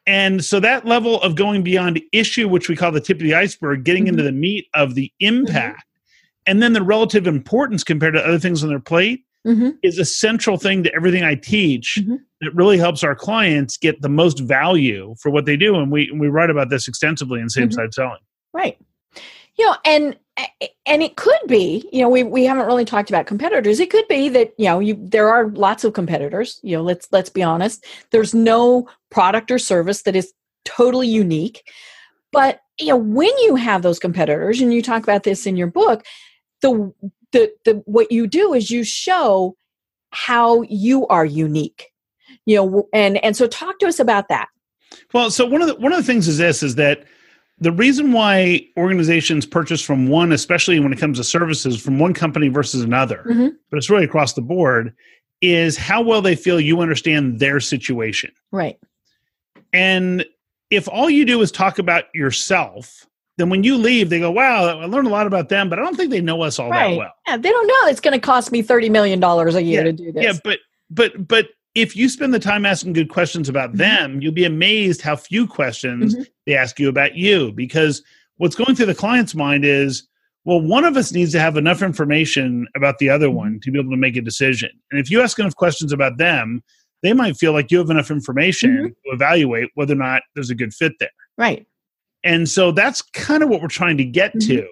and 0.07 0.45
so 0.45 0.59
that 0.59 0.85
level 0.85 1.21
of 1.23 1.37
going 1.37 1.63
beyond 1.63 2.01
issue 2.13 2.49
which 2.49 2.69
we 2.69 2.77
call 2.77 2.93
the 2.93 3.01
tip 3.01 3.19
of 3.19 3.23
the 3.23 3.35
iceberg 3.35 3.85
getting 3.85 4.05
mm-hmm. 4.05 4.11
into 4.11 4.23
the 4.23 4.33
meat 4.33 4.67
of 4.75 4.95
the 4.95 5.13
impact 5.21 5.79
mm-hmm. 5.79 6.51
and 6.51 6.63
then 6.63 6.73
the 6.73 6.83
relative 6.83 7.27
importance 7.27 7.85
compared 7.85 8.15
to 8.15 8.25
other 8.25 8.39
things 8.39 8.63
on 8.63 8.69
their 8.69 8.81
plate 8.81 9.25
mm-hmm. 9.47 9.71
is 9.83 9.99
a 9.99 10.05
central 10.05 10.57
thing 10.57 10.83
to 10.83 10.95
everything 10.95 11.23
i 11.23 11.35
teach 11.35 11.99
mm-hmm. 12.01 12.17
that 12.41 12.55
really 12.55 12.79
helps 12.79 13.05
our 13.05 13.15
clients 13.15 13.77
get 13.77 14.01
the 14.03 14.09
most 14.09 14.41
value 14.41 15.15
for 15.21 15.31
what 15.31 15.47
they 15.47 15.57
do 15.57 15.77
and 15.77 15.93
we 15.93 16.11
we 16.19 16.29
write 16.29 16.51
about 16.51 16.69
this 16.69 16.89
extensively 16.89 17.41
in 17.41 17.49
same 17.49 17.71
side 17.71 17.95
selling 17.95 18.19
Right. 18.53 18.79
You 19.57 19.67
know, 19.67 19.77
and 19.85 20.17
eh, 20.37 20.47
eh, 20.61 20.69
and 20.87 21.03
it 21.03 21.17
could 21.17 21.41
be, 21.47 21.89
you 21.93 22.01
know, 22.01 22.09
we 22.09 22.23
we 22.23 22.45
haven't 22.45 22.67
really 22.67 22.85
talked 22.85 23.11
about 23.11 23.27
competitors. 23.27 23.81
It 23.81 23.91
could 23.91 24.09
be 24.09 24.29
that, 24.31 24.53
you 24.59 24.67
know, 24.67 24.79
you 24.79 24.97
there 25.01 25.29
are 25.29 25.49
lots 25.51 25.85
of 25.85 25.93
competitors, 25.93 26.59
you 26.63 26.77
know, 26.77 26.83
let's 26.83 27.09
let's 27.13 27.31
be 27.31 27.43
honest. 27.43 27.85
There's 28.11 28.35
no 28.35 28.89
product 29.11 29.51
or 29.51 29.59
service 29.59 30.03
that 30.03 30.17
is 30.17 30.33
totally 30.65 31.09
unique. 31.09 31.63
But, 32.33 32.61
you 32.79 32.89
know, 32.89 32.97
when 32.97 33.37
you 33.41 33.57
have 33.57 33.83
those 33.83 33.99
competitors 33.99 34.61
and 34.61 34.73
you 34.73 34.81
talk 34.81 35.03
about 35.03 35.23
this 35.23 35.47
in 35.47 35.57
your 35.57 35.67
book, 35.67 36.05
the 36.63 36.93
the 37.33 37.53
the 37.65 37.83
what 37.85 38.11
you 38.11 38.27
do 38.27 38.55
is 38.55 38.71
you 38.71 38.85
show 38.85 39.57
how 40.11 40.63
you 40.63 41.07
are 41.09 41.25
unique. 41.25 41.91
You 42.47 42.57
know, 42.57 42.89
and 42.93 43.23
and 43.23 43.37
so 43.37 43.47
talk 43.47 43.79
to 43.81 43.87
us 43.87 44.01
about 44.01 44.29
that. 44.29 44.49
Well, 45.13 45.31
so 45.31 45.45
one 45.45 45.61
of 45.61 45.69
the 45.69 45.75
one 45.77 45.93
of 45.93 45.99
the 45.99 46.05
things 46.05 46.27
is 46.27 46.39
this 46.39 46.63
is 46.63 46.77
that 46.77 47.05
the 47.59 47.73
reason 47.73 48.13
why 48.13 48.67
organizations 48.77 49.47
purchase 49.47 49.81
from 49.81 50.09
one, 50.09 50.33
especially 50.33 50.81
when 50.81 50.93
it 50.93 50.99
comes 50.99 51.19
to 51.19 51.25
services, 51.25 51.81
from 51.81 51.99
one 51.99 52.15
company 52.15 52.49
versus 52.49 52.83
another, 52.83 53.25
mm-hmm. 53.29 53.49
but 53.71 53.77
it's 53.77 53.89
really 53.89 54.05
across 54.05 54.33
the 54.33 54.43
board, 54.43 54.95
is 55.41 55.77
how 55.77 56.03
well 56.03 56.23
they 56.23 56.35
feel 56.35 56.61
you 56.61 56.81
understand 56.81 57.39
their 57.39 57.61
situation. 57.61 58.33
Right. 58.51 58.79
And 59.73 60.25
if 60.71 60.89
all 60.89 61.11
you 61.11 61.25
do 61.25 61.41
is 61.43 61.53
talk 61.53 61.79
about 61.79 62.05
yourself, 62.15 63.07
then 63.39 63.49
when 63.49 63.65
you 63.65 63.77
leave, 63.77 64.11
they 64.11 64.21
go, 64.21 64.31
"Wow, 64.31 64.81
I 64.81 64.85
learned 64.87 65.07
a 65.07 65.11
lot 65.11 65.27
about 65.27 65.49
them," 65.49 65.69
but 65.69 65.79
I 65.79 65.83
don't 65.83 65.97
think 65.97 66.11
they 66.11 66.21
know 66.21 66.43
us 66.43 66.59
all 66.59 66.71
right. 66.71 66.91
that 66.91 66.97
well. 66.97 67.13
Yeah, 67.27 67.37
they 67.37 67.51
don't 67.51 67.67
know 67.67 67.89
it's 67.89 68.01
going 68.01 68.13
to 68.13 68.21
cost 68.21 68.53
me 68.53 68.63
thirty 68.63 68.91
million 68.91 69.21
dollars 69.21 69.55
a 69.55 69.63
year 69.63 69.81
yeah, 69.81 69.85
to 69.85 69.93
do 69.93 70.13
this. 70.13 70.25
Yeah, 70.25 70.33
but 70.45 70.59
but 70.91 71.27
but 71.27 71.49
if 71.75 71.97
you 71.97 72.09
spend 72.09 72.35
the 72.35 72.39
time 72.39 72.67
asking 72.67 72.93
good 72.93 73.09
questions 73.09 73.49
about 73.49 73.71
mm-hmm. 73.71 73.79
them, 73.79 74.21
you'll 74.21 74.33
be 74.33 74.45
amazed 74.45 75.01
how 75.01 75.17
few 75.17 75.47
questions 75.47 76.15
mm-hmm. 76.15 76.25
they 76.47 76.55
ask 76.55 76.79
you 76.79 76.89
about 76.89 77.15
you. 77.15 77.53
Because 77.53 78.03
what's 78.37 78.57
going 78.57 78.75
through 78.75 78.87
the 78.87 78.95
client's 78.95 79.35
mind 79.35 79.65
is, 79.65 80.07
well, 80.45 80.61
one 80.61 80.85
of 80.85 80.97
us 80.97 81.13
needs 81.13 81.33
to 81.33 81.41
have 81.41 81.57
enough 81.57 81.83
information 81.83 82.67
about 82.77 82.99
the 82.99 83.09
other 83.09 83.31
one 83.31 83.53
mm-hmm. 83.53 83.59
to 83.61 83.71
be 83.71 83.79
able 83.79 83.91
to 83.91 83.97
make 83.97 84.17
a 84.17 84.23
decision. 84.23 84.71
And 84.91 85.01
if 85.01 85.11
you 85.11 85.23
ask 85.23 85.39
enough 85.39 85.57
questions 85.57 85.93
about 85.93 86.19
them, 86.19 86.63
they 87.03 87.13
might 87.13 87.37
feel 87.37 87.53
like 87.53 87.71
you 87.71 87.79
have 87.79 87.91
enough 87.91 88.11
information 88.11 88.71
mm-hmm. 88.71 88.87
to 88.87 89.15
evaluate 89.15 89.71
whether 89.75 89.95
or 89.95 89.97
not 89.97 90.23
there's 90.35 90.51
a 90.51 90.55
good 90.55 90.75
fit 90.75 90.93
there. 91.01 91.11
Right. 91.39 91.67
And 92.25 92.49
so 92.49 92.71
that's 92.71 93.03
kind 93.03 93.43
of 93.43 93.49
what 93.49 93.61
we're 93.61 93.69
trying 93.69 93.97
to 93.97 94.05
get 94.05 94.35
mm-hmm. 94.35 94.57
to 94.57 94.69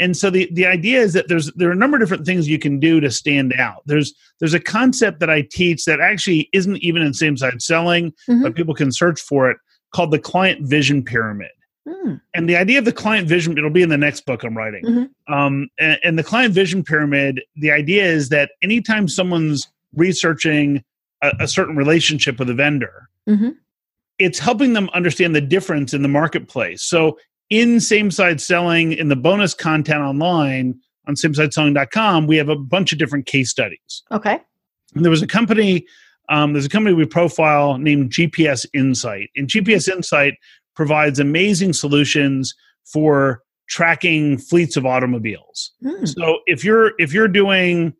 and 0.00 0.16
so 0.16 0.30
the 0.30 0.48
the 0.52 0.66
idea 0.66 0.98
is 1.00 1.12
that 1.12 1.28
there's 1.28 1.52
there 1.52 1.68
are 1.68 1.72
a 1.72 1.76
number 1.76 1.96
of 1.96 2.00
different 2.00 2.26
things 2.26 2.48
you 2.48 2.58
can 2.58 2.80
do 2.80 2.98
to 2.98 3.10
stand 3.10 3.52
out 3.52 3.82
there's 3.86 4.12
there's 4.40 4.54
a 4.54 4.60
concept 4.60 5.20
that 5.20 5.30
i 5.30 5.42
teach 5.42 5.84
that 5.84 6.00
actually 6.00 6.48
isn't 6.52 6.78
even 6.78 7.02
in 7.02 7.14
same 7.14 7.36
side 7.36 7.62
selling 7.62 8.10
mm-hmm. 8.28 8.42
but 8.42 8.56
people 8.56 8.74
can 8.74 8.90
search 8.90 9.20
for 9.20 9.50
it 9.50 9.58
called 9.94 10.10
the 10.10 10.18
client 10.18 10.66
vision 10.66 11.04
pyramid 11.04 11.50
mm. 11.86 12.20
and 12.34 12.48
the 12.48 12.56
idea 12.56 12.78
of 12.78 12.84
the 12.84 12.92
client 12.92 13.28
vision 13.28 13.56
it'll 13.56 13.70
be 13.70 13.82
in 13.82 13.90
the 13.90 13.98
next 13.98 14.26
book 14.26 14.42
i'm 14.42 14.56
writing 14.56 14.84
mm-hmm. 14.84 15.32
um, 15.32 15.68
and, 15.78 15.98
and 16.02 16.18
the 16.18 16.24
client 16.24 16.54
vision 16.54 16.82
pyramid 16.82 17.40
the 17.56 17.70
idea 17.70 18.04
is 18.04 18.30
that 18.30 18.52
anytime 18.62 19.06
someone's 19.06 19.70
researching 19.94 20.82
a, 21.22 21.32
a 21.40 21.48
certain 21.48 21.76
relationship 21.76 22.38
with 22.38 22.50
a 22.50 22.54
vendor 22.54 23.08
mm-hmm 23.28 23.50
it's 24.20 24.38
helping 24.38 24.74
them 24.74 24.90
understand 24.92 25.34
the 25.34 25.40
difference 25.40 25.94
in 25.94 26.02
the 26.02 26.08
marketplace. 26.08 26.82
So 26.82 27.18
in 27.50 27.80
same 27.80 28.10
side 28.10 28.40
selling 28.40 28.92
in 28.92 29.08
the 29.08 29.16
bonus 29.16 29.54
content 29.54 30.00
online 30.00 30.78
on 31.06 31.14
samesideselling.com 31.14 32.26
we 32.26 32.36
have 32.36 32.48
a 32.48 32.56
bunch 32.56 32.92
of 32.92 32.98
different 32.98 33.26
case 33.26 33.50
studies. 33.50 34.02
Okay. 34.10 34.38
And 34.94 35.04
there 35.04 35.10
was 35.10 35.22
a 35.22 35.26
company 35.26 35.86
um, 36.28 36.52
there's 36.52 36.66
a 36.66 36.70
company 36.70 36.94
we 36.94 37.06
profile 37.06 37.76
named 37.78 38.12
gps 38.12 38.66
insight. 38.72 39.28
And 39.36 39.48
gps 39.48 39.88
insight 39.88 40.34
provides 40.74 41.18
amazing 41.18 41.72
solutions 41.72 42.54
for 42.84 43.42
tracking 43.68 44.38
fleets 44.38 44.76
of 44.76 44.86
automobiles. 44.86 45.72
Hmm. 45.82 46.04
so 46.04 46.38
if 46.46 46.64
you're 46.64 46.92
if 46.98 47.12
you're 47.12 47.28
doing 47.28 47.94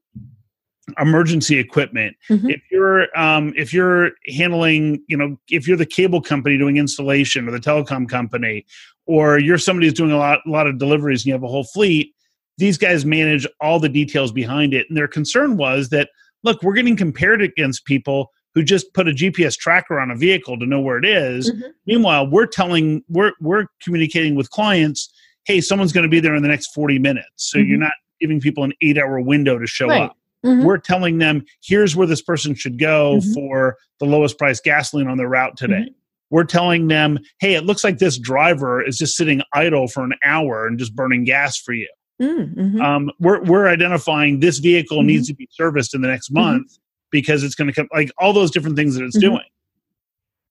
emergency 0.98 1.58
equipment 1.58 2.16
mm-hmm. 2.28 2.50
if 2.50 2.62
you're 2.70 3.06
um, 3.18 3.52
if 3.56 3.72
you're 3.72 4.10
handling 4.28 5.02
you 5.08 5.16
know 5.16 5.36
if 5.48 5.66
you're 5.66 5.76
the 5.76 5.86
cable 5.86 6.20
company 6.20 6.56
doing 6.58 6.76
installation 6.76 7.48
or 7.48 7.52
the 7.52 7.58
telecom 7.58 8.08
company 8.08 8.64
or 9.06 9.38
you're 9.38 9.58
somebody 9.58 9.86
who's 9.86 9.94
doing 9.94 10.12
a 10.12 10.16
lot, 10.16 10.40
a 10.46 10.50
lot 10.50 10.66
of 10.66 10.78
deliveries 10.78 11.22
and 11.22 11.26
you 11.26 11.32
have 11.32 11.42
a 11.42 11.48
whole 11.48 11.64
fleet 11.64 12.14
these 12.58 12.76
guys 12.76 13.04
manage 13.04 13.46
all 13.60 13.80
the 13.80 13.88
details 13.88 14.32
behind 14.32 14.74
it 14.74 14.86
and 14.88 14.96
their 14.96 15.08
concern 15.08 15.56
was 15.56 15.88
that 15.90 16.08
look 16.42 16.62
we're 16.62 16.74
getting 16.74 16.96
compared 16.96 17.42
against 17.42 17.84
people 17.84 18.30
who 18.54 18.62
just 18.62 18.92
put 18.94 19.08
a 19.08 19.12
gps 19.12 19.56
tracker 19.56 20.00
on 20.00 20.10
a 20.10 20.16
vehicle 20.16 20.58
to 20.58 20.66
know 20.66 20.80
where 20.80 20.98
it 20.98 21.04
is. 21.04 21.50
Mm-hmm. 21.50 21.68
meanwhile 21.86 22.28
we're 22.28 22.46
telling 22.46 23.02
we're 23.08 23.32
we're 23.40 23.66
communicating 23.82 24.34
with 24.34 24.50
clients 24.50 25.12
hey 25.44 25.60
someone's 25.60 25.92
going 25.92 26.04
to 26.04 26.10
be 26.10 26.20
there 26.20 26.34
in 26.34 26.42
the 26.42 26.48
next 26.48 26.68
40 26.74 26.98
minutes 26.98 27.26
so 27.36 27.58
mm-hmm. 27.58 27.68
you're 27.68 27.78
not 27.78 27.92
giving 28.20 28.40
people 28.40 28.64
an 28.64 28.72
eight 28.82 28.98
hour 28.98 29.20
window 29.20 29.58
to 29.58 29.66
show 29.66 29.88
right. 29.88 30.02
up 30.02 30.16
Mm-hmm. 30.44 30.64
We're 30.64 30.78
telling 30.78 31.18
them 31.18 31.44
here's 31.62 31.94
where 31.94 32.06
this 32.06 32.22
person 32.22 32.54
should 32.54 32.78
go 32.78 33.18
mm-hmm. 33.18 33.32
for 33.32 33.76
the 33.98 34.06
lowest 34.06 34.38
price 34.38 34.60
gasoline 34.60 35.08
on 35.08 35.18
their 35.18 35.28
route 35.28 35.56
today. 35.56 35.74
Mm-hmm. 35.74 35.94
We're 36.30 36.44
telling 36.44 36.88
them, 36.88 37.18
hey, 37.40 37.54
it 37.54 37.64
looks 37.64 37.82
like 37.82 37.98
this 37.98 38.16
driver 38.16 38.80
is 38.80 38.96
just 38.96 39.16
sitting 39.16 39.42
idle 39.52 39.88
for 39.88 40.04
an 40.04 40.14
hour 40.24 40.66
and 40.66 40.78
just 40.78 40.94
burning 40.94 41.24
gas 41.24 41.58
for 41.58 41.72
you. 41.72 41.88
Mm-hmm. 42.22 42.80
Um, 42.80 43.10
we're, 43.18 43.42
we're 43.42 43.68
identifying 43.68 44.40
this 44.40 44.58
vehicle 44.58 44.98
mm-hmm. 44.98 45.08
needs 45.08 45.28
to 45.28 45.34
be 45.34 45.48
serviced 45.50 45.94
in 45.94 46.02
the 46.02 46.08
next 46.08 46.28
mm-hmm. 46.28 46.42
month 46.42 46.78
because 47.10 47.42
it's 47.42 47.54
going 47.54 47.68
to 47.68 47.74
come, 47.74 47.88
like 47.92 48.10
all 48.18 48.32
those 48.32 48.50
different 48.50 48.76
things 48.76 48.94
that 48.94 49.04
it's 49.04 49.18
doing. 49.18 49.42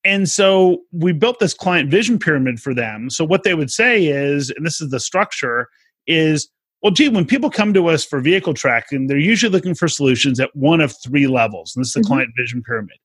And 0.04 0.28
so 0.28 0.82
we 0.92 1.12
built 1.12 1.38
this 1.40 1.54
client 1.54 1.90
vision 1.90 2.18
pyramid 2.18 2.60
for 2.60 2.74
them. 2.74 3.10
So 3.10 3.24
what 3.24 3.42
they 3.42 3.54
would 3.54 3.70
say 3.70 4.06
is, 4.06 4.50
and 4.50 4.64
this 4.64 4.80
is 4.80 4.90
the 4.90 5.00
structure, 5.00 5.68
is 6.06 6.48
well, 6.82 6.92
gee, 6.92 7.08
when 7.08 7.26
people 7.26 7.50
come 7.50 7.74
to 7.74 7.88
us 7.88 8.04
for 8.04 8.20
vehicle 8.20 8.54
tracking, 8.54 9.06
they're 9.06 9.18
usually 9.18 9.52
looking 9.52 9.74
for 9.74 9.88
solutions 9.88 10.40
at 10.40 10.54
one 10.54 10.80
of 10.80 10.94
three 11.02 11.26
levels. 11.26 11.74
And 11.74 11.82
this 11.82 11.88
is 11.88 11.94
the 11.94 12.00
mm-hmm. 12.00 12.12
client 12.12 12.30
vision 12.36 12.62
pyramid. 12.62 12.96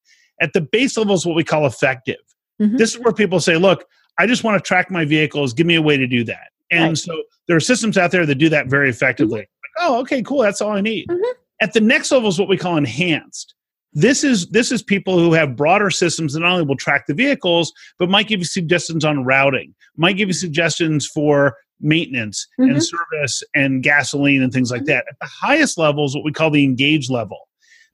At 0.42 0.54
the 0.54 0.62
base 0.62 0.98
level 0.98 1.16
is 1.16 1.26
what 1.26 1.36
we 1.36 1.44
call 1.44 1.66
effective. 1.66 2.20
Mm-hmm. 2.62 2.78
This 2.78 2.96
is 2.96 3.02
where 3.02 3.14
people 3.14 3.40
say, 3.40 3.58
look, 3.58 3.86
I 4.18 4.28
just 4.28 4.44
want 4.44 4.62
to 4.62 4.66
track 4.66 4.90
my 4.90 5.04
vehicles. 5.04 5.54
Give 5.54 5.68
me 5.68 5.76
a 5.76 5.82
way 5.82 5.98
to 5.98 6.08
do 6.08 6.24
that. 6.24 6.52
And 6.72 6.90
right. 6.90 6.98
so 6.98 7.24
there 7.48 7.58
are 7.58 7.62
systems 7.62 7.98
out 7.98 8.12
there 8.12 8.26
that 8.26 8.36
do 8.36 8.50
that 8.50 8.68
very 8.68 8.90
effectively. 8.90 9.42
Mm-hmm. 9.42 9.82
Like, 9.84 9.90
oh, 9.90 10.00
okay, 10.02 10.22
cool. 10.22 10.42
That's 10.42 10.62
all 10.62 10.72
I 10.72 10.82
need. 10.82 11.08
Mm-hmm. 11.10 11.40
At 11.62 11.74
the 11.74 11.82
next 11.82 12.12
level 12.12 12.30
is 12.30 12.40
what 12.40 12.50
we 12.50 12.58
call 12.58 12.78
enhanced. 12.78 13.54
This 13.98 14.26
is 14.26 14.48
this 14.50 14.74
is 14.74 14.84
people 14.84 15.20
who 15.20 15.32
have 15.32 15.56
broader 15.56 15.90
systems 15.90 16.34
that 16.34 16.42
not 16.42 16.52
only 16.52 16.66
will 16.66 16.76
track 16.76 17.06
the 17.08 17.14
vehicles, 17.14 17.72
but 17.98 18.10
might 18.10 18.28
give 18.28 18.40
you 18.40 18.46
suggestions 18.46 19.06
on 19.06 19.24
routing, 19.24 19.74
might 19.96 20.18
give 20.18 20.28
you 20.28 20.34
suggestions 20.34 21.08
for 21.08 21.56
maintenance 21.82 22.48
mm-hmm. 22.60 22.72
and 22.72 22.84
service 22.84 23.44
and 23.54 23.84
gasoline 23.84 24.42
and 24.42 24.52
things 24.52 24.72
like 24.72 24.82
mm-hmm. 24.82 24.88
that. 24.88 25.06
At 25.10 25.20
the 25.20 25.28
highest 25.28 25.78
level 25.78 26.06
is 26.06 26.16
what 26.16 26.24
we 26.24 26.32
call 26.32 26.50
the 26.50 26.64
engage 26.64 27.10
level. 27.10 27.48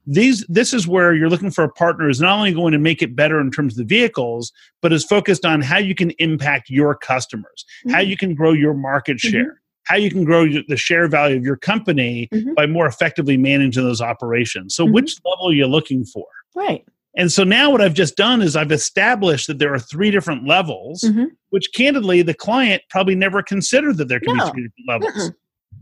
These 0.08 0.46
this 0.48 0.74
is 0.74 0.88
where 0.88 1.14
you're 1.14 1.30
looking 1.30 1.52
for 1.52 1.64
a 1.64 1.70
partner 1.70 2.08
who's 2.08 2.20
not 2.20 2.36
only 2.36 2.54
going 2.54 2.72
to 2.72 2.80
make 2.80 3.04
it 3.04 3.16
better 3.16 3.40
in 3.40 3.52
terms 3.52 3.74
of 3.74 3.78
the 3.78 3.96
vehicles, 3.96 4.52
but 4.82 4.92
is 4.92 5.06
focused 5.06 5.46
on 5.46 5.62
how 5.62 5.78
you 5.78 5.94
can 5.94 6.10
impact 6.18 6.72
your 6.72 6.96
customers, 6.96 7.66
mm-hmm. 7.86 7.94
how 7.94 8.00
you 8.00 8.18
can 8.18 8.34
grow 8.34 8.52
your 8.52 8.74
market 8.74 9.18
mm-hmm. 9.18 9.30
share, 9.30 9.62
how 9.84 9.96
you 9.96 10.10
can 10.10 10.24
grow 10.24 10.48
the 10.68 10.78
share 10.78 11.08
value 11.08 11.38
of 11.38 11.44
your 11.44 11.58
company 11.58 12.28
mm-hmm. 12.34 12.54
by 12.56 12.66
more 12.66 12.88
effectively 12.88 13.38
managing 13.38 13.84
those 13.84 14.02
operations. 14.02 14.74
So, 14.74 14.86
mm-hmm. 14.86 14.94
which 14.96 15.16
level 15.24 15.50
are 15.50 15.54
you 15.54 15.68
looking 15.68 16.04
for? 16.04 16.26
Right. 16.56 16.84
And 17.18 17.32
so 17.32 17.44
now 17.44 17.70
what 17.70 17.82
I've 17.82 17.94
just 17.94 18.16
done 18.16 18.42
is 18.42 18.56
I've 18.56 18.72
established 18.72 19.48
that 19.48 19.60
there 19.60 19.74
are 19.74 19.80
three 19.80 20.12
different 20.12 20.48
levels, 20.48 21.02
mm-hmm. 21.02 21.26
which 21.50 21.74
candidly 21.76 22.22
the 22.22 22.34
client 22.34 22.84
probably 22.90 23.16
never 23.16 23.44
considered 23.44 23.98
that 23.98 24.08
there 24.08 24.20
could 24.20 24.36
no. 24.38 24.46
be 24.46 24.52
three 24.52 24.64
different 24.70 24.88
levels. 24.88 25.30
Mm-mm. 25.30 25.36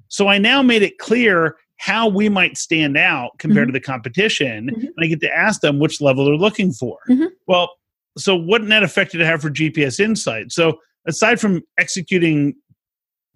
So 0.07 0.27
I 0.27 0.39
now 0.39 0.63
made 0.63 0.81
it 0.81 0.97
clear 0.97 1.57
how 1.77 2.07
we 2.09 2.29
might 2.29 2.57
stand 2.57 2.97
out 2.97 3.31
compared 3.37 3.67
Mhm. 3.67 3.73
to 3.73 3.73
the 3.73 3.79
competition, 3.79 4.69
Mhm. 4.69 4.83
and 4.83 4.93
I 4.99 5.05
get 5.07 5.21
to 5.21 5.33
ask 5.33 5.61
them 5.61 5.79
which 5.79 6.01
level 6.01 6.25
they're 6.25 6.35
looking 6.35 6.73
for. 6.73 6.97
Mhm. 7.07 7.29
Well, 7.47 7.69
so 8.17 8.35
what 8.35 8.63
net 8.63 8.83
effect 8.83 9.11
did 9.11 9.21
it 9.21 9.25
have 9.25 9.41
for 9.41 9.49
GPS 9.49 9.99
Insight? 9.99 10.51
So 10.51 10.79
aside 11.07 11.39
from 11.39 11.61
executing 11.77 12.55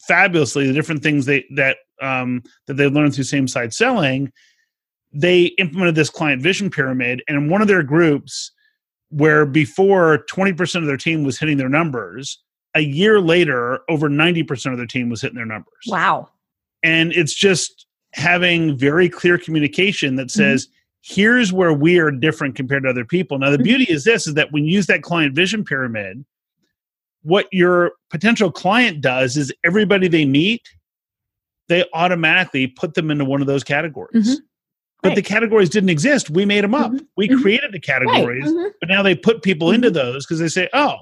fabulously 0.07 0.67
the 0.67 0.73
different 0.73 1.03
things 1.03 1.25
they 1.25 1.45
that 1.55 1.77
um, 2.01 2.43
that 2.67 2.73
they 2.73 2.87
learned 2.87 3.13
through 3.15 3.23
same 3.23 3.47
side 3.47 3.73
selling, 3.73 4.29
they 5.13 5.45
implemented 5.57 5.95
this 5.95 6.09
client 6.09 6.41
vision 6.41 6.69
pyramid, 6.69 7.23
and 7.27 7.37
in 7.37 7.49
one 7.49 7.61
of 7.61 7.67
their 7.67 7.83
groups, 7.83 8.51
where 9.09 9.45
before 9.45 10.19
twenty 10.29 10.53
percent 10.53 10.83
of 10.83 10.87
their 10.87 10.97
team 10.97 11.23
was 11.23 11.37
hitting 11.39 11.57
their 11.57 11.69
numbers, 11.69 12.39
a 12.73 12.81
year 12.81 13.21
later, 13.21 13.81
over 13.89 14.09
ninety 14.09 14.43
percent 14.43 14.73
of 14.73 14.77
their 14.77 14.87
team 14.87 15.09
was 15.09 15.21
hitting 15.21 15.35
their 15.35 15.45
numbers. 15.45 15.73
Wow. 15.87 16.29
And 16.81 17.13
it's 17.13 17.33
just 17.33 17.85
having 18.13 18.77
very 18.77 19.07
clear 19.09 19.37
communication 19.37 20.15
that 20.17 20.29
says, 20.29 20.67
here's 21.01 21.51
where 21.53 21.73
we 21.73 21.97
are 21.97 22.11
different 22.11 22.55
compared 22.55 22.83
to 22.83 22.89
other 22.89 23.05
people. 23.05 23.39
Now, 23.39 23.49
the 23.49 23.57
Mhm. 23.57 23.63
beauty 23.63 23.83
is 23.85 24.03
this 24.03 24.27
is 24.27 24.33
that 24.35 24.51
when 24.51 24.65
you 24.65 24.73
use 24.73 24.87
that 24.87 25.01
client 25.01 25.33
vision 25.35 25.63
pyramid, 25.63 26.23
what 27.21 27.47
your 27.51 27.93
potential 28.09 28.51
client 28.51 29.01
does 29.01 29.37
is 29.37 29.51
everybody 29.65 30.07
they 30.07 30.25
meet, 30.25 30.61
they 31.69 31.85
automatically 31.93 32.67
put 32.67 32.93
them 32.95 33.09
into 33.09 33.25
one 33.25 33.41
of 33.41 33.47
those 33.47 33.63
categories. 33.63 34.39
Mhm. 34.39 34.43
But 35.03 35.09
Right. 35.09 35.15
the 35.17 35.21
categories 35.21 35.69
didn't 35.69 35.89
exist. 35.89 36.29
We 36.29 36.45
made 36.45 36.63
them 36.63 36.73
up. 36.73 36.91
Mhm. 36.91 37.05
We 37.17 37.27
Mhm. 37.27 37.41
created 37.41 37.71
the 37.73 37.75
Right. 37.75 37.83
categories, 37.83 38.45
Mhm. 38.45 38.71
but 38.79 38.89
now 38.89 39.03
they 39.03 39.13
put 39.15 39.43
people 39.43 39.69
into 39.69 39.91
those 39.91 40.25
because 40.25 40.39
they 40.39 40.47
say, 40.47 40.69
oh, 40.73 40.95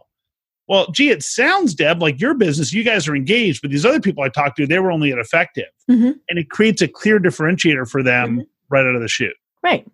well, 0.68 0.90
gee, 0.92 1.10
it 1.10 1.22
sounds, 1.22 1.76
Deb, 1.76 2.02
like 2.02 2.20
your 2.20 2.34
business, 2.34 2.74
you 2.74 2.84
guys 2.84 3.08
are 3.08 3.16
engaged, 3.16 3.62
but 3.62 3.70
these 3.72 3.86
other 3.86 4.00
people 4.00 4.24
I 4.24 4.30
talked 4.30 4.58
to, 4.58 4.66
they 4.66 4.80
were 4.80 4.92
only 4.92 5.12
ineffective. 5.12 5.68
Mhm. 5.90 6.20
And 6.30 6.40
it 6.40 6.50
creates 6.50 6.82
a 6.82 6.88
clear 6.88 7.20
differentiator 7.20 7.88
for 7.90 8.02
them 8.02 8.30
Mm-hmm. 8.32 8.42
right 8.70 8.86
out 8.86 8.96
of 8.96 9.02
the 9.02 9.08
chute. 9.08 9.36
Right. 9.64 9.86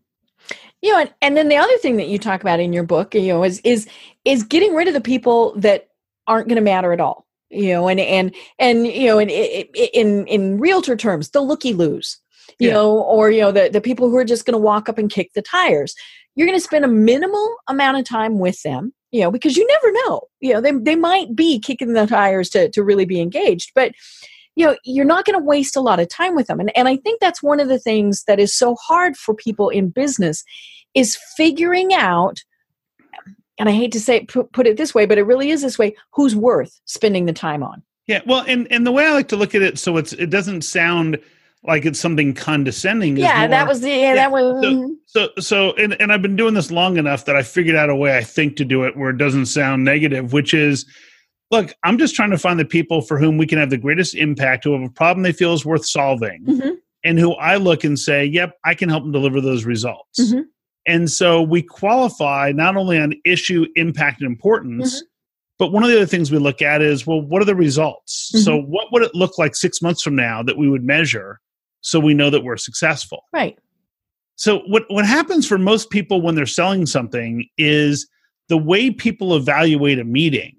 You 0.82 0.94
know, 0.94 1.00
and, 1.00 1.14
and 1.22 1.36
then 1.36 1.50
the 1.50 1.58
other 1.58 1.78
thing 1.80 1.98
that 1.98 2.08
you 2.08 2.18
talk 2.20 2.40
about 2.42 2.60
in 2.62 2.72
your 2.72 2.84
book, 2.84 3.14
you 3.16 3.28
know, 3.28 3.44
is 3.44 3.60
is 3.66 3.88
is 4.24 4.44
getting 4.44 4.74
rid 4.76 4.88
of 4.88 4.94
the 4.94 5.02
people 5.02 5.54
that 5.58 5.88
aren't 6.28 6.48
going 6.48 6.56
to 6.58 6.62
matter 6.62 6.94
at 6.94 7.02
all. 7.02 7.26
You 7.50 7.74
know, 7.74 7.88
and 7.88 8.00
and 8.00 8.36
and 8.60 8.86
you 8.86 9.08
know, 9.08 9.18
in 9.20 9.30
in 9.30 10.28
in 10.28 10.60
realtor 10.60 10.96
terms, 10.96 11.32
the 11.32 11.42
looky 11.42 11.74
loos. 11.74 12.20
You 12.60 12.70
Yeah. 12.70 12.74
know, 12.74 13.00
or 13.00 13.30
you 13.32 13.42
know, 13.42 13.52
the 13.52 13.70
the 13.70 13.82
people 13.82 14.10
who 14.10 14.18
are 14.18 14.26
just 14.26 14.46
going 14.46 14.54
to 14.54 14.58
walk 14.58 14.90
up 14.90 14.98
and 14.98 15.10
kick 15.12 15.32
the 15.34 15.42
tires. 15.42 15.96
You're 16.36 16.48
going 16.48 16.58
to 16.60 16.64
spend 16.64 16.86
a 16.86 16.90
minimal 16.90 17.56
amount 17.68 17.98
of 17.98 18.06
time 18.06 18.40
with 18.40 18.62
them. 18.64 18.94
You 19.12 19.22
know, 19.22 19.32
because 19.32 19.56
you 19.56 19.66
never 19.68 19.92
know. 20.06 20.22
You 20.42 20.54
know, 20.54 20.62
they 20.62 20.72
they 20.72 20.96
might 20.96 21.36
be 21.36 21.60
kicking 21.60 21.94
the 21.94 22.06
tires 22.08 22.50
to 22.50 22.70
to 22.72 22.84
really 22.84 23.06
be 23.06 23.22
engaged, 23.22 23.72
but 23.76 23.92
you 24.56 24.66
know 24.66 24.76
you're 24.84 25.06
not 25.06 25.24
going 25.24 25.38
to 25.38 25.46
waste 25.46 25.76
a 25.76 25.82
lot 25.82 26.00
of 26.00 26.10
time 26.10 26.36
with 26.36 26.48
them 26.48 26.60
and, 26.60 26.76
and 26.76 26.88
i 26.88 26.98
think 26.98 27.20
that's 27.22 27.44
one 27.44 27.60
of 27.60 27.68
the 27.68 27.78
things 27.78 28.24
that 28.24 28.40
is 28.40 28.52
so 28.52 28.76
hard 28.82 29.16
for 29.16 29.36
people 29.36 29.70
in 29.70 29.88
business 29.88 30.44
is 30.96 31.16
figuring 31.38 31.94
out 31.94 32.40
and 33.60 33.70
i 33.70 33.72
hate 33.72 33.92
to 33.92 34.00
say 34.00 34.26
put, 34.26 34.52
put 34.54 34.66
it 34.66 34.76
this 34.76 34.96
way 34.96 35.06
but 35.06 35.20
it 35.20 35.24
really 35.24 35.52
is 35.52 35.62
this 35.62 35.78
way 35.78 35.96
who's 36.14 36.36
worth 36.36 36.82
spending 36.86 37.26
the 37.26 37.34
time 37.34 37.62
on 37.62 37.84
Yeah. 38.08 38.22
Well, 38.26 38.44
and, 38.48 38.68
and 38.72 38.86
the 38.88 38.92
way 38.92 39.06
I 39.06 39.12
like 39.14 39.28
to 39.28 39.36
look 39.36 39.54
at 39.54 39.62
it, 39.62 39.78
so 39.78 39.98
it's 39.98 40.14
it 40.14 40.30
doesn't 40.32 40.62
sound 40.64 41.20
like 41.68 41.86
it's 41.86 42.00
something 42.00 42.34
condescending. 42.34 43.18
yeah 43.18 43.46
that 43.48 43.68
was 43.68 43.82
the 43.82 43.90
yeah, 43.90 44.16
that 44.16 44.32
was 44.32 44.64
so- 44.64 44.96
So, 45.06 45.30
so, 45.40 45.74
and, 45.74 46.00
and 46.02 46.12
I've 46.12 46.22
been 46.22 46.36
doing 46.36 46.54
this 46.54 46.72
long 46.72 46.98
enough 46.98 47.26
that 47.26 47.36
I 47.36 47.44
figured 47.44 47.76
out 47.76 47.90
a 47.90 47.96
way 47.96 48.18
I 48.18 48.24
think 48.24 48.56
to 48.58 48.66
do 48.66 48.84
it 48.84 48.96
where 48.98 49.10
it 49.10 49.18
doesn't 49.18 49.46
sound 49.48 49.84
negative, 49.84 50.34
which 50.34 50.54
is, 50.54 50.86
look, 51.52 51.74
I'm 51.84 51.98
just 51.98 52.14
trying 52.16 52.32
to 52.32 52.38
find 52.38 52.60
the 52.60 52.66
people 52.66 53.02
for 53.02 53.18
whom 53.18 53.38
we 53.38 53.48
can 53.48 53.58
have 53.58 53.70
the 53.70 53.78
greatest 53.78 54.16
impact, 54.16 54.64
who 54.66 54.74
have 54.74 54.82
a 54.90 54.94
problem 54.94 55.24
they 55.24 55.32
feel 55.32 55.54
is 55.54 55.66
worth 55.66 55.86
solving, 55.86 56.44
Mhm. 56.46 56.76
and 57.06 57.18
who 57.20 57.34
I 57.34 57.56
look 57.56 57.84
and 57.84 57.98
say, 57.98 58.26
yep, 58.26 58.54
I 58.66 58.74
can 58.76 58.90
help 58.90 59.04
them 59.04 59.12
deliver 59.14 59.40
those 59.42 59.64
results. 59.66 60.20
Mhm. 60.20 60.44
And 60.86 61.10
so 61.12 61.42
we 61.42 61.62
qualify 61.62 62.52
not 62.54 62.76
only 62.78 62.98
on 63.00 63.14
issue, 63.26 63.66
impact, 63.76 64.22
and 64.22 64.30
importance. 64.30 65.02
Mhm. 65.02 65.06
But 65.60 65.72
one 65.72 65.84
of 65.84 65.90
the 65.90 65.96
other 65.96 66.06
things 66.06 66.32
we 66.32 66.38
look 66.38 66.62
at 66.62 66.82
is, 66.82 67.08
well, 67.08 67.20
what 67.22 67.42
are 67.42 67.46
the 67.46 67.56
results? 67.56 68.32
Mm-hmm. 68.36 68.44
So, 68.44 68.58
what 68.62 68.92
would 68.92 69.02
it 69.04 69.16
look 69.16 69.38
like 69.40 69.56
six 69.56 69.82
months 69.82 70.04
from 70.04 70.16
now 70.16 70.44
that 70.44 70.56
we 70.58 70.70
would 70.70 70.84
measure 70.84 71.40
so 71.82 72.00
we 72.00 72.14
know 72.14 72.30
that 72.30 72.44
we're 72.44 72.58
successful? 72.58 73.24
right 73.34 73.58
So 74.36 74.60
what 74.68 74.84
what 74.90 75.06
happens 75.06 75.48
for 75.48 75.58
most 75.58 75.90
people 75.90 76.22
when 76.22 76.36
they're 76.36 76.46
selling 76.46 76.86
something 76.86 77.48
is 77.58 78.08
the 78.50 78.58
way 78.58 78.92
people 78.92 79.36
evaluate 79.36 80.00
a 80.00 80.04
meeting 80.04 80.56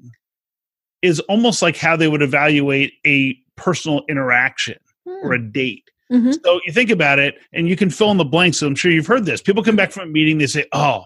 is 1.02 1.20
almost 1.20 1.62
like 1.62 1.76
how 1.76 1.96
they 1.96 2.08
would 2.08 2.22
evaluate 2.22 2.92
a 3.06 3.34
personal 3.56 4.02
interaction 4.08 4.76
or 5.22 5.32
a 5.32 5.38
date. 5.52 5.84
Mhm. 6.12 6.34
So 6.44 6.60
you 6.66 6.72
think 6.72 6.90
about 6.90 7.18
it 7.18 7.36
and 7.52 7.68
you 7.68 7.76
can 7.76 7.88
fill 7.90 8.10
in 8.10 8.16
the 8.16 8.24
blanks. 8.24 8.58
So 8.58 8.66
I'm 8.66 8.74
sure 8.74 8.90
you've 8.90 9.06
heard 9.06 9.24
this. 9.26 9.40
People 9.40 9.62
come 9.62 9.76
back 9.76 9.92
from 9.92 10.08
a 10.08 10.12
meeting, 10.12 10.38
they 10.38 10.46
say, 10.46 10.64
"Oh, 10.72 11.04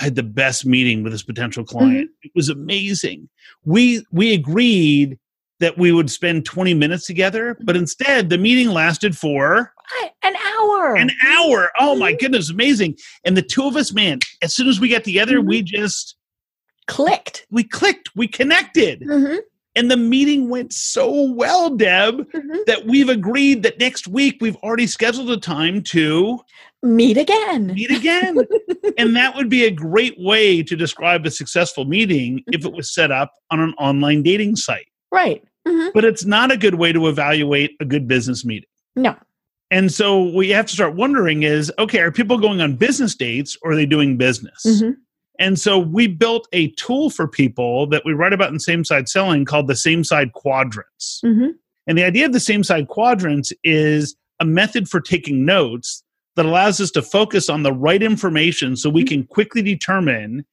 I 0.00 0.04
had 0.04 0.14
the 0.14 0.22
best 0.22 0.64
meeting 0.66 1.02
with 1.02 1.12
this 1.12 1.22
potential 1.22 1.64
client. 1.64 2.10
It 2.22 2.32
was 2.34 2.48
amazing. 2.48 3.28
We 3.64 4.04
we 4.12 4.32
agreed 4.34 5.18
that 5.60 5.78
we 5.78 5.92
would 5.92 6.10
spend 6.10 6.44
20 6.44 6.74
minutes 6.74 7.06
together, 7.06 7.56
but 7.64 7.76
instead 7.76 8.28
the 8.30 8.38
meeting 8.38 8.68
lasted 8.68 9.16
for 9.16 9.72
an 10.22 10.34
hour 10.36 10.96
an 10.96 11.10
hour. 11.26 11.70
Oh 11.78 11.96
my 11.96 12.12
Mhm. 12.12 12.18
goodness, 12.20 12.50
amazing. 12.50 12.96
And 13.24 13.36
the 13.36 13.42
two 13.42 13.64
of 13.64 13.76
us, 13.76 13.92
man, 13.92 14.18
as 14.42 14.54
soon 14.54 14.68
as 14.68 14.80
we 14.80 14.88
got 14.88 15.04
together, 15.04 15.40
Mhm. 15.40 15.46
we 15.46 15.62
just 15.62 16.16
clicked 16.86 17.46
we 17.50 17.64
clicked, 17.64 18.10
we 18.14 18.28
connected. 18.28 19.00
Mhm. 19.00 19.38
And 19.74 19.90
the 19.90 19.96
meeting 19.96 20.48
went 20.48 20.72
so 20.72 21.32
well, 21.32 21.70
Deb, 21.70 22.30
Mhm. 22.32 22.64
that 22.66 22.86
we've 22.86 23.08
agreed 23.10 23.62
that 23.64 23.78
next 23.78 24.08
week 24.08 24.38
we've 24.40 24.56
already 24.56 24.86
scheduled 24.86 25.30
a 25.30 25.36
time 25.36 25.82
to 25.82 26.40
meet 26.82 27.16
again 27.16 27.68
meet 27.74 27.90
again. 27.90 28.36
and 28.98 29.16
that 29.16 29.34
would 29.36 29.48
be 29.48 29.64
a 29.64 29.70
great 29.70 30.14
way 30.18 30.62
to 30.62 30.76
describe 30.76 31.26
a 31.26 31.30
successful 31.30 31.84
meeting 31.84 32.42
if 32.48 32.64
it 32.64 32.72
was 32.72 32.92
set 32.92 33.10
up 33.10 33.32
on 33.50 33.58
an 33.60 33.74
online 33.78 34.22
dating 34.22 34.54
site. 34.56 34.86
Right 35.12 35.42
Mhm. 35.66 35.92
But 35.94 36.04
it's 36.04 36.24
not 36.24 36.52
a 36.52 36.56
good 36.56 36.76
way 36.76 36.92
to 36.92 37.08
evaluate 37.08 37.72
a 37.80 37.84
good 37.84 38.06
business 38.06 38.44
meeting. 38.44 38.68
no 38.94 39.16
And 39.70 39.90
so 39.92 40.16
what 40.22 40.46
you 40.46 40.54
have 40.54 40.66
to 40.66 40.72
start 40.74 40.94
wondering 40.94 41.42
is 41.42 41.72
okay, 41.78 41.98
are 42.00 42.12
people 42.12 42.38
going 42.38 42.60
on 42.60 42.76
business 42.76 43.14
dates 43.16 43.56
or 43.62 43.72
are 43.72 43.76
they 43.76 43.86
doing 43.86 44.16
business? 44.16 44.62
Mhm. 44.64 44.94
And 45.40 45.58
so 45.58 45.76
we 45.78 46.06
built 46.06 46.46
a 46.52 46.68
tool 46.76 47.10
for 47.10 47.26
people 47.26 47.86
that 47.88 48.04
we 48.04 48.12
write 48.12 48.32
about 48.32 48.52
in 48.52 48.60
same 48.60 48.84
side 48.84 49.08
selling 49.08 49.44
called 49.44 49.66
the 49.66 49.74
same 49.76 50.04
side 50.04 50.32
quadrants. 50.34 51.20
Mhm. 51.24 51.54
And 51.88 51.98
the 51.98 52.04
idea 52.04 52.26
of 52.26 52.32
the 52.32 52.40
same 52.40 52.62
side 52.62 52.86
quadrants 52.88 53.52
is 53.64 54.14
a 54.40 54.44
method 54.44 54.88
for 54.88 55.00
taking 55.00 55.44
notes 55.44 56.04
that 56.36 56.46
allows 56.46 56.80
us 56.80 56.90
to 56.92 57.02
focus 57.02 57.48
on 57.48 57.64
the 57.64 57.72
right 57.72 58.02
information 58.02 58.76
so 58.76 58.88
we 58.88 59.02
can 59.02 59.24
quickly 59.24 59.62
determine 59.62 60.44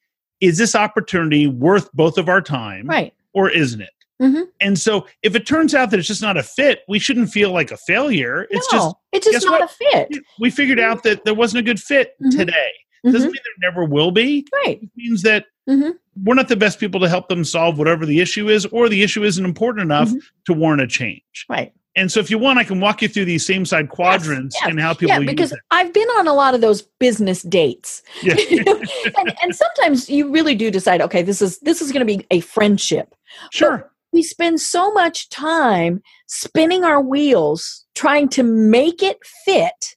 is 0.41 0.57
this 0.57 0.73
opportunity 0.75 1.45
worth 1.47 1.91
both 1.93 2.17
of 2.17 2.27
our 2.29 2.41
time 2.41 2.87
right 2.87 3.13
or 3.33 3.49
isn't 3.49 3.81
it? 3.81 3.91
Mhm. 4.21 4.43
And 4.61 4.77
so 4.79 5.05
if 5.23 5.35
it 5.35 5.45
turns 5.45 5.73
out 5.75 5.89
that 5.91 5.99
it's 5.99 6.07
just 6.07 6.21
not 6.21 6.37
a 6.37 6.43
fit, 6.43 6.81
we 6.87 6.99
shouldn't 6.99 7.29
feel 7.31 7.51
like 7.51 7.71
a 7.71 7.77
failure. 7.77 8.47
It's 8.51 8.71
no, 8.71 8.77
just 8.79 8.95
it's 9.11 9.31
just 9.31 9.45
not 9.45 9.59
what? 9.61 9.69
a 9.71 9.73
fit 9.73 10.23
we 10.39 10.49
figured 10.49 10.79
out 10.79 11.03
that 11.03 11.25
there 11.25 11.33
wasn't 11.33 11.59
a 11.61 11.63
good 11.63 11.79
fit 11.79 12.13
Mhm. 12.21 12.31
today. 12.37 12.71
Doesn't 13.03 13.31
mean 13.31 13.41
there 13.59 13.69
never 13.71 13.83
will 13.83 14.11
be. 14.11 14.45
right 14.65 14.79
It 14.81 14.89
means 14.95 15.23
that 15.23 15.45
Mhm. 15.69 15.95
we're 16.23 16.35
not 16.35 16.47
the 16.47 16.55
best 16.55 16.79
people 16.79 16.99
to 17.01 17.09
help 17.09 17.27
them 17.27 17.43
solve 17.43 17.77
whatever 17.77 18.05
the 18.05 18.21
issue 18.21 18.49
is, 18.49 18.65
or 18.67 18.87
the 18.87 19.01
issue 19.03 19.23
isn't 19.25 19.43
important 19.43 19.81
enough 19.83 20.09
Mhm. 20.09 20.21
to 20.45 20.53
warrant 20.53 20.81
a 20.81 20.87
change. 20.87 21.45
right 21.49 21.73
And 21.95 22.11
so, 22.11 22.19
if 22.19 22.31
you 22.31 22.39
want, 22.39 22.57
I 22.57 22.63
can 22.63 22.79
walk 22.79 23.03
you 23.03 23.07
through 23.07 23.25
these 23.25 23.45
same 23.45 23.65
side 23.65 23.89
quadrants 23.89 24.55
yes. 24.59 24.67
and 24.69 24.79
how 24.79 24.93
people 24.93 25.09
yeah 25.09 25.19
use 25.19 25.29
because 25.29 25.53
i've 25.69 25.93
been 25.93 26.07
on 26.17 26.27
a 26.27 26.33
lot 26.33 26.55
of 26.55 26.61
those 26.61 26.81
business 26.99 27.43
dates 27.43 28.01
Yeah. 28.23 28.35
and, 29.17 29.33
and 29.43 29.55
sometimes 29.55 30.09
you 30.09 30.29
really 30.31 30.55
do 30.55 30.71
decide 30.71 31.01
okay 31.01 31.21
this 31.23 31.39
is 31.41 31.59
this 31.59 31.81
is 31.83 31.91
going 31.91 32.05
to 32.07 32.17
be 32.17 32.25
a 32.31 32.39
friendship 32.39 33.13
sure. 33.51 33.91
We 34.13 34.23
spend 34.23 34.61
so 34.61 34.91
much 34.93 35.29
time 35.29 36.01
spinning 36.27 36.83
our 36.83 37.01
wheels 37.01 37.85
trying 37.95 38.29
to 38.29 38.43
make 38.43 39.01
it 39.03 39.17
fit 39.45 39.95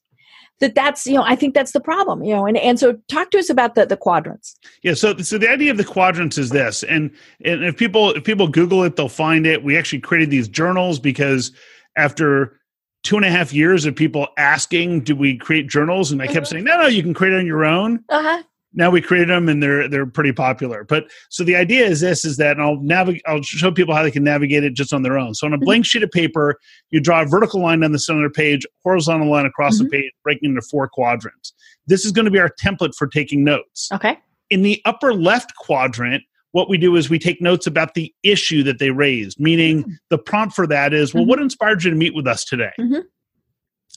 that 0.60 0.74
that's 0.74 1.06
you 1.06 1.14
know 1.14 1.22
i 1.26 1.36
think 1.36 1.54
that's 1.54 1.72
the 1.72 1.80
problem 1.80 2.24
you 2.24 2.34
know 2.34 2.46
and, 2.46 2.56
and 2.56 2.80
so 2.80 2.96
talk 3.08 3.30
to 3.30 3.38
us 3.38 3.50
about 3.50 3.74
the, 3.74 3.84
the 3.86 3.96
quadrants 3.96 4.56
Yeah. 4.82 4.94
So, 4.94 5.16
so 5.18 5.36
the 5.38 5.50
idea 5.50 5.70
of 5.70 5.76
the 5.76 5.84
quadrants 5.84 6.38
is 6.38 6.50
this, 6.50 6.82
and 6.82 7.10
and 7.44 7.64
if 7.64 7.76
people 7.76 8.10
if 8.12 8.24
people 8.24 8.48
Google 8.48 8.82
it, 8.84 8.96
they'll 8.96 9.08
find 9.08 9.46
it. 9.46 9.62
We 9.62 9.76
actually 9.76 10.00
created 10.00 10.30
these 10.30 10.48
journals 10.48 10.98
because 10.98 11.52
after 11.96 12.58
two 13.02 13.16
and 13.16 13.24
a 13.24 13.30
half 13.30 13.52
years 13.52 13.84
of 13.84 13.94
people 13.94 14.28
asking, 14.38 15.00
"Do 15.02 15.14
we 15.14 15.36
create 15.36 15.68
journals?" 15.68 16.12
and 16.12 16.22
I 16.22 16.26
kept 16.26 16.46
Mhm. 16.46 16.50
saying, 16.50 16.64
"No, 16.64 16.78
no, 16.80 16.86
you 16.86 17.02
can 17.02 17.14
create 17.14 17.34
it 17.34 17.38
on 17.38 17.46
your 17.46 17.64
own." 17.64 18.02
uh-huh 18.08 18.42
now 18.76 18.90
we 18.90 19.00
created 19.00 19.28
them 19.30 19.48
and 19.48 19.62
they're 19.62 19.88
they're 19.88 20.06
pretty 20.06 20.32
popular 20.32 20.84
but 20.84 21.10
so 21.30 21.42
the 21.42 21.56
idea 21.56 21.84
is 21.84 22.00
this 22.00 22.24
is 22.24 22.36
that 22.36 22.52
and 22.56 22.62
i'll 22.62 22.80
navigate 22.80 23.22
i'll 23.26 23.42
show 23.42 23.72
people 23.72 23.94
how 23.94 24.02
they 24.02 24.10
can 24.10 24.22
navigate 24.22 24.62
it 24.62 24.74
just 24.74 24.92
on 24.92 25.02
their 25.02 25.18
own 25.18 25.34
so 25.34 25.46
on 25.46 25.52
a 25.52 25.58
blank 25.58 25.84
sheet 25.84 26.02
of 26.02 26.10
paper 26.10 26.56
you 26.90 27.00
draw 27.00 27.22
a 27.22 27.26
vertical 27.26 27.60
line 27.60 27.80
down 27.80 27.90
the 27.92 27.98
center 27.98 28.24
of 28.24 28.32
the 28.32 28.36
page 28.36 28.64
horizontal 28.84 29.28
line 29.30 29.46
across 29.46 29.76
Mhm. 29.76 29.84
the 29.84 29.88
page 29.90 30.12
breaking 30.22 30.50
into 30.50 30.62
four 30.62 30.86
quadrants 30.88 31.52
this 31.86 32.04
is 32.04 32.12
going 32.12 32.26
to 32.26 32.30
be 32.30 32.38
our 32.38 32.50
template 32.62 32.94
for 32.96 33.06
taking 33.08 33.42
notes 33.42 33.88
okay 33.92 34.18
in 34.50 34.62
the 34.62 34.80
upper 34.84 35.12
left 35.14 35.54
quadrant 35.56 36.22
what 36.52 36.70
we 36.70 36.78
do 36.78 36.96
is 36.96 37.10
we 37.10 37.18
take 37.18 37.42
notes 37.42 37.66
about 37.66 37.92
the 37.92 38.14
issue 38.22 38.62
that 38.62 38.78
they 38.78 38.90
raised, 38.90 39.38
meaning 39.38 39.84
Mm. 39.84 39.90
the 40.08 40.16
prompt 40.16 40.54
for 40.56 40.66
that 40.68 40.94
is, 40.94 41.12
well, 41.12 41.24
Mhm. 41.24 41.26
what 41.26 41.38
inspired 41.42 41.84
you 41.84 41.90
to 41.90 41.96
meet 41.96 42.14
with 42.14 42.26
us 42.26 42.46
today? 42.46 42.70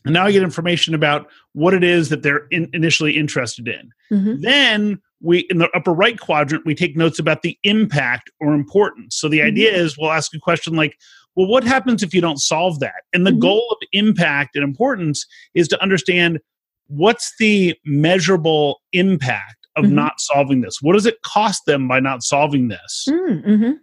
And 0.05 0.13
now 0.13 0.25
I 0.25 0.31
get 0.31 0.43
information 0.43 0.93
about 0.93 1.27
what 1.53 1.73
it 1.73 1.83
is 1.83 2.09
that 2.09 2.23
they're 2.23 2.47
in, 2.51 2.69
initially 2.73 3.17
interested 3.17 3.67
in. 3.67 3.91
Mhm. 4.11 4.41
Then 4.41 4.99
we, 5.21 5.39
in 5.49 5.57
the 5.57 5.69
upper 5.75 5.93
right 5.93 6.17
quadrant, 6.19 6.65
we 6.65 6.73
take 6.73 6.95
notes 6.95 7.19
about 7.19 7.41
the 7.41 7.57
impact 7.63 8.31
or 8.39 8.53
importance. 8.53 9.17
So 9.17 9.27
the 9.27 9.41
idea 9.41 9.73
is 9.73 9.97
we'll 9.97 10.11
ask 10.11 10.33
a 10.33 10.39
question 10.39 10.73
like, 10.75 10.97
well, 11.35 11.47
what 11.47 11.63
happens 11.63 12.01
if 12.01 12.13
you 12.13 12.21
don't 12.21 12.39
solve 12.39 12.79
that? 12.79 13.03
And 13.13 13.27
the 13.27 13.31
Mhm. 13.31 13.39
goal 13.39 13.67
of 13.71 13.77
impact 13.91 14.55
and 14.55 14.63
importance 14.63 15.25
is 15.53 15.67
to 15.69 15.81
understand 15.81 16.39
what's 16.87 17.33
the 17.39 17.75
measurable 17.85 18.81
impact 18.93 19.67
of 19.75 19.85
Mhm. 19.85 19.91
not 19.91 20.13
solving 20.19 20.61
this? 20.61 20.81
What 20.81 20.93
does 20.93 21.05
it 21.05 21.21
cost 21.23 21.65
them 21.65 21.87
by 21.87 21.99
not 21.99 22.23
solving 22.23 22.69
this? 22.69 23.05
Mm, 23.09 23.45
mhm. 23.45 23.73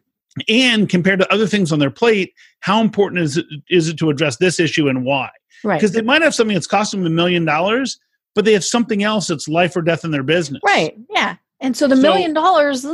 And 0.48 0.88
compared 0.88 1.20
to 1.20 1.32
other 1.32 1.46
things 1.46 1.72
on 1.72 1.78
their 1.78 1.90
plate, 1.90 2.32
how 2.60 2.80
important 2.82 3.22
is 3.22 3.36
it, 3.38 3.46
is 3.70 3.88
it 3.88 3.96
to 3.98 4.10
address 4.10 4.36
this 4.38 4.58
issue 4.60 4.88
and 4.88 5.04
why? 5.04 5.30
Right. 5.64 5.78
Because 5.80 5.92
they 5.92 6.02
might 6.02 6.22
have 6.22 6.34
something 6.34 6.54
that's 6.54 6.66
costing 6.66 7.02
them 7.02 7.12
a 7.12 7.14
million 7.14 7.44
dollars, 7.44 7.98
but 8.34 8.44
they 8.44 8.52
have 8.52 8.64
something 8.64 9.02
else 9.02 9.26
that's 9.28 9.48
life 9.48 9.76
or 9.76 9.82
death 9.82 10.04
in 10.04 10.10
their 10.10 10.22
business. 10.22 10.60
Right. 10.64 10.96
Yeah. 11.10 11.36
And 11.60 11.76
so 11.76 11.88
the 11.88 11.96
So- 11.96 12.02
million 12.02 12.34
dollars, 12.34 12.84
you 12.84 12.90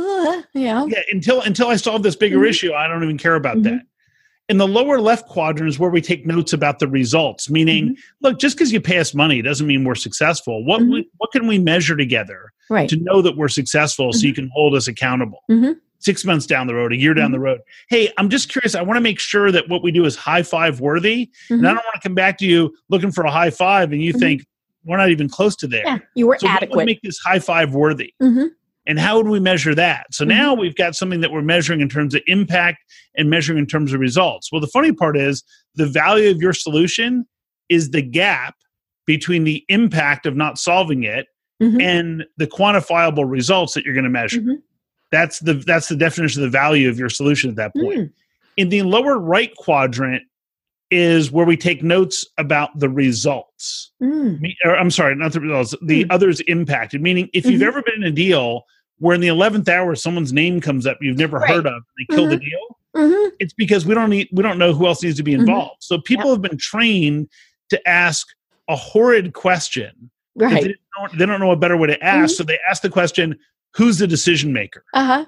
know. 0.55 0.87
Yeah, 0.87 1.01
until 1.11 1.41
until 1.41 1.67
I 1.67 1.75
solve 1.75 2.01
this 2.03 2.15
bigger 2.15 2.39
Mhm. 2.39 2.49
issue, 2.49 2.73
I 2.73 2.87
don't 2.87 3.03
even 3.03 3.17
care 3.17 3.35
about 3.35 3.57
Mhm. 3.57 3.63
that. 3.63 3.81
In 4.49 4.57
the 4.57 4.67
lower 4.67 4.99
left 4.99 5.27
quadrant 5.29 5.69
is 5.69 5.79
where 5.79 5.89
we 5.89 6.01
take 6.01 6.25
notes 6.27 6.51
about 6.53 6.79
the 6.79 6.87
results. 6.87 7.49
Meaning, 7.49 7.89
Mhm. 7.89 7.95
look, 8.21 8.39
just 8.39 8.57
because 8.57 8.71
you 8.73 8.81
pay 8.81 8.97
us 8.99 9.13
money 9.13 9.41
doesn't 9.41 9.67
mean 9.67 9.83
we're 9.85 9.95
successful. 9.95 10.65
What 10.65 10.81
Mhm. 10.81 10.91
we, 10.93 11.09
what 11.17 11.31
can 11.31 11.47
we 11.47 11.59
measure 11.59 11.95
together 11.95 12.51
Right. 12.69 12.89
to 12.89 12.97
know 12.97 13.21
that 13.21 13.37
we're 13.37 13.47
successful, 13.47 14.11
so 14.13 14.25
you 14.27 14.33
can 14.33 14.49
hold 14.53 14.75
us 14.75 14.87
accountable? 14.87 15.43
Six 16.03 16.25
months 16.25 16.45
down 16.45 16.67
the 16.67 16.75
road, 16.75 16.91
a 16.91 16.97
year 16.97 17.13
down 17.13 17.31
the 17.31 17.39
road. 17.39 17.61
Hey, 17.89 18.11
I'm 18.17 18.27
just 18.29 18.49
curious. 18.49 18.75
I 18.75 18.81
want 18.81 18.97
to 18.97 19.01
make 19.01 19.19
sure 19.21 19.53
that 19.53 19.69
what 19.69 19.81
we 19.83 19.89
do 19.91 20.03
is 20.03 20.17
high 20.17 20.43
five 20.43 20.81
worthy, 20.81 21.29
and 21.49 21.65
I 21.65 21.71
Mhm. 21.71 21.75
don't 21.75 21.85
want 21.85 21.95
to 21.95 22.01
come 22.01 22.13
back 22.15 22.37
to 22.39 22.45
you 22.45 22.75
looking 22.89 23.09
for 23.09 23.23
a 23.23 23.31
high 23.31 23.49
five, 23.51 23.93
and 23.93 24.01
you 24.03 24.13
Mhm. 24.13 24.19
think 24.19 24.45
we're 24.83 24.97
not 24.97 25.11
even 25.11 25.29
close 25.29 25.55
to 25.57 25.67
there. 25.67 25.83
Yeah. 25.85 25.99
You 26.15 26.27
were 26.27 26.37
So 26.39 26.47
what 26.47 26.55
would 26.55 26.63
adequate. 26.63 26.85
make 26.87 27.01
this 27.03 27.17
high 27.19 27.39
five 27.39 27.73
worthy? 27.73 28.13
Mhm. 28.21 28.49
And 28.85 28.99
how 28.99 29.15
would 29.15 29.27
we 29.29 29.39
measure 29.39 29.73
that? 29.75 30.07
So 30.11 30.25
Mhm. 30.25 30.27
now 30.27 30.53
we've 30.55 30.75
got 30.75 30.93
something 30.93 31.21
that 31.21 31.31
we're 31.31 31.41
measuring 31.41 31.79
in 31.79 31.87
terms 31.87 32.13
of 32.13 32.21
impact 32.27 32.79
and 33.15 33.29
measuring 33.29 33.59
in 33.59 33.65
terms 33.65 33.93
of 33.93 34.01
results. 34.01 34.51
Well, 34.51 34.59
the 34.59 34.67
funny 34.67 34.91
part 34.91 35.15
is 35.15 35.41
the 35.75 35.85
value 35.85 36.29
of 36.29 36.41
your 36.41 36.51
solution 36.51 37.25
is 37.69 37.91
the 37.91 38.01
gap 38.01 38.55
between 39.05 39.45
the 39.45 39.63
impact 39.69 40.25
of 40.25 40.35
not 40.35 40.57
solving 40.57 41.03
it 41.03 41.27
and 41.61 42.25
the 42.35 42.45
quantifiable 42.47 43.23
results 43.25 43.73
that 43.73 43.85
you're 43.85 43.93
going 43.93 44.03
to 44.03 44.09
measure. 44.09 44.41
That's 45.13 45.37
the 45.39 45.53
that's 45.53 45.89
the 45.89 45.95
definition 45.95 46.41
of 46.43 46.51
the 46.51 46.57
value 46.57 46.89
of 46.89 46.97
your 46.97 47.07
solution 47.09 47.51
at 47.51 47.55
that 47.57 47.73
point. 47.75 47.99
Mm. 47.99 48.11
In 48.57 48.69
the 48.69 48.81
lower 48.81 49.19
right 49.19 49.55
quadrant 49.55 50.23
is 50.89 51.31
where 51.31 51.45
we 51.45 51.55
take 51.55 51.83
notes 51.83 52.25
about 52.39 52.77
the 52.79 52.89
results. 52.89 53.91
Mm. 54.01 54.39
Me- 54.41 54.57
or 54.65 54.75
I'm 54.75 54.89
sorry, 54.89 55.15
not 55.15 55.31
the 55.33 55.39
results, 55.41 55.75
the 55.83 56.01
Hmm. 56.03 56.11
others 56.11 56.39
impacted. 56.41 56.99
Meaning, 57.01 57.29
if 57.31 57.45
you've 57.45 57.61
Mhm. 57.61 57.67
ever 57.67 57.83
been 57.83 57.95
in 57.97 58.03
a 58.03 58.11
deal 58.11 58.63
where 58.97 59.13
in 59.13 59.21
the 59.21 59.27
11th 59.27 59.69
hour 59.69 59.93
someone's 59.95 60.33
name 60.33 60.59
comes 60.59 60.87
up 60.87 60.97
you've 60.99 61.17
never 61.17 61.37
Right. 61.37 61.49
heard 61.49 61.67
of, 61.67 61.73
and 61.75 61.83
they 62.09 62.15
kill 62.15 62.27
the 62.27 62.37
deal, 62.37 62.77
Mhm. 62.95 63.31
it's 63.39 63.53
because 63.53 63.85
we 63.85 63.93
don't 63.93 64.09
need 64.09 64.29
we 64.31 64.41
don't 64.41 64.57
know 64.57 64.73
who 64.73 64.87
else 64.87 65.03
needs 65.03 65.17
to 65.17 65.23
be 65.23 65.33
Mhm. 65.33 65.41
involved. 65.41 65.83
So 65.83 65.99
people 65.99 66.31
have 66.31 66.41
been 66.41 66.57
trained 66.57 67.29
to 67.69 67.87
ask 67.87 68.27
a 68.67 68.75
horrid 68.75 69.33
question. 69.33 70.09
'cause 70.39 70.49
They, 70.49 70.55
Right. 70.55 70.75
don't, 70.97 71.17
they 71.19 71.25
don't 71.27 71.39
know 71.39 71.51
a 71.51 71.55
better 71.55 71.77
way 71.77 71.87
to 71.87 72.03
ask, 72.03 72.33
Mhm. 72.33 72.37
so 72.37 72.43
they 72.43 72.57
ask 72.67 72.81
the 72.81 72.89
question, 72.89 73.37
"Who's 73.75 73.97
the 73.99 74.07
decision 74.07 74.53
maker?" 74.53 74.83
Uh 74.93 75.05
huh. 75.05 75.25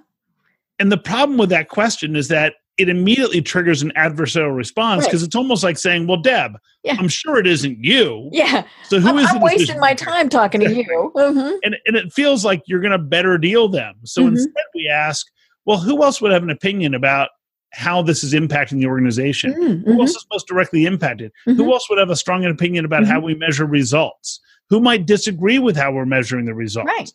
And 0.80 0.92
the 0.92 0.98
problem 0.98 1.38
with 1.38 1.50
that 1.50 1.70
question 1.70 2.16
is 2.16 2.28
that 2.30 2.56
it 2.78 2.90
immediately 2.90 3.42
triggers 3.42 3.82
an 3.82 3.94
adversarial 3.96 4.54
response 4.54 5.02
Right. 5.04 5.10
because 5.10 5.24
it's 5.24 5.36
almost 5.36 5.64
like 5.64 5.78
saying, 5.78 6.08
"Well, 6.08 6.18
Deb, 6.18 6.58
Yeah. 6.84 6.98
I'm 7.00 7.08
sure 7.08 7.38
it 7.38 7.48
isn't 7.48 7.78
you. 7.84 8.30
Yeah. 8.34 8.66
So 8.84 9.00
who 9.00 9.10
I'm, 9.10 9.20
is 9.20 9.30
I'm 9.30 9.40
wasting 9.42 9.80
my 9.80 9.94
time 9.94 10.28
talking 10.28 10.60
to 10.62 10.74
you. 10.74 11.12
Mhm. 11.16 11.56
and, 11.64 11.78
and 11.88 11.96
it 11.96 12.12
feels 12.12 12.44
like 12.44 12.62
you're 12.68 12.82
going 12.82 12.92
to 12.92 12.98
better 12.98 13.38
deal 13.38 13.70
them. 13.70 13.96
So 14.04 14.24
Mhm. 14.24 14.28
instead, 14.34 14.64
we 14.76 14.90
ask, 14.90 15.26
well, 15.66 15.78
who 15.78 16.04
else 16.04 16.20
would 16.22 16.32
have 16.34 16.44
an 16.44 16.50
opinion 16.50 16.94
about 16.94 17.30
how 17.72 18.02
this 18.02 18.24
is 18.24 18.34
impacting 18.34 18.80
the 18.80 18.86
organization? 18.88 19.54
Mm, 19.54 19.86
Who 19.86 19.94
mhm, 19.94 20.00
else 20.02 20.12
is 20.16 20.26
most 20.32 20.46
directly 20.48 20.86
impacted? 20.86 21.32
Who 21.46 21.72
else 21.74 21.90
would 21.90 21.98
have 22.00 22.10
a 22.10 22.16
strong 22.18 22.44
opinion 22.46 22.84
about 22.86 23.06
how 23.06 23.20
we 23.22 23.36
measure 23.36 23.66
results? 23.66 24.40
Who 24.70 24.80
might 24.82 25.06
disagree 25.06 25.60
with 25.60 25.76
how 25.78 25.92
we're 25.94 26.06
measuring 26.06 26.46
the 26.46 26.54
results? 26.54 26.88
Right. 26.88 27.12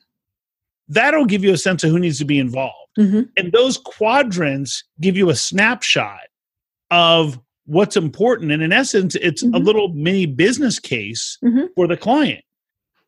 That'll 0.90 1.24
give 1.24 1.42
you 1.44 1.52
a 1.52 1.56
sense 1.56 1.84
of 1.84 1.90
who 1.90 1.98
needs 1.98 2.18
to 2.18 2.24
be 2.24 2.38
involved. 2.38 2.74
Mhm. 2.98 3.28
And 3.38 3.52
those 3.52 3.78
quadrants 3.78 4.82
give 5.00 5.16
you 5.16 5.30
a 5.30 5.36
snapshot 5.36 6.20
of 6.90 7.38
what's 7.66 7.96
important. 7.96 8.50
And 8.50 8.62
in 8.62 8.72
essence, 8.72 9.14
it's 9.14 9.42
a 9.42 9.46
Mhm. 9.46 9.64
little 9.64 9.88
mini 9.94 10.26
business 10.26 10.80
case 10.80 11.38
Mhm. 11.44 11.68
for 11.76 11.86
the 11.86 11.96
client. 11.96 12.44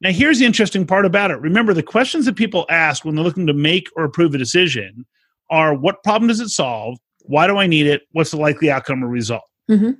Now, 0.00 0.10
here's 0.10 0.38
the 0.38 0.46
interesting 0.46 0.86
part 0.86 1.04
about 1.04 1.32
it. 1.32 1.36
Remember, 1.40 1.74
the 1.74 1.82
questions 1.82 2.26
that 2.26 2.36
people 2.36 2.66
ask 2.70 3.04
when 3.04 3.16
they're 3.16 3.24
looking 3.24 3.46
to 3.48 3.52
make 3.52 3.88
or 3.96 4.04
approve 4.04 4.34
a 4.34 4.38
decision 4.38 5.04
are 5.50 5.74
what 5.74 6.02
problem 6.04 6.28
does 6.28 6.40
it 6.40 6.48
solve? 6.48 6.98
Why 7.22 7.46
do 7.48 7.56
I 7.56 7.66
need 7.66 7.86
it? 7.86 8.02
What's 8.12 8.30
the 8.30 8.36
likely 8.36 8.70
outcome 8.70 9.02
or 9.04 9.08
result? 9.08 9.42
Mhm. 9.68 9.96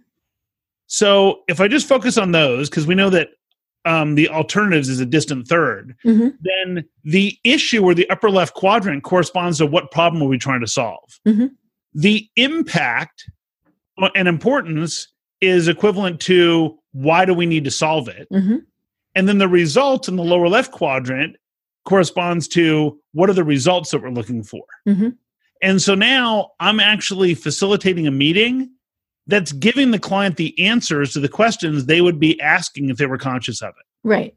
So, 0.87 1.43
if 1.49 1.61
I 1.61 1.66
just 1.68 1.89
focus 1.89 2.16
on 2.16 2.30
those, 2.33 2.68
because 2.70 2.87
we 2.87 2.95
know 2.95 3.11
that 3.11 3.30
um, 3.85 4.14
the 4.14 4.28
alternatives 4.28 4.89
is 4.89 5.01
a 5.01 5.07
distant 5.07 5.49
third, 5.49 5.97
Mhm. 6.05 6.35
then 6.41 6.85
the 7.05 7.37
issue 7.45 7.83
or 7.83 7.95
the 7.95 8.09
upper 8.11 8.30
left 8.30 8.55
quadrant 8.55 9.03
corresponds 9.03 9.59
to 9.59 9.66
what 9.66 9.91
problem 9.91 10.22
are 10.22 10.28
we 10.28 10.39
trying 10.39 10.61
to 10.61 10.66
solve. 10.66 11.18
Mhm. 11.26 11.51
The 11.95 12.28
impact 12.37 13.28
and 14.14 14.28
importance 14.28 15.09
is 15.41 15.68
equivalent 15.68 16.20
to 16.20 16.78
why 16.93 17.24
do 17.24 17.35
we 17.35 17.47
need 17.47 17.64
to 17.64 17.70
solve 17.70 18.09
it? 18.09 18.28
Mhm. 18.33 18.62
And 19.14 19.28
then 19.28 19.39
the 19.39 19.49
result 19.49 20.09
in 20.09 20.16
the 20.16 20.22
lower 20.22 20.49
left 20.49 20.72
quadrant 20.72 21.37
corresponds 21.85 22.47
to 22.49 22.99
what 23.12 23.28
are 23.28 23.35
the 23.35 23.45
results 23.45 23.91
that 23.91 24.01
we're 24.03 24.11
looking 24.11 24.43
for. 24.43 24.64
Mhm. 24.87 25.16
And 25.61 25.83
so 25.83 25.95
now 25.95 26.51
I'm 26.61 26.80
actually 26.80 27.35
facilitating 27.35 28.07
a 28.07 28.11
meeting 28.11 28.70
that's 29.26 29.52
giving 29.52 29.90
the 29.92 29.98
client 29.98 30.36
the 30.36 30.58
answers 30.58 31.12
to 31.12 31.20
the 31.20 31.28
questions 31.28 31.86
they 31.86 32.00
would 32.00 32.18
be 32.18 32.40
asking 32.40 32.88
if 32.90 32.96
they 32.96 33.06
were 33.06 33.18
conscious 33.18 33.62
of 33.62 33.70
it. 33.70 33.86
Right. 34.02 34.34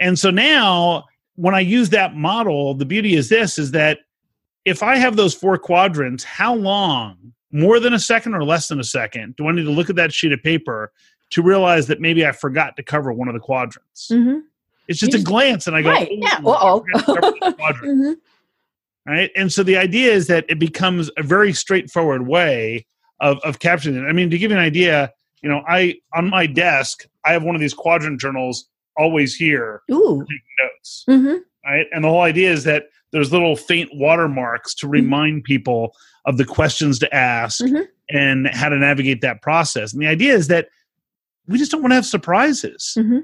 And 0.00 0.18
so 0.18 0.30
now 0.30 1.04
when 1.36 1.54
I 1.54 1.60
use 1.60 1.90
that 1.90 2.14
model, 2.16 2.74
the 2.74 2.84
beauty 2.86 3.14
is 3.14 3.28
this 3.28 3.58
is 3.58 3.70
that 3.72 4.00
if 4.64 4.82
I 4.82 4.96
have 4.96 5.16
those 5.16 5.34
four 5.34 5.58
quadrants, 5.58 6.24
how 6.24 6.54
long, 6.54 7.32
more 7.52 7.78
than 7.78 7.94
a 7.94 7.98
second 7.98 8.34
or 8.34 8.42
less 8.44 8.68
than 8.68 8.80
a 8.80 8.84
second, 8.84 9.36
do 9.36 9.46
I 9.48 9.52
need 9.52 9.64
to 9.64 9.70
look 9.70 9.88
at 9.90 9.96
that 9.96 10.12
sheet 10.12 10.32
of 10.32 10.42
paper 10.42 10.92
to 11.30 11.42
realize 11.42 11.86
that 11.86 12.00
maybe 12.00 12.26
I 12.26 12.32
forgot 12.32 12.76
to 12.76 12.82
cover 12.82 13.12
one 13.12 13.28
of 13.28 13.34
the 13.34 13.40
quadrants? 13.40 14.08
Mhm. 14.10 14.42
It's 14.88 14.98
just 14.98 15.12
You 15.12 15.16
a 15.16 15.18
just- 15.18 15.26
glance 15.26 15.66
and 15.66 15.76
I 15.76 15.82
go, 15.82 15.90
Right. 15.90 16.10
"Ooh, 16.10 16.18
Yeah. 16.20 16.38
I 16.38 16.42
Uh-oh. 16.48 16.80
forgot 16.80 16.98
to 16.98 17.04
cover 17.20 17.34
this 17.40 17.54
quadrant." 17.58 18.00
Mhm. 18.00 18.14
right? 19.06 19.30
And 19.36 19.52
so 19.52 19.62
the 19.62 19.76
idea 19.76 20.12
is 20.12 20.26
that 20.26 20.44
it 20.48 20.58
becomes 20.58 21.10
a 21.16 21.22
very 21.22 21.52
straightforward 21.52 22.26
way 22.26 22.86
of, 23.20 23.38
of 23.44 23.58
capturing 23.58 23.96
it. 23.96 24.06
I 24.06 24.12
mean, 24.12 24.30
to 24.30 24.38
give 24.38 24.50
you 24.50 24.56
an 24.56 24.62
idea, 24.62 25.12
you 25.42 25.48
know, 25.48 25.62
I 25.68 25.94
on 26.14 26.28
my 26.28 26.46
desk, 26.46 27.04
I 27.24 27.32
have 27.32 27.42
one 27.42 27.54
of 27.54 27.60
these 27.60 27.74
quadrant 27.74 28.20
journals 28.20 28.68
always 28.96 29.34
here 29.36 29.82
Ooh. 29.90 30.22
taking 30.22 30.40
notes, 30.62 31.04
Mhm. 31.08 31.40
right? 31.64 31.86
And 31.92 32.04
the 32.04 32.08
whole 32.08 32.22
idea 32.22 32.50
is 32.50 32.64
that 32.64 32.84
there's 33.12 33.32
little 33.32 33.56
faint 33.56 33.90
watermarks 33.94 34.74
to 34.76 34.88
remind 34.88 35.44
people 35.44 35.94
of 36.24 36.38
the 36.38 36.44
questions 36.44 36.98
to 36.98 37.14
ask 37.14 37.62
Mhm. 37.64 37.86
and 38.10 38.46
how 38.48 38.68
to 38.68 38.76
navigate 38.76 39.20
that 39.20 39.42
process. 39.42 39.92
And 39.92 40.02
the 40.02 40.06
idea 40.06 40.34
is 40.34 40.48
that 40.48 40.68
we 41.46 41.58
just 41.58 41.70
don't 41.70 41.82
want 41.82 41.92
to 41.92 41.96
have 41.96 42.06
surprises 42.06 42.94
Mhm. 42.98 43.22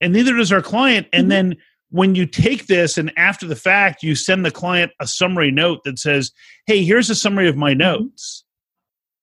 and 0.00 0.12
neither 0.12 0.34
does 0.36 0.52
our 0.52 0.62
client. 0.62 1.08
And 1.12 1.26
Mhm. 1.26 1.30
then 1.30 1.56
when 1.90 2.14
you 2.14 2.26
take 2.26 2.66
this 2.66 2.98
and 2.98 3.10
after 3.16 3.46
the 3.46 3.56
fact, 3.56 4.02
you 4.02 4.14
send 4.14 4.44
the 4.44 4.50
client 4.50 4.92
a 5.00 5.06
summary 5.06 5.50
note 5.50 5.82
that 5.84 5.98
says, 5.98 6.30
Hey, 6.66 6.84
here's 6.84 7.10
a 7.10 7.14
summary 7.14 7.48
of 7.48 7.56
my 7.56 7.72
Mm-hmm. 7.72 7.78
notes. 7.78 8.44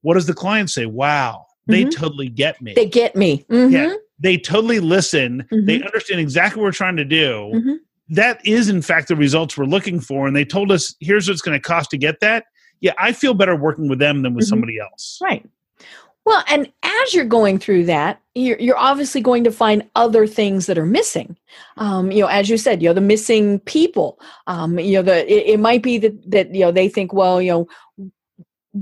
What 0.04 0.14
does 0.14 0.28
the 0.28 0.34
client 0.34 0.70
say? 0.70 0.86
Wow, 0.86 1.46
they 1.68 1.84
Mhm. 1.86 1.92
totally 1.92 2.30
get 2.30 2.62
me. 2.62 2.74
They 2.76 2.86
get 2.86 3.16
me. 3.16 3.46
Mhm. 3.50 3.72
Yeah. 3.72 3.94
They 4.20 4.38
totally 4.38 4.80
listen. 4.80 5.46
They 5.52 5.80
Mhm. 5.80 5.86
understand 5.86 6.22
exactly 6.22 6.62
what 6.62 6.68
we're 6.68 6.72
trying 6.72 6.96
to 6.98 7.04
do. 7.06 7.52
Mhm. 7.54 7.78
That 8.10 8.46
is, 8.46 8.70
in 8.70 8.82
fact, 8.82 9.08
the 9.08 9.16
results 9.16 9.58
we're 9.58 9.66
looking 9.66 10.00
for. 10.00 10.28
And 10.28 10.36
they 10.36 10.46
told 10.46 10.72
us, 10.72 10.96
here's 11.00 11.28
what 11.28 11.34
it's 11.34 11.42
going 11.42 11.58
to 11.60 11.62
cost 11.62 11.90
to 11.92 11.98
get 11.98 12.20
that. 12.20 12.46
Yeah, 12.80 12.94
I 13.00 13.12
feel 13.12 13.34
better 13.34 13.56
working 13.56 13.90
with 13.90 14.00
them 14.00 14.22
than 14.22 14.34
with 14.34 14.46
Mhm. 14.46 14.50
somebody 14.50 14.78
else. 14.80 15.20
Right. 15.22 15.44
Well, 16.26 16.42
and 16.48 16.72
as 16.84 17.14
you're 17.14 17.26
going 17.26 17.60
through 17.60 17.86
that, 17.86 18.22
you're, 18.34 18.58
you're 18.60 18.78
obviously 18.78 19.20
going 19.20 19.44
to 19.44 19.52
find 19.52 19.84
other 19.96 20.26
things 20.26 20.68
that 20.68 20.78
are 20.78 20.86
missing. 20.86 21.36
Um, 21.76 22.12
you 22.12 22.22
know, 22.22 22.28
as 22.28 22.50
you 22.50 22.58
said, 22.58 22.82
you 22.82 22.90
know, 22.90 22.94
the 22.94 23.02
missing 23.02 23.60
people. 23.60 24.20
Um, 24.48 24.80
you 24.80 24.94
know, 24.94 25.02
the 25.02 25.30
it, 25.32 25.56
it 25.56 25.60
might 25.60 25.84
be 25.84 25.98
that 25.98 26.32
that 26.32 26.54
you 26.56 26.62
know 26.62 26.72
they 26.72 26.88
think, 26.88 27.12
well, 27.14 27.42
you 27.42 27.52
know, 27.52 28.12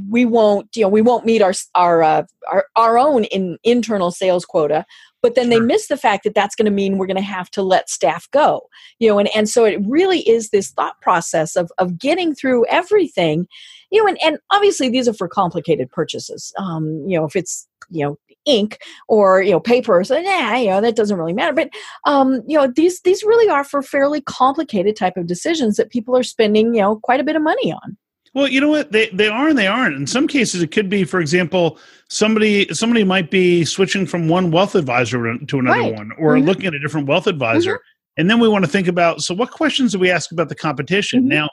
we 0.10 0.26
won't, 0.26 0.76
you 0.76 0.84
know, 0.84 0.90
we 0.90 1.02
won't 1.02 1.26
meet 1.26 1.42
our 1.42 1.54
our 1.76 2.04
uh, 2.04 2.24
our, 2.50 2.66
our 2.76 2.98
own 2.98 3.26
in, 3.26 3.58
internal 3.64 4.12
sales 4.12 4.46
quota, 4.46 4.86
but 5.22 5.36
then 5.36 5.52
Sure. 5.52 5.60
they 5.60 5.66
miss 5.66 5.88
the 5.88 5.98
fact 5.98 6.24
that 6.24 6.34
that's 6.34 6.56
going 6.56 6.66
to 6.66 6.72
mean 6.72 6.98
we're 6.98 7.08
going 7.08 7.16
to 7.16 7.22
have 7.22 7.50
to 7.52 7.62
let 7.62 7.90
staff 7.90 8.30
go 8.32 8.62
you 9.00 9.10
know 9.10 9.20
and, 9.20 9.30
and 9.36 9.50
so 9.50 9.66
it 9.66 9.80
really 9.86 10.28
is 10.28 10.50
this 10.50 10.72
thought 10.72 11.00
process 11.02 11.56
of 11.56 11.72
of 11.78 11.98
getting 11.98 12.34
through 12.34 12.66
everything 12.68 13.48
you 13.92 14.02
know 14.02 14.08
and, 14.08 14.22
and 14.24 14.38
obviously 14.52 14.90
these 14.90 15.08
are 15.08 15.14
for 15.14 15.28
complicated 15.28 15.90
purchases 15.92 16.54
um 16.58 17.04
you 17.08 17.18
know 17.18 17.26
if 17.26 17.36
it's 17.36 17.68
you 17.90 18.06
know 18.06 18.18
ink 18.46 18.80
or 19.08 19.42
you 19.42 19.52
know 19.52 19.60
paper 19.60 20.04
so 20.04 20.18
yeah 20.18 20.58
you 20.58 20.70
know 20.70 20.82
that 20.82 20.96
doesn't 20.96 21.18
really 21.18 21.34
matter 21.34 21.54
but 21.54 21.70
um 22.06 22.42
you 22.48 22.58
know 22.58 22.72
these 22.76 23.02
these 23.02 23.24
really 23.24 23.50
are 23.50 23.64
for 23.64 23.84
fairly 23.84 24.22
complicated 24.22 24.96
type 24.96 25.16
of 25.16 25.28
decisions 25.28 25.78
that 25.78 25.92
people 25.92 26.18
are 26.18 26.24
spending 26.24 26.74
you 26.74 26.82
know 26.82 26.96
quite 26.98 27.20
a 27.20 27.24
bit 27.24 27.36
of 27.36 27.42
money 27.42 27.72
on 27.72 27.98
Well, 28.34 28.48
you 28.48 28.62
know 28.62 28.70
what? 28.70 28.92
They 28.92 29.10
they 29.10 29.28
are 29.28 29.50
and 29.50 29.58
they 29.58 29.68
aren't. 29.68 29.96
In 29.96 30.08
some 30.08 30.28
cases, 30.28 30.62
it 30.62 30.72
could 30.72 30.90
be, 30.90 31.04
for 31.04 31.20
example, 31.20 31.78
somebody 32.10 32.68
somebody 32.74 33.04
might 33.04 33.30
be 33.30 33.66
switching 33.66 34.06
from 34.06 34.28
one 34.30 34.52
wealth 34.52 34.76
advisor 34.76 35.38
to 35.38 35.60
another 35.60 35.80
Right. 35.80 35.94
one, 35.94 36.12
or 36.18 36.36
Mhm. 36.36 36.46
looking 36.46 36.66
at 36.66 36.74
a 36.74 36.80
different 36.80 37.08
wealth 37.08 37.28
advisor. 37.28 37.80
And 38.18 38.30
then 38.30 38.40
we 38.40 38.48
want 38.48 38.64
to 38.66 38.72
think 38.72 38.88
about 38.88 39.22
so 39.22 39.34
what 39.34 39.52
questions 39.52 39.92
do 39.92 40.00
we 40.00 40.10
ask 40.10 40.32
about 40.32 40.48
the 40.50 40.56
competition? 40.56 41.24
Mhm. 41.24 41.28
Now, 41.28 41.50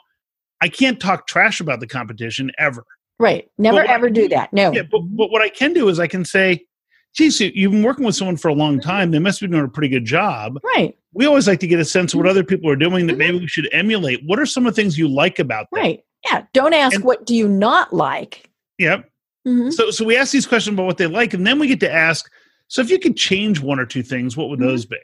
I 0.61 0.69
can't 0.69 0.99
talk 0.99 1.27
trash 1.27 1.59
about 1.59 1.79
the 1.79 1.87
competition 1.87 2.51
ever. 2.57 2.83
right 3.21 3.49
never 3.57 3.75
what 3.75 3.89
I 3.89 3.93
ever 3.93 4.09
do 4.09 4.29
that 4.29 4.53
no 4.53 4.71
Yeah, 4.71 4.83
but, 4.89 5.01
but 5.11 5.29
what 5.29 5.41
I 5.41 5.49
can 5.49 5.73
do 5.73 5.89
is 5.89 5.99
I 5.99 6.07
can 6.07 6.23
say, 6.23 6.65
geez, 7.13 7.41
you- 7.41 7.51
you've 7.53 7.73
been 7.73 7.83
working 7.83 8.05
with 8.05 8.15
someone 8.15 8.37
for 8.37 8.47
a 8.47 8.53
long 8.53 8.79
time. 8.79 9.11
They 9.11 9.19
must 9.19 9.41
be 9.41 9.47
doing 9.47 9.65
a 9.65 9.67
pretty 9.67 9.89
good 9.89 10.05
job. 10.05 10.57
right 10.73 10.95
We 11.13 11.25
always 11.25 11.45
like 11.45 11.59
to 11.59 11.67
get 11.67 11.79
a 11.81 11.85
sense 11.85 12.13
of 12.13 12.19
what 12.19 12.27
Mhm. 12.27 12.29
other 12.29 12.43
people 12.45 12.69
are 12.69 12.77
doing 12.77 13.07
that 13.07 13.15
Mhm. 13.15 13.19
maybe 13.19 13.39
we 13.39 13.47
should 13.47 13.67
emulate. 13.73 14.21
What 14.25 14.39
are 14.39 14.45
some 14.45 14.65
of 14.65 14.73
the 14.73 14.81
things 14.81 14.97
you 14.97 15.09
like 15.09 15.37
about 15.39 15.67
them? 15.73 15.81
right 15.83 15.99
yeah 16.25 16.43
don't 16.53 16.73
ask 16.73 16.95
And- 16.95 17.03
what 17.03 17.25
do 17.25 17.35
you 17.35 17.47
not 17.47 17.93
like 17.93 18.49
Yep. 18.77 19.09
Mhm. 19.47 19.73
So 19.73 19.91
so 19.91 20.05
we 20.05 20.15
ask 20.17 20.31
these 20.31 20.45
questions 20.45 20.73
about 20.75 20.85
what 20.85 20.97
they 20.97 21.07
like, 21.07 21.33
and 21.33 21.45
then 21.45 21.59
we 21.59 21.67
get 21.67 21.79
to 21.81 21.91
ask. 21.91 22.29
So 22.67 22.81
if 22.81 22.89
you 22.89 22.99
could 22.99 23.17
change 23.17 23.59
one 23.59 23.79
or 23.79 23.85
two 23.85 24.03
things, 24.03 24.37
what 24.37 24.49
would 24.49 24.59
Mhm. 24.59 24.67
those 24.67 24.85
be? 24.85 24.97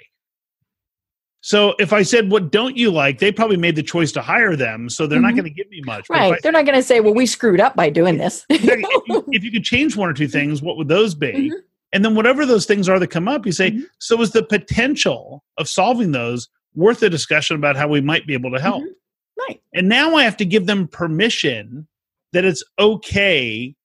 So 1.41 1.75
if 1.77 1.93
I 1.93 2.01
said, 2.01 2.31
"What 2.31 2.51
don't 2.51 2.75
you 2.75 2.89
like?" 2.89 3.19
They 3.19 3.31
probably 3.31 3.57
made 3.57 3.75
the 3.75 3.83
choice 3.83 4.11
to 4.13 4.21
hire 4.21 4.55
them, 4.55 4.89
so 4.89 5.05
they're 5.07 5.21
not 5.21 5.33
Mhm. 5.33 5.37
going 5.37 5.43
to 5.45 5.49
give 5.51 5.69
me 5.69 5.81
much. 5.85 6.09
Right 6.09 6.33
I- 6.33 6.39
they're 6.41 6.51
not 6.51 6.65
going 6.65 6.77
to 6.77 6.83
say 6.83 6.99
well 7.01 7.13
we 7.13 7.25
screwed 7.25 7.59
up 7.59 7.75
by 7.75 7.89
doing 7.89 8.17
this 8.17 8.45
if, 8.49 8.63
you, 8.63 9.25
if 9.31 9.43
you 9.43 9.51
could 9.51 9.63
change 9.63 9.95
one 9.95 10.09
or 10.09 10.13
two 10.13 10.27
things, 10.27 10.61
what 10.61 10.77
would 10.77 10.87
those 10.87 11.13
be? 11.15 11.31
Mhm. 11.51 11.51
And 11.93 12.03
then 12.03 12.15
whatever 12.15 12.45
those 12.45 12.65
things 12.65 12.89
are 12.89 12.99
that 12.99 13.07
come 13.07 13.27
up, 13.27 13.45
you 13.45 13.51
say, 13.51 13.71
Mhm. 13.71 13.83
"So 13.99 14.21
is 14.21 14.31
the 14.31 14.43
potential 14.43 15.43
of 15.57 15.69
solving 15.69 16.11
those 16.11 16.49
worth 16.73 17.01
a 17.03 17.09
discussion 17.09 17.55
about 17.55 17.75
how 17.77 17.87
we 17.87 18.01
might 18.01 18.25
be 18.25 18.33
able 18.33 18.51
to 18.51 18.59
help?" 18.59 18.83
Right 19.37 19.61
And 19.73 19.89
now 19.89 20.15
I 20.15 20.23
have 20.23 20.37
to 20.37 20.45
give 20.45 20.65
them 20.65 20.87
permission 20.87 21.87
that 22.33 22.45
it's 22.45 22.63
okay 22.79 23.75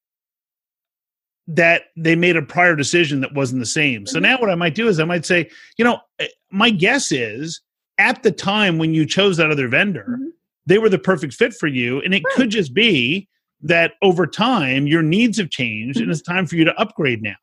that 1.47 1.83
they 1.97 2.15
made 2.15 2.37
a 2.37 2.43
prior 2.43 2.77
decision 2.77 3.21
that 3.21 3.35
wasn't 3.35 3.61
the 3.61 3.67
same. 3.67 4.07
So 4.07 4.19
Mhm. 4.19 4.23
now 4.23 4.39
what 4.41 4.51
I 4.51 4.55
might 4.55 4.75
do 4.75 4.87
is 4.87 5.01
I 5.01 5.05
might 5.05 5.27
say, 5.27 5.49
you 5.77 5.85
know, 5.85 5.99
eh, 6.21 6.29
my 6.53 6.71
guess 6.71 7.11
is 7.11 7.61
at 7.99 8.23
the 8.23 8.31
time 8.31 8.79
when 8.79 8.95
you 8.95 9.05
chose 9.05 9.37
that 9.39 9.51
other 9.51 9.67
vendor, 9.69 10.07
Mhm. 10.09 10.29
they 10.67 10.79
were 10.79 10.89
the 10.89 10.99
perfect 10.99 11.35
fit 11.35 11.53
for 11.55 11.67
you. 11.67 12.01
And 12.03 12.15
it 12.15 12.23
Right. 12.25 12.35
could 12.37 12.51
just 12.51 12.73
be 12.73 13.29
that 13.63 13.95
over 14.01 14.27
time 14.27 14.87
your 14.87 15.03
needs 15.03 15.39
have 15.39 15.51
changed 15.51 15.99
and 15.99 16.09
Mhm. 16.09 16.13
it's 16.13 16.23
time 16.23 16.47
for 16.47 16.57
you 16.57 16.65
to 16.65 16.79
upgrade 16.81 17.23
now. 17.23 17.37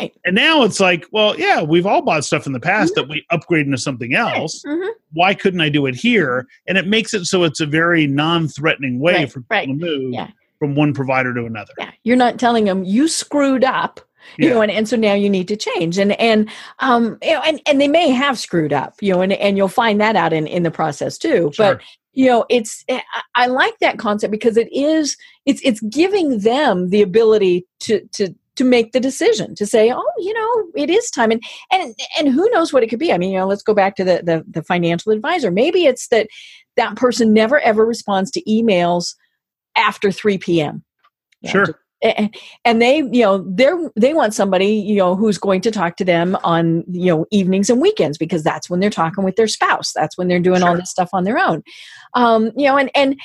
Right 0.00 0.12
And 0.24 0.34
now 0.34 0.62
it's 0.62 0.80
like, 0.80 1.06
well, 1.12 1.38
yeah, 1.38 1.62
we've 1.62 1.86
all 1.86 2.02
bought 2.02 2.24
stuff 2.24 2.46
in 2.46 2.52
the 2.52 2.60
past 2.60 2.94
that 2.96 3.08
we 3.08 3.24
upgrade 3.30 3.66
into 3.66 3.78
something 3.78 4.14
else 4.14 4.62
Mhm. 4.66 4.90
why 5.12 5.34
couldn't 5.34 5.60
I 5.60 5.68
do 5.68 5.86
it 5.86 5.94
here? 5.94 6.46
And 6.66 6.76
it 6.78 6.86
makes 6.86 7.14
it 7.14 7.26
so 7.26 7.44
it's 7.44 7.60
a 7.60 7.66
very 7.66 8.06
non-threatening 8.06 8.98
way 8.98 9.14
Right, 9.14 9.32
for 9.32 9.40
people 9.40 9.56
right. 9.56 9.66
to 9.68 9.74
move 9.74 10.12
Yeah. 10.12 10.28
from 10.58 10.74
one 10.74 10.92
provider 10.94 11.32
to 11.34 11.44
another. 11.44 11.72
yeah 11.78 11.90
you're 12.02 12.16
not 12.16 12.38
telling 12.38 12.64
them 12.64 12.84
you 12.84 13.08
screwed 13.08 13.64
up 13.64 14.00
you 14.38 14.48
Yeah. 14.48 14.54
know 14.54 14.62
and, 14.62 14.72
and 14.72 14.88
so 14.88 14.96
now 14.96 15.12
you 15.14 15.28
need 15.28 15.48
to 15.48 15.56
change 15.56 15.98
and 15.98 16.12
and 16.20 16.48
um 16.80 17.18
you 17.22 17.32
know 17.34 17.40
and 17.42 17.60
and 17.66 17.80
they 17.80 17.88
may 17.88 18.08
have 18.10 18.38
screwed 18.38 18.72
up 18.72 18.94
you 19.02 19.12
know 19.12 19.20
and 19.20 19.32
and 19.34 19.56
you'll 19.56 19.68
find 19.68 20.00
that 20.00 20.16
out 20.16 20.32
in 20.32 20.46
in 20.46 20.62
the 20.62 20.70
process 20.70 21.18
too 21.18 21.50
Sure. 21.52 21.74
but 21.74 21.80
you 22.14 22.26
know 22.26 22.44
it's 22.48 22.84
I, 22.90 23.02
I 23.34 23.46
like 23.48 23.78
that 23.80 23.98
concept 23.98 24.30
because 24.30 24.56
it 24.56 24.72
is 24.72 25.16
it's 25.46 25.60
it's 25.62 25.80
giving 25.82 26.38
them 26.38 26.88
the 26.90 27.02
ability 27.02 27.66
to 27.80 28.00
to 28.12 28.34
to 28.56 28.64
make 28.64 28.92
the 28.92 29.00
decision 29.00 29.54
to 29.56 29.66
say 29.66 29.92
oh 29.92 30.12
you 30.18 30.32
know 30.32 30.64
it 30.76 30.90
is 30.90 31.10
time 31.10 31.30
and 31.30 31.42
and 31.72 31.94
and 32.18 32.28
who 32.28 32.48
knows 32.50 32.72
what 32.72 32.82
it 32.82 32.88
could 32.88 32.98
be. 32.98 33.12
I 33.12 33.18
mean 33.18 33.32
you 33.32 33.38
know 33.38 33.46
let's 33.46 33.62
go 33.62 33.74
back 33.74 33.96
to 33.96 34.04
the 34.04 34.22
the, 34.24 34.44
the 34.48 34.62
financial 34.62 35.12
advisor. 35.12 35.50
Maybe 35.50 35.86
it's 35.86 36.08
that 36.08 36.28
that 36.76 36.96
person 36.96 37.32
never 37.32 37.60
ever 37.60 37.84
responds 37.84 38.30
to 38.32 38.42
emails 38.44 39.14
after 39.76 40.10
3 40.12 40.38
p.m 40.38 40.84
know, 41.42 41.50
Sure. 41.50 41.66
just- 41.66 41.78
and 42.66 42.82
they 42.82 42.98
you 42.98 43.22
know 43.22 43.42
they're 43.48 43.90
they 43.96 44.12
want 44.12 44.34
somebody 44.34 44.66
you 44.74 44.96
know 44.96 45.16
who's 45.16 45.38
going 45.38 45.62
to 45.62 45.70
talk 45.70 45.96
to 45.96 46.04
them 46.04 46.36
on 46.44 46.84
you 46.86 47.06
know 47.06 47.24
evenings 47.30 47.70
and 47.70 47.80
weekends 47.80 48.18
because 48.18 48.42
that's 48.42 48.68
when 48.68 48.80
they're 48.80 48.90
talking 48.90 49.24
with 49.24 49.36
their 49.36 49.48
spouse. 49.48 49.90
That's 49.94 50.18
when 50.18 50.28
they're 50.28 50.38
doing 50.38 50.62
all 50.62 50.76
this 50.76 50.90
stuff 50.90 51.08
on 51.14 51.24
their 51.24 51.38
own. 51.38 51.62
Um 52.12 52.50
you 52.56 52.66
know 52.66 52.76
and 52.76 52.90
and 52.94 53.16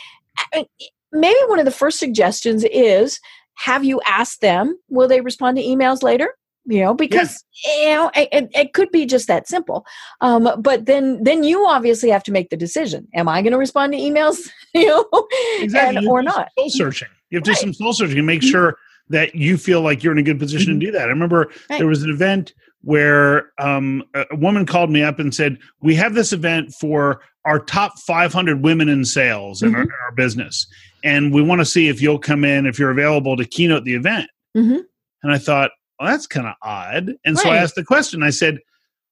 maybe 1.11 1.37
one 1.47 1.59
of 1.59 1.65
the 1.65 1.71
first 1.71 1.99
suggestions 1.99 2.63
is 2.71 3.19
have 3.59 3.83
you 3.83 3.99
asked 4.05 4.41
them? 4.41 4.77
Will 4.89 5.07
they 5.07 5.21
respond 5.21 5.57
to 5.57 5.63
emails 5.63 6.01
later? 6.03 6.33
You 6.65 6.81
know 6.83 6.93
because 6.93 7.43
you 7.65 7.89
know 7.89 8.11
it, 8.15 8.49
it- 8.53 8.73
could 8.73 8.91
be 8.91 9.05
just 9.05 9.27
that 9.27 9.47
simple. 9.47 9.85
Um, 10.21 10.49
but 10.61 10.85
then 10.85 11.23
then 11.23 11.43
you 11.43 11.65
obviously 11.67 12.09
have 12.09 12.21
to 12.23 12.31
make 12.31 12.49
the 12.51 12.57
decision. 12.57 13.07
Am 13.15 13.27
i 13.27 13.41
going 13.41 13.53
to 13.53 13.57
respond 13.57 13.93
to 13.93 13.99
emails? 13.99 14.37
You 14.75 14.85
know? 14.87 15.27
Exactly. 15.59 15.97
and, 15.97 16.03
You 16.05 16.11
or 16.11 16.21
not. 16.21 16.49
Soul 16.57 16.69
searching. 16.69 17.07
You 17.31 17.37
have 17.37 17.43
to 17.45 17.51
do 17.51 17.55
some 17.55 17.73
soul 17.73 17.93
searching 17.93 18.17
and 18.19 18.27
make 18.27 18.41
Mhm. 18.41 18.51
sure 18.51 18.77
that 19.09 19.33
you 19.33 19.57
feel 19.57 19.81
like 19.81 20.03
you're 20.03 20.13
in 20.13 20.19
a 20.19 20.23
good 20.23 20.37
position 20.37 20.79
to 20.79 20.85
do 20.85 20.91
that. 20.91 21.03
I 21.07 21.11
remember 21.11 21.49
Right. 21.69 21.79
there 21.79 21.87
was 21.87 22.03
an 22.03 22.11
event 22.11 22.53
where 22.83 23.51
um, 23.57 24.03
a 24.13 24.35
woman 24.35 24.65
called 24.67 24.91
me 24.91 25.01
up 25.01 25.17
and 25.19 25.33
said, 25.33 25.57
"We 25.81 25.95
have 25.95 26.13
this 26.13 26.31
event 26.33 26.73
for 26.79 27.21
our 27.45 27.59
top 27.59 27.97
500 27.99 28.61
women 28.61 28.89
in 28.89 29.03
sales 29.05 29.63
in, 29.63 29.73
our, 29.73 29.81
in 29.81 29.89
our 30.05 30.11
business, 30.11 30.67
and 31.03 31.33
we 31.33 31.41
want 31.41 31.59
to 31.59 31.65
see 31.65 31.87
if 31.87 32.01
you'll 32.01 32.19
come 32.19 32.43
in 32.43 32.65
if 32.65 32.77
you're 32.79 32.91
available 32.91 33.37
to 33.37 33.45
keynote 33.45 33.83
the 33.85 33.93
event." 33.93 34.29
Mhm. 34.55 34.83
And 35.23 35.31
I 35.31 35.37
thought, 35.37 35.71
well, 35.99 36.09
that's 36.09 36.27
kind 36.27 36.47
of 36.47 36.53
odd. 36.61 37.13
And 37.25 37.37
so 37.37 37.49
I 37.49 37.57
asked 37.57 37.75
the 37.75 37.83
question. 37.83 38.23
I 38.23 38.29
said, 38.29 38.59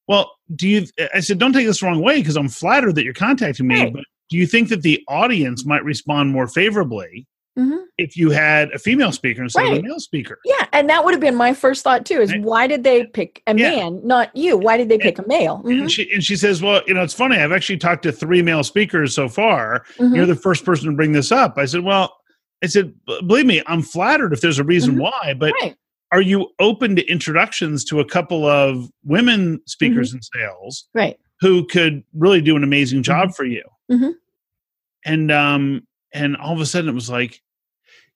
"Well, 0.07 0.31
do 0.55 0.67
you?" 0.67 0.85
I 1.13 1.19
said, 1.19 1.37
"Don't 1.37 1.51
take 1.53 1.67
this 1.67 1.81
the 1.81 1.85
wrong 1.87 2.01
way 2.01 2.21
because 2.21 2.37
I'm 2.37 2.47
flattered 2.49 2.95
that 2.95 3.03
you're 3.03 3.13
contacting 3.13 3.67
me, 3.67 3.81
Right. 3.81 3.93
but 3.93 4.03
do 4.29 4.37
you 4.37 4.47
think 4.47 4.69
that 4.69 4.81
the 4.83 5.03
audience 5.09 5.65
might 5.65 5.83
respond 5.83 6.31
more 6.31 6.47
favorably 6.47 7.27
Mhm. 7.57 7.79
if 7.97 8.15
you 8.15 8.29
had 8.29 8.71
a 8.71 8.77
female 8.79 9.11
speaker 9.11 9.41
instead 9.43 9.65
of 9.65 9.77
a 9.79 9.81
male 9.81 9.99
speaker?" 9.99 10.39
Yeah, 10.45 10.65
and 10.73 10.89
that 10.89 11.03
would 11.03 11.13
have 11.13 11.21
been 11.21 11.35
my 11.35 11.53
first 11.53 11.83
thought 11.83 12.05
too. 12.05 12.21
Is 12.21 12.31
Right. 12.31 12.41
why 12.41 12.67
did 12.67 12.83
they 12.83 13.05
pick 13.05 13.41
a 13.47 13.55
Yeah. 13.57 13.69
man, 13.71 14.01
not 14.05 14.35
you? 14.35 14.57
Why 14.57 14.77
did 14.77 14.89
they 14.89 14.97
pick 14.97 15.17
a 15.19 15.27
male? 15.27 15.61
Mhm, 15.65 15.81
And 15.81 15.91
she 15.91 16.11
and 16.13 16.23
she 16.23 16.35
says, 16.35 16.61
"Well, 16.61 16.81
you 16.87 16.93
know, 16.93 17.01
it's 17.03 17.13
funny. 17.13 17.37
I've 17.37 17.51
actually 17.51 17.77
talked 17.77 18.03
to 18.03 18.11
three 18.11 18.41
male 18.41 18.63
speakers 18.63 19.13
so 19.15 19.27
far. 19.27 19.85
mhm. 19.97 20.15
You're 20.15 20.25
the 20.27 20.35
first 20.35 20.63
person 20.65 20.89
to 20.89 20.95
bring 20.95 21.11
this 21.13 21.31
up." 21.31 21.55
I 21.57 21.65
said, 21.65 21.81
"Well." 21.83 22.13
I 22.63 22.65
said, 22.65 22.91
believe 23.27 23.45
me, 23.45 23.61
I'm 23.67 23.83
flattered 23.83 24.33
if 24.33 24.41
there's 24.41 24.57
a 24.57 24.63
reason 24.63 24.95
Mhm. 24.95 24.99
why, 25.01 25.35
but 25.37 25.53
right. 25.61 25.75
are 26.11 26.21
you 26.21 26.47
open 26.57 26.95
to 26.95 27.05
introductions 27.05 27.85
to 27.85 27.99
a 27.99 28.05
couple 28.05 28.47
of 28.47 28.89
women 29.03 29.59
speakers 29.67 30.09
Mm-hmm. 30.09 30.17
in 30.17 30.21
sales 30.41 30.87
Right. 30.95 31.17
who 31.39 31.67
could 31.67 32.01
really 32.15 32.41
do 32.41 32.55
an 32.55 32.63
amazing 32.63 33.03
job 33.03 33.35
for 33.35 33.45
you. 33.45 33.61
And 35.05 35.31
um 35.31 35.83
and 36.13 36.35
all 36.37 36.51
of 36.53 36.59
a 36.59 36.65
sudden 36.65 36.89
it 36.89 36.93
was 36.93 37.11
like, 37.11 37.41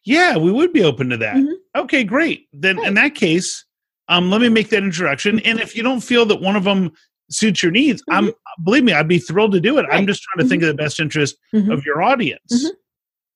yeah, 0.04 0.38
we 0.38 0.52
would 0.52 0.74
be 0.74 0.84
open 0.84 1.10
to 1.10 1.18
that. 1.18 1.36
Mhm. 1.36 1.54
Okay, 1.76 2.04
great. 2.04 2.48
Then 2.54 2.80
in 2.84 2.94
that 2.96 3.16
case, 3.16 3.66
um 4.08 4.30
let 4.30 4.42
me 4.42 4.50
make 4.50 4.70
that 4.70 4.84
introduction. 4.84 5.40
And 5.42 5.60
if 5.60 5.76
you 5.76 5.84
don't 5.84 6.02
feel 6.02 6.26
that 6.28 6.42
one 6.42 6.56
of 6.56 6.64
them 6.64 6.92
suits 7.30 7.64
your 7.64 7.72
needs, 7.72 8.04
I'm 8.10 8.32
believe 8.64 8.84
me, 8.84 8.94
I'd 8.94 9.08
be 9.08 9.20
thrilled 9.20 9.54
to 9.54 9.62
do 9.62 9.78
it. 9.78 9.86
I'm 9.92 10.00
Mm-hmm. 10.02 10.08
Just 10.08 10.24
trying 10.24 10.44
to 10.46 10.50
think 10.50 10.64
of 10.64 10.68
the 10.68 10.74
best 10.74 11.00
interest 11.00 11.38
Mhm. 11.54 11.72
of 11.72 11.86
your 11.86 12.02
audience. 12.02 12.52
Mhm. 12.66 12.72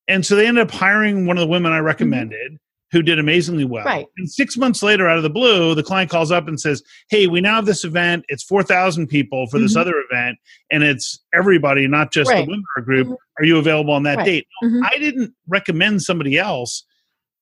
And 0.08 0.26
so 0.26 0.36
they 0.36 0.46
ended 0.46 0.62
up 0.62 0.70
hiring 0.70 1.26
one 1.26 1.36
of 1.38 1.40
the 1.40 1.46
women 1.48 1.72
I 1.72 1.78
recommended 1.78 2.58
who 2.92 3.02
did 3.02 3.18
amazingly 3.18 3.64
well. 3.64 3.84
Mm-hmm. 3.84 3.88
Right. 3.96 4.06
And 4.18 4.30
six 4.30 4.56
months 4.56 4.82
later, 4.82 5.08
out 5.08 5.16
of 5.16 5.22
the 5.22 5.30
blue, 5.30 5.74
the 5.74 5.82
client 5.82 6.10
calls 6.10 6.30
up 6.30 6.46
and 6.48 6.60
says, 6.60 6.82
Hey, 7.10 7.26
we 7.26 7.40
now 7.40 7.56
have 7.56 7.66
this 7.66 7.84
event. 7.84 8.24
It's 8.28 8.44
4,000 8.44 9.08
people 9.08 9.46
for 9.48 9.58
this 9.58 9.74
Mhm. 9.76 9.80
other 9.80 9.94
event, 10.10 10.38
and 10.70 10.82
it's 10.84 11.18
everybody, 11.34 11.86
not 11.88 12.12
just 12.12 12.30
Right. 12.30 12.46
the 12.46 12.52
webinar 12.52 12.84
group. 12.84 13.08
Mhm. 13.08 13.16
Are 13.40 13.44
you 13.44 13.58
available 13.58 13.92
on 13.92 14.04
that 14.04 14.18
Right. 14.18 14.24
date? 14.26 14.46
Mhm. 14.62 14.82
I 14.90 14.98
didn't 14.98 15.32
recommend 15.48 16.02
somebody 16.02 16.38
else 16.38 16.84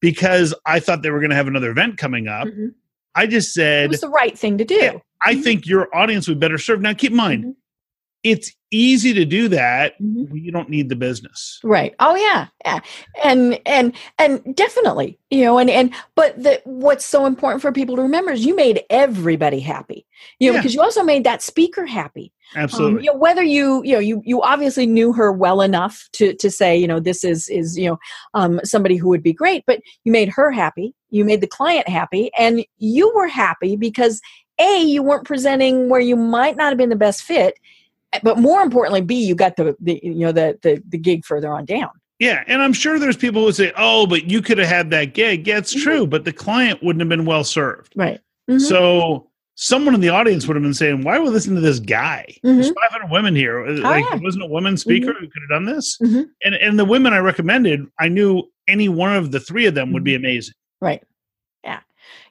because 0.01 0.55
I 0.66 0.80
thought 0.80 1.03
they 1.03 1.11
were 1.11 1.20
going 1.20 1.30
to 1.30 1.36
have 1.36 1.49
another 1.49 1.70
event 1.70 1.99
coming 1.99 2.26
up. 2.28 2.49
Mhm. 2.49 2.72
I 3.14 3.26
just 3.26 3.53
said, 3.55 3.84
It 3.86 3.90
was 3.90 4.01
the 4.01 4.09
right 4.09 4.36
thing 4.36 4.59
to 4.59 4.64
do. 4.64 4.74
Yeah. 4.74 4.99
I 5.24 5.34
Mhm. 5.36 5.42
think 5.45 5.66
your 5.66 5.95
audience 5.95 6.26
would 6.28 6.40
better 6.40 6.59
serve. 6.59 6.80
Now, 6.80 6.92
keep 6.95 7.12
in 7.12 7.16
mind, 7.16 7.45
Mhm. 7.45 7.55
It's 8.24 8.50
easy 8.70 9.12
to 9.14 9.24
do 9.24 9.46
that. 9.48 9.96
Mhm. 10.02 10.28
You 10.42 10.50
don't 10.50 10.68
need 10.70 10.88
the 10.88 10.96
business. 10.96 11.60
Right. 11.62 11.94
Oh 12.00 12.16
yeah. 12.16 12.48
Yeah. 12.64 12.80
And 13.22 13.60
and 13.66 13.92
and 14.18 14.56
definitely, 14.56 15.18
you 15.30 15.44
know, 15.44 15.58
and 15.58 15.70
and 15.70 15.94
but 16.16 16.42
the 16.42 16.60
what's 16.64 17.04
so 17.04 17.26
important 17.26 17.62
for 17.62 17.70
people 17.70 17.94
to 17.96 18.02
remember 18.02 18.32
is 18.32 18.44
you 18.44 18.56
made 18.56 18.82
everybody 18.90 19.60
happy. 19.60 20.06
You 20.40 20.50
know, 20.50 20.54
Yeah. 20.54 20.60
because 20.62 20.74
you 20.74 20.80
also 20.80 21.04
made 21.04 21.22
that 21.24 21.42
speaker 21.42 21.84
happy. 21.86 22.32
Um, 22.56 22.62
Absolutely. 22.62 23.04
you 23.04 23.12
know, 23.12 23.18
whether 23.18 23.42
you 23.44 23.82
you 23.84 23.92
know 23.92 24.00
you 24.00 24.22
you 24.24 24.42
obviously 24.42 24.86
knew 24.86 25.12
her 25.12 25.30
well 25.30 25.60
enough 25.60 26.08
to 26.14 26.34
to 26.34 26.50
say 26.50 26.76
you 26.76 26.88
know 26.88 26.98
this 26.98 27.22
is 27.22 27.48
is 27.50 27.76
you 27.78 27.90
know 27.90 27.98
um, 28.32 28.58
somebody 28.64 28.96
who 28.96 29.08
would 29.10 29.22
be 29.22 29.32
great, 29.34 29.62
but 29.66 29.80
you 30.04 30.10
made 30.10 30.30
her 30.30 30.50
happy, 30.50 30.94
you 31.10 31.24
made 31.24 31.42
the 31.42 31.46
client 31.46 31.88
happy, 31.88 32.30
and 32.38 32.64
you 32.78 33.12
were 33.14 33.28
happy 33.28 33.76
because 33.76 34.20
a 34.60 34.82
you 34.84 35.02
weren't 35.02 35.26
presenting 35.26 35.88
where 35.88 36.00
you 36.00 36.14
might 36.16 36.56
not 36.56 36.68
have 36.68 36.78
been 36.78 36.88
the 36.88 36.96
best 36.96 37.22
fit 37.22 37.58
but 38.22 38.38
more 38.38 38.62
importantly 38.62 39.00
b 39.00 39.14
you 39.24 39.34
got 39.34 39.56
the, 39.56 39.74
the 39.80 40.00
you 40.02 40.14
know 40.14 40.32
the, 40.32 40.58
the 40.62 40.82
the 40.88 40.98
gig 40.98 41.24
further 41.24 41.52
on 41.52 41.64
down 41.64 41.90
yeah, 42.20 42.44
and 42.46 42.62
I'm 42.62 42.72
sure 42.72 43.00
there's 43.00 43.16
people 43.16 43.44
who 43.44 43.50
say, 43.50 43.72
"Oh, 43.76 44.06
but 44.06 44.30
you 44.30 44.40
could 44.40 44.56
have 44.58 44.68
had 44.68 44.90
that 44.90 45.14
gig." 45.14 45.48
Yeah, 45.48 45.58
it's 45.58 45.74
Mhm. 45.74 45.82
true, 45.82 46.06
but 46.06 46.24
the 46.24 46.32
client 46.32 46.80
wouldn't 46.80 47.00
have 47.00 47.08
been 47.08 47.24
well 47.24 47.42
served. 47.42 47.92
right 47.96 48.20
Mhm. 48.48 48.60
So 48.60 49.28
someone 49.56 49.94
in 49.96 50.00
the 50.00 50.10
audience 50.10 50.46
would 50.46 50.54
have 50.54 50.62
been 50.62 50.74
saying, 50.74 51.02
"Why 51.02 51.18
would 51.18 51.24
we 51.26 51.30
listen 51.34 51.56
to 51.56 51.60
this 51.60 51.80
guy?" 51.80 52.24
There's 52.44 52.70
500 52.70 53.10
women 53.10 53.34
here. 53.34 53.66
Uh, 53.66 53.72
like, 53.80 54.04
Mm-hmm. 54.04 54.16
yeah. 54.18 54.22
wasn't 54.22 54.44
a 54.44 54.46
woman 54.46 54.76
speaker 54.76 55.12
who 55.12 55.26
could 55.26 55.42
have 55.42 55.50
done 55.50 55.64
this. 55.64 55.98
Mhm. 56.00 56.26
And 56.44 56.54
and 56.54 56.78
the 56.78 56.84
women 56.84 57.12
I 57.12 57.18
recommended, 57.18 57.84
I 57.98 58.06
knew 58.08 58.44
any 58.68 58.88
one 58.88 59.14
of 59.16 59.32
the 59.32 59.40
three 59.40 59.66
of 59.66 59.74
them 59.74 59.92
would 59.92 60.00
Mm-hmm. 60.00 60.04
be 60.04 60.14
amazing. 60.14 60.54
Right. 60.80 61.02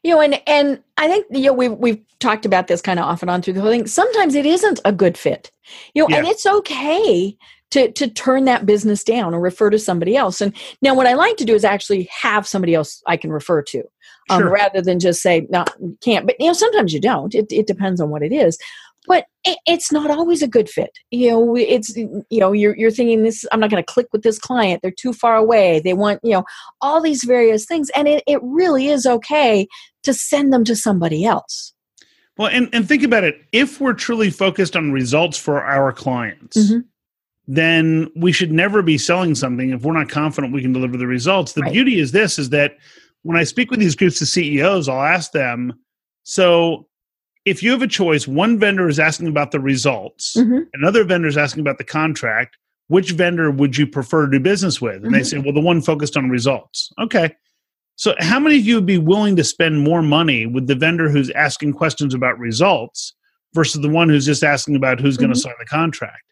Yeah. 0.03 0.09
You 0.09 0.15
know, 0.15 0.21
and 0.21 0.41
and 0.47 0.83
I 0.97 1.07
think 1.07 1.25
you 1.31 1.45
know 1.45 1.53
we've 1.53 1.71
we've 1.71 2.01
talked 2.19 2.45
about 2.45 2.67
this 2.67 2.81
kind 2.81 2.99
of 2.99 3.05
off 3.05 3.21
and 3.21 3.31
on 3.31 3.41
through 3.41 3.53
the 3.53 3.61
whole 3.61 3.71
thing. 3.71 3.87
Sometimes 3.87 4.35
it 4.35 4.45
isn't 4.45 4.79
a 4.85 4.91
good 4.91 5.17
fit. 5.17 5.51
You 5.93 6.07
know, 6.07 6.15
and 6.15 6.27
it's 6.27 6.45
okay 6.45 7.37
to 7.71 7.91
to 7.91 8.07
turn 8.07 8.45
that 8.45 8.65
business 8.65 9.03
down 9.03 9.33
or 9.33 9.39
refer 9.39 9.69
to 9.69 9.79
somebody 9.79 10.15
else. 10.15 10.41
And 10.41 10.53
now 10.81 10.93
what 10.93 11.07
I 11.07 11.13
like 11.13 11.37
to 11.37 11.45
do 11.45 11.55
is 11.55 11.65
actually 11.65 12.09
have 12.21 12.47
somebody 12.47 12.75
else 12.75 13.01
I 13.07 13.17
can 13.17 13.31
refer 13.31 13.61
to. 13.63 13.83
Um, 14.29 14.43
Sure. 14.43 14.51
rather 14.51 14.81
than 14.81 15.01
just 15.01 15.21
say 15.21 15.45
no 15.49 15.65
you 15.81 15.97
can't 15.99 16.25
but 16.25 16.37
you 16.39 16.47
know 16.47 16.53
sometimes 16.53 16.93
you 16.93 17.01
don't 17.01 17.35
it, 17.35 17.47
it 17.51 17.67
depends 17.67 17.99
on 17.99 18.09
what 18.09 18.23
it 18.23 18.31
is 18.31 18.57
but 19.07 19.25
it, 19.43 19.57
it's 19.65 19.91
not 19.91 20.09
always 20.09 20.41
a 20.41 20.47
good 20.47 20.69
fit 20.69 20.91
you 21.11 21.29
know 21.29 21.55
it's 21.55 21.95
you 21.97 22.23
know 22.31 22.51
you're, 22.51 22.75
you're 22.77 22.91
thinking 22.91 23.23
this 23.23 23.45
i'm 23.51 23.59
not 23.59 23.69
going 23.69 23.83
to 23.83 23.93
click 23.93 24.07
with 24.13 24.23
this 24.23 24.39
client 24.39 24.81
they're 24.81 24.91
too 24.91 25.13
far 25.13 25.35
away 25.35 25.79
they 25.83 25.93
want 25.93 26.19
you 26.23 26.31
know 26.31 26.43
all 26.81 27.01
these 27.01 27.23
various 27.23 27.65
things 27.65 27.89
and 27.95 28.07
it, 28.07 28.23
it 28.27 28.39
really 28.41 28.87
is 28.87 29.05
okay 29.05 29.67
to 30.03 30.13
send 30.13 30.51
them 30.53 30.63
to 30.63 30.75
somebody 30.75 31.25
else 31.25 31.73
Well, 32.37 32.49
and 32.49 32.67
and 32.73 32.87
think 32.87 33.03
about 33.03 33.23
it. 33.23 33.35
If 33.51 33.79
we're 33.79 33.93
truly 33.93 34.29
focused 34.31 34.75
on 34.75 34.91
results 34.91 35.37
for 35.37 35.61
our 35.63 35.91
clients, 35.93 36.57
Mhm. 36.57 36.85
then 37.47 38.09
we 38.15 38.31
should 38.31 38.51
never 38.51 38.81
be 38.81 38.97
selling 38.97 39.35
something 39.35 39.69
if 39.71 39.83
we're 39.83 39.93
not 39.93 40.09
confident 40.09 40.53
we 40.53 40.61
can 40.61 40.73
deliver 40.73 40.97
the 40.97 41.07
results. 41.07 41.53
The 41.53 41.61
Right. 41.61 41.73
beauty 41.73 41.99
is 41.99 42.11
this: 42.11 42.39
is 42.39 42.49
that 42.49 42.77
when 43.21 43.37
I 43.37 43.43
speak 43.43 43.69
with 43.69 43.79
these 43.79 43.95
groups 43.95 44.19
of 44.21 44.27
CEOs, 44.27 44.89
I'll 44.89 45.03
ask 45.03 45.31
them, 45.31 45.73
so 46.23 46.87
if 47.45 47.61
you 47.63 47.71
have 47.71 47.81
a 47.81 47.87
choice, 47.87 48.27
one 48.27 48.57
vendor 48.57 48.87
is 48.87 48.99
asking 48.99 49.27
about 49.27 49.51
the 49.51 49.59
results, 49.59 50.35
Mhm. 50.37 50.67
another 50.73 51.03
vendor 51.03 51.27
is 51.27 51.37
asking 51.37 51.61
about 51.61 51.77
the 51.77 51.83
contract. 51.83 52.57
Which 52.87 53.11
vendor 53.11 53.49
would 53.49 53.77
you 53.77 53.87
prefer 53.87 54.25
to 54.25 54.31
do 54.31 54.39
business 54.39 54.81
with? 54.81 55.03
And 55.05 55.13
they 55.13 55.19
Mhm. 55.21 55.25
say, 55.25 55.37
well, 55.39 55.53
the 55.53 55.61
one 55.61 55.81
focused 55.81 56.17
on 56.17 56.29
results. 56.29 56.91
Okay. 56.99 57.33
So, 57.95 58.15
how 58.19 58.39
many 58.39 58.57
of 58.57 58.65
you 58.65 58.75
would 58.75 58.85
be 58.85 58.97
willing 58.97 59.35
to 59.37 59.43
spend 59.43 59.79
more 59.79 60.01
money 60.01 60.45
with 60.45 60.67
the 60.67 60.75
vendor 60.75 61.09
who's 61.09 61.29
asking 61.31 61.73
questions 61.73 62.13
about 62.13 62.39
results 62.39 63.13
versus 63.53 63.81
the 63.81 63.89
one 63.89 64.09
who's 64.09 64.25
just 64.25 64.43
asking 64.43 64.75
about 64.75 64.99
who's 64.99 65.15
going 65.17 65.31
to 65.33 65.39
sign 65.39 65.53
the 65.59 65.65
contract? 65.65 66.23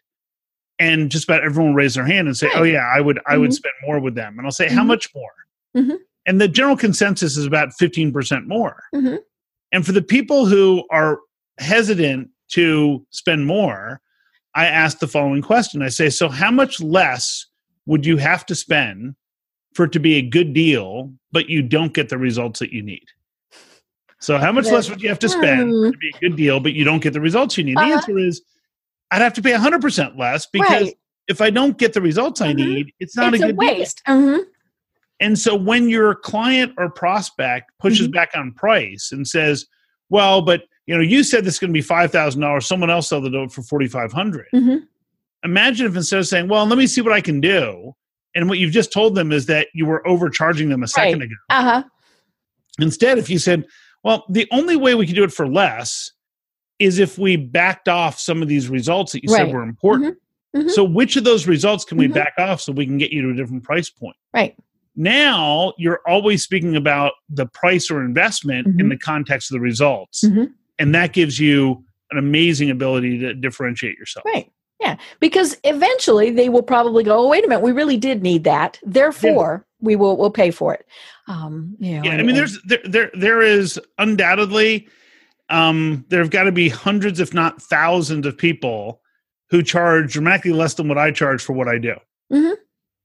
And 0.78 1.10
just 1.10 1.24
about 1.24 1.42
everyone 1.44 1.70
will 1.70 1.76
raise 1.76 1.94
their 1.94 2.04
hand 2.06 2.26
and 2.26 2.36
say, 2.36 2.48
"Oh 2.54 2.64
yeah, 2.64 2.90
I 2.94 3.00
would, 3.00 3.20
I 3.26 3.36
would 3.38 3.50
Mhm. 3.50 3.54
spend 3.54 3.74
more 3.86 4.00
with 4.00 4.14
them." 4.14 4.34
And 4.38 4.46
I'll 4.46 4.50
say, 4.52 4.68
"How 4.68 4.82
Mhm. 4.82 4.86
much 4.88 5.08
more?" 5.14 5.30
Mhm. 5.76 5.98
And 6.26 6.40
the 6.40 6.48
general 6.48 6.76
consensus 6.76 7.36
is 7.36 7.46
about 7.46 7.72
fifteen 7.74 8.12
percent 8.12 8.46
more. 8.48 8.82
And 9.72 9.84
for 9.86 9.92
the 9.92 10.02
people 10.02 10.46
who 10.46 10.84
are 10.90 11.18
hesitant 11.58 12.28
to 12.50 13.04
spend 13.10 13.46
more, 13.46 14.00
I 14.54 14.66
ask 14.66 14.98
the 14.98 15.08
following 15.08 15.42
question: 15.42 15.82
I 15.82 15.88
say, 15.88 16.10
"So 16.10 16.28
how 16.28 16.50
much 16.50 16.80
less 16.80 17.46
would 17.86 18.06
you 18.06 18.18
have 18.18 18.46
to 18.46 18.54
spend 18.54 19.14
for 19.74 19.84
it 19.86 19.92
to 19.92 19.98
be 20.00 20.14
a 20.16 20.22
good 20.22 20.52
deal, 20.52 21.12
but 21.32 21.48
you 21.48 21.62
don't 21.62 21.94
get 21.94 22.10
the 22.10 22.18
results 22.18 22.58
that 22.60 22.72
you 22.72 22.82
need. 22.82 23.06
So, 24.20 24.36
how 24.38 24.52
much 24.52 24.70
less 24.70 24.88
would 24.90 25.00
you 25.02 25.08
have 25.08 25.18
to 25.20 25.28
spend 25.28 25.70
Hmm. 25.72 25.90
to 25.90 25.96
be 25.98 26.08
a 26.10 26.18
good 26.28 26.36
deal, 26.36 26.60
but 26.60 26.74
you 26.74 26.84
don't 26.84 27.02
get 27.02 27.12
the 27.14 27.20
results 27.20 27.56
you 27.58 27.64
need? 27.64 27.78
The 27.78 27.80
Uh-huh. 27.80 27.92
answer 27.94 28.18
is 28.18 28.42
I'd 29.10 29.22
have 29.22 29.32
to 29.34 29.42
pay 29.42 29.52
100% 29.52 30.16
less 30.18 30.46
because 30.46 30.84
Right. 30.84 30.94
if 31.28 31.40
I 31.40 31.50
don't 31.50 31.76
get 31.78 31.92
the 31.94 32.00
results 32.02 32.40
I 32.40 32.52
Mhm. 32.52 32.56
need, 32.56 32.92
it's 33.00 33.16
not 33.16 33.34
it's 33.34 33.42
a 33.42 33.46
a 33.46 33.48
good 33.48 33.58
deal. 33.58 33.68
waste 33.78 34.02
Mhm. 34.06 34.44
And 35.22 35.38
so 35.38 35.54
when 35.54 35.88
your 35.88 36.16
client 36.16 36.72
or 36.76 36.90
prospect 36.90 37.70
pushes 37.80 38.08
Mhm. 38.08 38.12
back 38.12 38.30
on 38.34 38.52
price 38.52 39.10
and 39.12 39.26
says, 39.26 39.66
"Well, 40.10 40.42
but 40.42 40.64
you 40.86 40.94
know, 40.96 41.00
you 41.00 41.22
said 41.22 41.44
this 41.44 41.54
is 41.54 41.60
going 41.60 41.70
to 41.70 41.72
be 41.72 41.80
five 41.80 42.10
thousand 42.10 42.40
dollars. 42.40 42.66
Someone 42.66 42.90
else 42.90 43.08
sold 43.08 43.24
it 43.32 43.52
for 43.52 43.62
forty 43.62 43.86
five 43.86 44.12
hundred. 44.12 44.46
Mhm. 44.52 44.82
Imagine 45.44 45.86
if 45.86 45.94
instead 45.96 46.18
of 46.18 46.26
saying, 46.26 46.48
"Well, 46.48 46.66
let 46.66 46.76
me 46.76 46.86
see 46.88 47.00
what 47.00 47.12
I 47.12 47.20
can 47.20 47.40
do," 47.40 47.94
and 48.34 48.48
what 48.48 48.58
you've 48.58 48.72
just 48.72 48.92
told 48.92 49.14
them 49.14 49.30
is 49.30 49.46
that 49.46 49.68
you 49.74 49.86
were 49.86 50.06
overcharging 50.06 50.68
them 50.70 50.82
a 50.82 50.88
second 50.88 51.20
Right. 51.20 51.26
ago. 51.26 51.36
uh-huh 51.50 51.82
Instead, 52.80 53.18
if 53.18 53.28
you 53.30 53.38
said, 53.38 53.64
"Well, 54.02 54.24
the 54.30 54.48
only 54.50 54.76
way 54.76 54.94
we 54.94 55.06
can 55.06 55.14
do 55.14 55.22
it 55.24 55.32
for 55.32 55.46
less 55.46 56.12
is 56.78 56.98
if 56.98 57.16
we 57.18 57.36
backed 57.36 57.86
off 57.88 58.18
some 58.18 58.40
of 58.42 58.48
these 58.48 58.68
results 58.68 59.12
that 59.12 59.22
you 59.22 59.28
said 59.28 59.52
were 59.52 59.62
important." 59.62 60.16
Mhm. 60.56 60.70
So, 60.70 60.82
which 60.82 61.16
of 61.16 61.24
those 61.24 61.46
results 61.46 61.84
can 61.84 61.96
we 61.98 62.08
Mhm. 62.08 62.14
back 62.14 62.32
off 62.38 62.60
so 62.60 62.72
we 62.72 62.86
can 62.86 62.98
get 62.98 63.12
you 63.12 63.22
to 63.22 63.30
a 63.30 63.34
different 63.34 63.62
price 63.62 63.88
point? 63.90 64.16
right 64.34 64.56
now 64.96 65.72
you're 65.78 66.00
always 66.06 66.42
speaking 66.42 66.76
about 66.76 67.12
the 67.28 67.46
price 67.46 67.90
or 67.90 68.04
investment 68.04 68.66
in 68.66 68.86
Mhm. 68.86 68.90
the 68.90 68.98
context 68.98 69.50
of 69.50 69.54
the 69.54 69.60
results 69.60 70.22
Mhm. 70.24 70.50
and 70.78 70.94
that 70.94 71.12
gives 71.12 71.38
you 71.40 71.84
an 72.10 72.18
amazing 72.18 72.70
ability 72.70 73.18
to 73.20 73.32
differentiate 73.34 73.96
yourself 73.98 74.24
Right. 74.26 74.50
Yeah. 74.80 74.96
Because 75.20 75.56
eventually 75.64 76.30
they 76.30 76.48
will 76.48 76.62
probably 76.62 77.04
go, 77.04 77.16
oh, 77.24 77.28
wait 77.28 77.44
a 77.44 77.48
minute, 77.48 77.62
we 77.62 77.70
really 77.70 77.96
did 77.96 78.20
need 78.22 78.42
that. 78.44 78.80
Therefore, 78.82 79.64
we 79.80 79.94
will 79.96 80.16
we'll 80.16 80.30
pay 80.30 80.50
for 80.50 80.74
it. 80.74 80.84
Um, 81.28 81.76
you 81.78 81.96
know, 81.98 82.02
yeah 82.02 82.16
i 82.16 82.22
mean 82.24 82.34
there's 82.34 82.60
there 82.64 82.80
there, 82.84 83.10
there 83.14 83.40
is 83.42 83.80
undoubtedly 83.98 84.88
um 85.50 86.04
there 86.08 86.18
have 86.20 86.30
got 86.30 86.44
to 86.44 86.52
be 86.52 86.68
hundreds 86.68 87.20
if 87.20 87.32
not 87.32 87.62
thousands 87.62 88.26
of 88.26 88.36
people 88.36 89.00
who 89.50 89.62
charge 89.62 90.12
dramatically 90.12 90.52
less 90.52 90.74
than 90.74 90.88
what 90.88 90.98
i 90.98 91.12
charge 91.12 91.40
for 91.42 91.52
what 91.52 91.68
i 91.68 91.78
do 91.78 91.94
Mhm. 92.32 92.56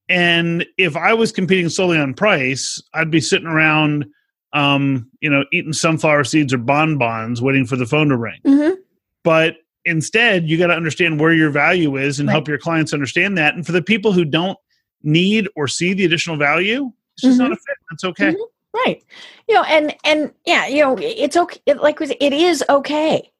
And 0.09 0.65
if 0.77 0.95
i 0.95 1.13
was 1.13 1.31
competing 1.31 1.69
solely 1.69 1.97
on 1.97 2.13
price 2.13 2.81
i'd 2.93 3.11
be 3.11 3.19
sitting 3.21 3.47
around 3.47 4.05
um 4.53 5.09
you 5.21 5.29
know 5.29 5.43
eating 5.51 5.73
sunflower 5.73 6.23
seeds 6.23 6.53
or 6.53 6.57
bonbons 6.57 7.41
waiting 7.41 7.65
for 7.65 7.75
the 7.75 7.85
phone 7.85 8.09
to 8.09 8.17
ring 8.17 8.39
Mhm. 8.45 8.75
but 9.23 9.57
instead 9.85 10.49
you 10.49 10.57
got 10.57 10.67
to 10.67 10.73
understand 10.75 11.19
where 11.19 11.33
your 11.33 11.49
value 11.49 11.95
is 11.97 12.19
and 12.19 12.27
Right. 12.27 12.33
help 12.33 12.47
your 12.47 12.57
clients 12.57 12.93
understand 12.93 13.37
that 13.37 13.55
and 13.55 13.65
for 13.65 13.71
the 13.71 13.81
people 13.81 14.11
who 14.11 14.25
don't 14.25 14.57
need 15.03 15.47
or 15.55 15.67
see 15.67 15.93
the 15.93 16.05
additional 16.05 16.37
value 16.37 16.91
it's 17.15 17.23
just 17.23 17.39
not 17.39 17.49
Mhm. 17.49 17.53
a 17.53 17.55
fit 17.57 17.77
that's 17.89 18.03
okay 18.03 18.31
Mhm. 18.33 18.45
Right. 18.85 19.01
You 19.47 19.55
know, 19.55 19.63
and 19.63 19.95
and 20.03 20.31
yeah, 20.45 20.67
you 20.67 20.81
know, 20.83 20.95
it's 20.99 21.35
okay. 21.35 21.59
It, 21.65 21.77
like 21.81 21.99
it 21.99 22.33
is 22.33 22.63
okay. 22.69 23.31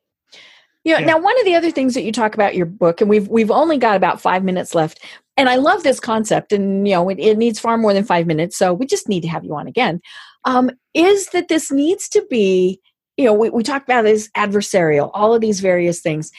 You 0.88 0.94
know, 0.94 1.00
Yeah. 1.00 1.06
now 1.06 1.20
one 1.20 1.38
of 1.38 1.46
the 1.46 1.54
other 1.54 1.70
things 1.70 1.94
that 1.96 2.04
you 2.04 2.14
talk 2.14 2.34
about 2.34 2.56
your 2.56 2.66
book, 2.66 3.02
and 3.02 3.10
we've 3.10 3.28
we've 3.28 3.52
only 3.52 3.78
got 3.78 3.98
about 3.98 4.22
five 4.22 4.46
minutes 4.46 4.74
left, 4.74 5.02
and 5.36 5.50
I 5.50 5.56
love 5.56 5.84
this 5.84 6.00
concept, 6.00 6.54
and 6.54 6.88
you 6.88 6.94
know, 6.94 7.10
it, 7.10 7.20
it 7.20 7.38
needs 7.38 7.60
far 7.60 7.78
more 7.78 7.94
than 7.94 8.06
five 8.06 8.26
minutes, 8.26 8.58
so 8.58 8.74
we 8.74 8.86
just 8.86 9.10
need 9.10 9.20
to 9.22 9.28
have 9.28 9.44
you 9.44 9.54
on 9.54 9.68
again. 9.68 10.00
Um, 10.46 10.72
is 10.94 11.28
that 11.28 11.50
this 11.50 11.74
needs 11.74 12.08
to 12.10 12.26
be, 12.30 12.80
you 13.18 13.26
know, 13.26 13.34
we, 13.34 13.50
we 13.50 13.64
talked 13.64 13.90
about 13.90 14.04
this 14.04 14.30
adversarial, 14.38 15.12
all 15.14 15.34
of 15.36 15.42
these 15.42 15.60
various 15.60 16.00
things. 16.00 16.32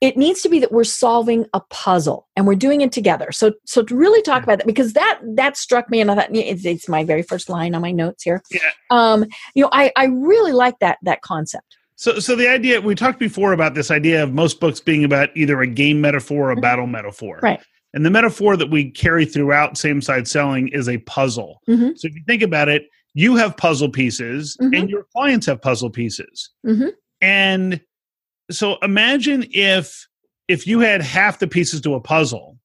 It 0.00 0.16
needs 0.16 0.40
to 0.42 0.48
be 0.48 0.58
that 0.60 0.72
we're 0.72 0.82
solving 0.82 1.44
a 1.52 1.60
puzzle 1.68 2.26
and 2.34 2.46
we're 2.46 2.56
doing 2.56 2.80
it 2.80 2.90
together. 2.90 3.30
So, 3.30 3.52
so 3.64 3.82
to 3.82 3.94
really 3.94 4.22
talk 4.22 4.42
about 4.42 4.58
that, 4.58 4.66
because 4.66 4.94
that 4.94 5.20
that 5.36 5.58
struck 5.58 5.90
me, 5.90 6.00
and 6.00 6.10
I 6.10 6.14
thought 6.14 6.34
it's, 6.34 6.64
it's 6.64 6.88
my 6.88 7.04
very 7.04 7.22
first 7.22 7.50
line 7.50 7.74
on 7.74 7.82
my 7.82 7.92
notes 7.92 8.22
here. 8.24 8.42
Yeah. 8.50 8.70
Um, 8.88 9.26
you 9.54 9.62
know, 9.62 9.68
I 9.72 9.92
I 9.94 10.06
really 10.06 10.52
like 10.52 10.78
that 10.78 10.96
that 11.02 11.20
concept. 11.20 11.76
So, 12.00 12.20
so 12.20 12.36
the 12.36 12.48
idea 12.48 12.80
we 12.80 12.94
talked 12.94 13.18
before 13.18 13.52
about 13.52 13.74
this 13.74 13.90
idea 13.90 14.22
of 14.22 14.32
most 14.32 14.60
books 14.60 14.78
being 14.80 15.02
about 15.04 15.30
either 15.36 15.60
a 15.60 15.66
game 15.66 16.00
metaphor 16.00 16.48
or 16.48 16.52
a 16.52 16.56
Mhm. 16.56 16.62
battle 16.62 16.86
metaphor, 16.86 17.40
Right. 17.42 17.60
And 17.94 18.04
the 18.06 18.10
metaphor 18.10 18.56
that 18.56 18.70
we 18.70 18.90
carry 18.90 19.24
throughout 19.24 19.76
same 19.78 20.00
side 20.02 20.28
selling 20.28 20.68
is 20.68 20.88
a 20.88 20.98
puzzle. 20.98 21.60
Mhm. 21.68 21.98
So, 21.98 22.06
if 22.06 22.14
you 22.14 22.22
think 22.26 22.42
about 22.42 22.68
it, 22.68 22.86
you 23.14 23.34
have 23.36 23.56
puzzle 23.56 23.88
pieces, 23.88 24.56
Mhm. 24.60 24.78
and 24.78 24.90
your 24.90 25.06
clients 25.12 25.46
have 25.46 25.60
puzzle 25.60 25.90
pieces, 25.90 26.50
Mhm. 26.64 26.92
and 27.20 27.80
so 28.50 28.76
imagine 28.82 29.44
if 29.50 30.06
if 30.48 30.66
you 30.66 30.78
had 30.80 31.02
half 31.02 31.38
the 31.40 31.46
pieces 31.46 31.80
to 31.82 31.94
a 31.94 32.00
puzzle. 32.00 32.58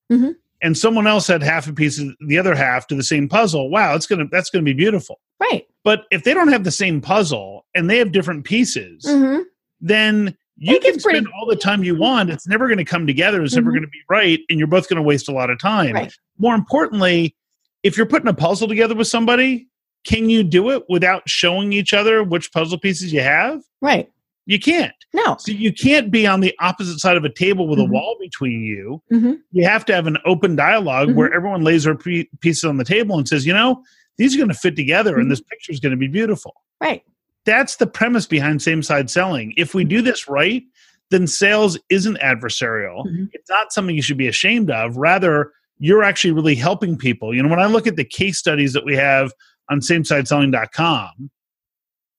And 0.63 0.77
someone 0.77 1.05
else 1.07 1.27
had 1.27 1.43
half 1.43 1.67
a 1.67 1.73
piece, 1.73 1.99
of 1.99 2.07
the 2.25 2.37
other 2.39 2.55
half 2.55 2.87
to 2.87 2.95
the 2.95 3.03
same 3.03 3.27
puzzle. 3.29 3.69
Wow, 3.69 3.95
it's 3.95 4.07
gonna 4.07 4.25
that's 4.31 4.49
gonna 4.49 4.63
be 4.63 4.73
beautiful. 4.73 5.19
Right. 5.39 5.67
But 5.83 6.05
if 6.09 6.23
they 6.23 6.33
don't 6.33 6.47
have 6.47 6.63
the 6.63 6.71
same 6.71 7.01
puzzle 7.01 7.65
and 7.75 7.89
they 7.89 7.97
have 7.97 8.11
different 8.13 8.45
pieces, 8.45 9.05
hmm 9.07 9.39
then 9.85 10.37
you 10.55 10.79
can 10.79 10.93
gets 10.93 11.03
pretty- 11.03 11.19
spend 11.19 11.33
all 11.37 11.45
the 11.45 11.57
time 11.57 11.83
you 11.83 11.93
want. 11.95 12.29
It's 12.29 12.47
never 12.47 12.67
going 12.67 12.77
to 12.77 12.85
come 12.85 13.05
together. 13.05 13.43
It's 13.43 13.53
never 13.55 13.69
Mhm. 13.69 13.73
going 13.73 13.81
to 13.83 13.89
be 13.89 13.99
right. 14.09 14.39
And 14.49 14.57
you're 14.57 14.67
both 14.69 14.87
going 14.87 14.95
to 14.95 15.01
waste 15.01 15.27
a 15.27 15.33
lot 15.33 15.49
of 15.49 15.59
time. 15.59 15.93
Right. 15.93 16.13
More 16.37 16.55
importantly, 16.55 17.35
if 17.81 17.97
you're 17.97 18.05
putting 18.05 18.29
a 18.29 18.33
puzzle 18.33 18.69
together 18.69 18.95
with 18.95 19.07
somebody, 19.07 19.67
can 20.05 20.29
you 20.29 20.41
do 20.43 20.69
it 20.69 20.83
without 20.87 21.23
showing 21.27 21.73
each 21.73 21.93
other 21.93 22.23
which 22.23 22.53
puzzle 22.53 22.77
pieces 22.77 23.11
you 23.11 23.19
have? 23.19 23.61
Right. 23.81 24.09
You 24.45 24.59
can't. 24.59 24.93
No. 25.13 25.37
So 25.39 25.51
you 25.53 25.71
can't 25.71 26.11
be 26.11 26.27
on 26.27 26.41
the 26.41 26.53
opposite 26.59 26.99
side 26.99 27.15
of 27.17 27.23
a 27.23 27.29
table 27.33 27.67
with 27.67 27.79
Mhm. 27.79 27.83
a 27.87 27.91
wall 27.91 28.17
between 28.19 28.61
you. 28.63 29.01
Mhm. 29.11 29.37
You 29.51 29.63
have 29.65 29.85
to 29.85 29.93
have 29.93 30.05
an 30.07 30.17
open 30.25 30.55
dialog 30.55 31.09
Mm-hmm. 31.09 31.17
where 31.17 31.33
everyone 31.33 31.61
lays 31.63 31.85
their 31.85 31.95
pre- 31.95 32.29
pieces 32.41 32.63
on 32.65 32.77
the 32.77 32.83
table 32.83 33.17
and 33.17 33.27
says, 33.27 33.45
you 33.45 33.53
know, 33.53 33.81
these 34.17 34.35
are 34.35 34.37
going 34.37 34.49
to 34.49 34.53
fit 34.55 34.75
together 34.75 35.17
and 35.17 35.31
this 35.31 35.39
picture 35.41 35.71
is 35.71 35.79
going 35.79 35.91
to 35.91 35.97
be 35.97 36.07
beautiful. 36.07 36.53
Right. 36.81 37.03
that's 37.45 37.75
the 37.75 37.87
premise 37.87 38.25
behind 38.25 38.61
same 38.61 38.81
side 38.81 39.09
selling. 39.09 39.53
If 39.57 39.73
we 39.73 39.83
do 39.83 40.01
this 40.01 40.29
right, 40.29 40.63
then 41.11 41.27
sales 41.27 41.77
isn't 41.89 42.17
adversarial. 42.19 43.05
Mhm. 43.05 43.27
It's 43.33 43.49
not 43.49 43.73
something 43.73 43.93
you 43.95 44.01
should 44.01 44.17
be 44.17 44.29
ashamed 44.29 44.71
of. 44.71 44.95
Rather, 44.95 45.51
you're 45.77 46.03
actually 46.03 46.31
really 46.31 46.55
helping 46.55 46.97
people. 46.97 47.35
You 47.35 47.43
know, 47.43 47.49
when 47.49 47.59
I 47.59 47.65
look 47.65 47.85
at 47.85 47.97
the 47.97 48.05
case 48.05 48.37
studies 48.39 48.71
that 48.71 48.85
we 48.85 48.95
have 48.95 49.33
on 49.69 49.81
samesideselling.com, 49.81 51.29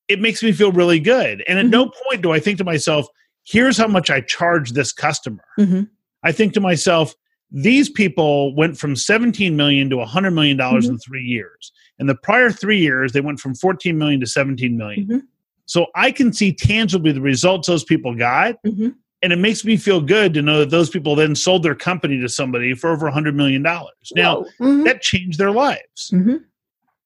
it 0.08 0.20
makes 0.20 0.42
me 0.42 0.52
feel 0.52 0.72
really 0.72 1.00
good. 1.00 1.42
And 1.48 1.58
at 1.58 1.66
no 1.66 1.90
point 2.08 2.22
do 2.22 2.32
I 2.32 2.40
think 2.40 2.58
to 2.58 2.64
myself, 2.64 3.06
here's 3.44 3.76
how 3.78 3.86
much 3.88 4.10
I 4.10 4.20
charge 4.20 4.72
this 4.72 4.92
customer. 4.92 5.44
Mhm. 5.58 5.88
I 6.22 6.32
think 6.32 6.52
to 6.54 6.60
myself, 6.60 7.14
these 7.50 7.88
people 7.88 8.54
went 8.56 8.78
from 8.78 8.96
17 8.96 9.56
million 9.56 9.88
to 9.90 9.98
100 10.00 10.30
million 10.32 10.56
dollars 10.56 10.88
in 10.88 10.98
3 10.98 11.22
years. 11.22 11.72
In 11.98 12.06
the 12.06 12.14
prior 12.14 12.50
3 12.50 12.78
years, 12.78 13.12
they 13.12 13.20
went 13.20 13.38
from 13.40 13.54
14 13.54 13.96
million 13.96 14.20
to 14.20 14.26
17 14.26 14.76
million. 14.76 15.06
Mhm. 15.06 15.22
So 15.66 15.86
I 15.94 16.10
can 16.10 16.32
see 16.32 16.52
tangibly 16.52 17.12
the 17.12 17.20
results 17.20 17.68
those 17.68 17.84
people 17.84 18.14
got 18.14 18.56
Mhm. 18.66 18.94
and 19.22 19.32
it 19.32 19.38
makes 19.38 19.64
me 19.64 19.76
feel 19.76 20.00
good 20.00 20.34
to 20.34 20.42
know 20.42 20.58
that 20.60 20.70
those 20.70 20.90
people 20.90 21.14
then 21.14 21.34
sold 21.34 21.62
their 21.62 21.74
company 21.74 22.20
to 22.20 22.28
somebody 22.28 22.74
for 22.74 22.90
over 22.90 23.06
100 23.06 23.34
million 23.36 23.62
dollars. 23.62 23.94
Now. 24.14 24.44
Mhm. 24.60 24.84
that 24.84 25.00
changed 25.00 25.38
their 25.38 25.50
lives 25.52 26.10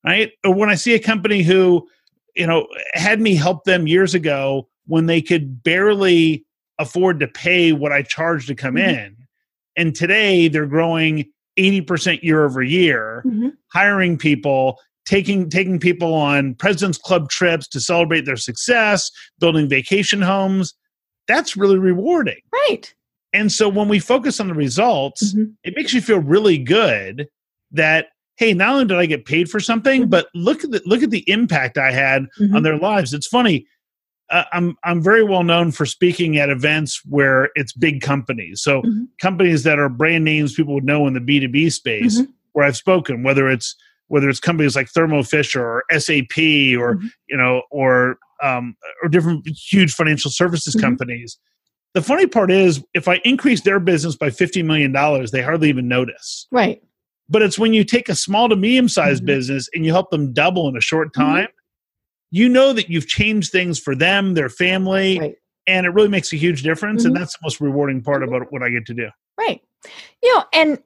right? 0.04 0.32
Or 0.44 0.54
when 0.54 0.70
I 0.70 0.74
see 0.76 0.94
a 0.94 0.98
company 1.00 1.42
who, 1.42 1.86
you 2.38 2.46
know, 2.46 2.66
had 2.94 3.20
me 3.20 3.34
help 3.34 3.64
them 3.64 3.86
years 3.88 4.14
ago 4.14 4.68
when 4.86 5.06
they 5.06 5.20
could 5.20 5.62
barely 5.62 6.44
afford 6.78 7.18
to 7.20 7.26
pay 7.26 7.72
what 7.72 7.92
I 7.92 8.02
charged 8.02 8.46
to 8.46 8.54
come 8.54 8.76
Mhm. 8.76 8.88
in, 8.88 9.16
and 9.76 9.94
today 9.94 10.48
they're 10.48 10.66
growing 10.66 11.26
80% 11.56 12.22
year 12.22 12.44
over 12.44 12.62
year, 12.62 13.24
Mhm. 13.26 13.52
hiring 13.72 14.16
people, 14.16 14.78
taking 15.04 15.50
taking 15.50 15.80
people 15.80 16.14
on 16.14 16.54
President's 16.54 16.98
Club 16.98 17.28
trips 17.28 17.66
to 17.68 17.80
celebrate 17.80 18.24
their 18.24 18.36
success, 18.36 19.10
building 19.40 19.68
vacation 19.68 20.22
homes. 20.22 20.74
That's 21.26 21.56
really 21.56 21.78
rewarding. 21.78 22.40
Right. 22.52 22.94
And 23.32 23.50
so 23.50 23.68
when 23.68 23.88
we 23.88 23.98
focus 23.98 24.38
on 24.38 24.46
the 24.48 24.54
results, 24.54 25.34
Mhm. 25.34 25.54
it 25.64 25.74
makes 25.76 25.92
you 25.92 26.00
feel 26.00 26.20
really 26.20 26.58
good 26.58 27.26
that 27.72 28.06
hey, 28.38 28.54
not 28.54 28.70
only 28.74 28.84
did 28.86 28.96
I 28.96 29.06
get 29.06 29.24
paid 29.24 29.50
for 29.50 29.58
something, 29.60 30.04
Mhm. 30.04 30.10
but 30.10 30.28
look 30.34 30.62
at 30.64 30.70
the 30.70 30.80
look 30.86 31.02
at 31.02 31.10
the 31.10 31.28
impact 31.28 31.76
I 31.76 31.90
had 31.92 32.26
Mhm. 32.40 32.54
on 32.54 32.62
their 32.62 32.78
lives. 32.78 33.12
It's 33.12 33.26
funny. 33.26 33.66
Uh, 34.30 34.44
I'm 34.52 34.76
I'm 34.84 35.02
very 35.02 35.24
well 35.24 35.42
known 35.42 35.72
for 35.72 35.84
speaking 35.86 36.36
at 36.38 36.48
events 36.48 37.00
where 37.04 37.50
it's 37.56 37.72
big 37.72 38.00
companies. 38.00 38.60
So 38.62 38.82
Mhm. 38.82 39.08
companies 39.20 39.64
that 39.64 39.78
are 39.78 39.88
brand 39.88 40.24
names 40.24 40.54
people 40.54 40.74
would 40.74 40.84
know 40.84 41.06
in 41.06 41.14
the 41.14 41.20
B2B 41.20 41.70
space 41.70 42.20
Mhm. 42.20 42.28
where 42.52 42.64
I've 42.66 42.76
spoken, 42.76 43.22
whether 43.22 43.50
it's 43.50 43.74
whether 44.06 44.28
it's 44.30 44.40
companies 44.40 44.74
like 44.74 44.88
Thermo 44.88 45.22
Fisher 45.22 45.62
or 45.62 45.84
SAP 45.90 46.76
or 46.76 46.96
Mhm. 46.96 47.10
you 47.28 47.36
know 47.36 47.62
or 47.70 48.18
um, 48.42 48.76
or 49.02 49.08
different 49.08 49.44
huge 49.48 49.92
financial 49.92 50.30
services 50.30 50.76
Mhm. 50.76 50.80
companies. 50.80 51.38
The 51.94 52.02
funny 52.02 52.26
part 52.28 52.52
is, 52.52 52.84
if 52.94 53.08
I 53.08 53.20
increase 53.24 53.62
their 53.62 53.80
business 53.80 54.14
by 54.14 54.30
fifty 54.30 54.62
million 54.62 54.92
dollars, 54.92 55.32
they 55.32 55.42
hardly 55.42 55.70
even 55.70 55.88
notice. 55.88 56.46
Right. 56.52 56.80
But 57.28 57.42
it's 57.42 57.58
when 57.58 57.74
you 57.74 57.84
take 57.84 58.08
a 58.08 58.14
small 58.14 58.48
to 58.48 58.56
medium 58.56 58.88
sized 58.88 59.22
Mhm. 59.22 59.26
business 59.26 59.68
and 59.74 59.84
you 59.84 59.92
help 59.92 60.10
them 60.10 60.32
double 60.32 60.68
in 60.68 60.76
a 60.76 60.80
short 60.80 61.08
Mhm. 61.12 61.20
time, 61.20 61.48
you 62.30 62.48
know 62.48 62.72
that 62.72 62.88
you've 62.90 63.06
changed 63.06 63.52
things 63.52 63.78
for 63.78 63.94
them, 63.94 64.34
their 64.34 64.48
family, 64.48 65.18
Right. 65.18 65.34
and 65.66 65.86
it 65.86 65.90
really 65.90 66.08
makes 66.08 66.32
a 66.32 66.36
huge 66.36 66.62
difference. 66.62 67.04
And 67.04 67.14
Mhm. 67.14 67.18
that's 67.18 67.32
the 67.34 67.38
most 67.42 67.60
rewarding 67.60 68.02
part 68.02 68.22
about 68.22 68.50
what 68.52 68.62
I 68.62 68.70
get 68.70 68.86
to 68.86 68.94
do. 68.94 69.08
Right. 69.38 69.60
You 70.22 70.34
know, 70.34 70.44
and 70.52 70.78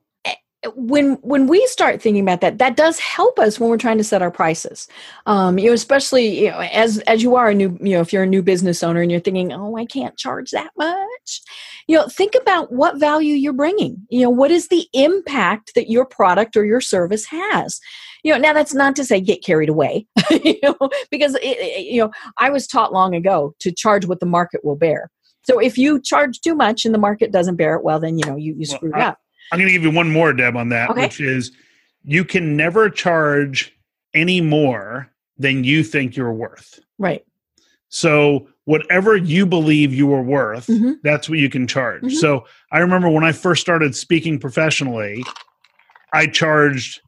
when 0.76 1.14
when 1.22 1.46
we 1.48 1.66
start 1.66 2.00
thinking 2.00 2.22
about 2.22 2.40
that, 2.40 2.58
that 2.58 2.76
does 2.76 2.98
help 2.98 3.38
us 3.38 3.58
when 3.58 3.68
we're 3.68 3.76
trying 3.76 3.98
to 3.98 4.04
set 4.04 4.22
our 4.22 4.30
prices. 4.30 4.86
Um, 5.26 5.58
you 5.58 5.66
know, 5.68 5.72
especially 5.72 6.44
you 6.44 6.50
know, 6.50 6.58
as 6.60 6.98
as 7.00 7.22
you 7.22 7.34
are 7.36 7.48
a 7.50 7.54
new, 7.54 7.76
you 7.80 7.94
know, 7.96 8.00
if 8.00 8.12
you're 8.12 8.22
a 8.22 8.26
new 8.26 8.42
business 8.42 8.82
owner 8.82 9.00
and 9.00 9.10
you're 9.10 9.20
thinking, 9.20 9.52
oh, 9.52 9.76
I 9.76 9.84
can't 9.86 10.16
charge 10.16 10.50
that 10.52 10.70
much. 10.76 11.40
You 11.88 11.96
know, 11.96 12.06
think 12.08 12.34
about 12.40 12.72
what 12.72 12.98
value 13.00 13.34
you're 13.34 13.52
bringing. 13.52 14.06
You 14.08 14.22
know, 14.22 14.30
what 14.30 14.50
is 14.50 14.68
the 14.68 14.86
impact 14.92 15.72
that 15.74 15.90
your 15.90 16.04
product 16.06 16.56
or 16.56 16.64
your 16.64 16.80
service 16.80 17.24
has? 17.26 17.80
You 18.22 18.32
know, 18.32 18.38
now 18.38 18.52
that's 18.52 18.72
not 18.74 18.94
to 18.96 19.04
say 19.04 19.20
get 19.20 19.42
carried 19.44 19.68
away. 19.68 20.06
you 20.30 20.58
know, 20.62 20.76
because 21.10 21.34
it, 21.36 21.42
it- 21.58 21.86
you 21.92 22.00
know, 22.02 22.12
I 22.38 22.50
was 22.50 22.66
taught 22.68 22.92
long 22.92 23.14
ago 23.14 23.54
to 23.60 23.72
charge 23.72 24.06
what 24.06 24.20
the 24.20 24.26
market 24.26 24.64
will 24.64 24.76
bear. 24.76 25.10
So 25.44 25.58
if 25.58 25.76
you 25.76 26.00
charge 26.00 26.40
too 26.40 26.54
much 26.54 26.84
and 26.84 26.94
the 26.94 26.98
market 27.00 27.32
doesn't 27.32 27.56
bear 27.56 27.74
it, 27.74 27.82
well, 27.82 27.98
then 27.98 28.16
you 28.16 28.24
know 28.26 28.36
you 28.36 28.52
you 28.52 28.66
Well, 28.68 28.76
screwed 28.78 28.94
I- 28.94 29.06
up. 29.08 29.18
I'm 29.50 29.58
going 29.58 29.68
to 29.68 29.72
give 29.72 29.82
you 29.82 29.90
one 29.90 30.10
more, 30.10 30.32
Deb, 30.32 30.56
on 30.56 30.68
that, 30.70 30.90
Okay. 30.90 31.02
which 31.02 31.20
is 31.20 31.52
you 32.04 32.24
can 32.24 32.56
never 32.56 32.88
charge 32.90 33.76
any 34.14 34.40
more 34.40 35.10
than 35.38 35.64
you 35.64 35.82
think 35.82 36.16
you're 36.16 36.32
worth. 36.32 36.80
Right. 36.98 37.24
So 37.88 38.48
whatever 38.64 39.16
you 39.16 39.44
believe 39.44 39.92
you 39.92 40.12
are 40.14 40.22
worth, 40.22 40.66
Mhm. 40.68 40.96
that's 41.02 41.28
what 41.28 41.38
you 41.38 41.48
can 41.50 41.66
charge. 41.66 42.02
Mhm. 42.04 42.12
So 42.12 42.46
I 42.70 42.78
remember 42.78 43.08
when 43.08 43.24
I 43.24 43.32
first 43.32 43.60
started 43.60 43.94
speaking 43.94 44.38
professionally, 44.38 45.22
I 46.12 46.26
charged 46.26 47.00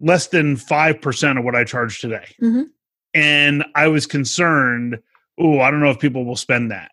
less 0.00 0.26
than 0.28 0.56
5% 0.56 1.38
of 1.38 1.44
what 1.44 1.54
I 1.54 1.64
charge 1.64 2.00
today. 2.00 2.26
Mhm. 2.40 2.66
And 3.12 3.64
I 3.74 3.88
was 3.88 4.06
concerned, 4.06 4.98
oh, 5.38 5.60
I 5.60 5.70
don't 5.70 5.80
know 5.80 5.90
if 5.90 5.98
people 5.98 6.24
will 6.24 6.36
spend 6.36 6.70
that. 6.70 6.92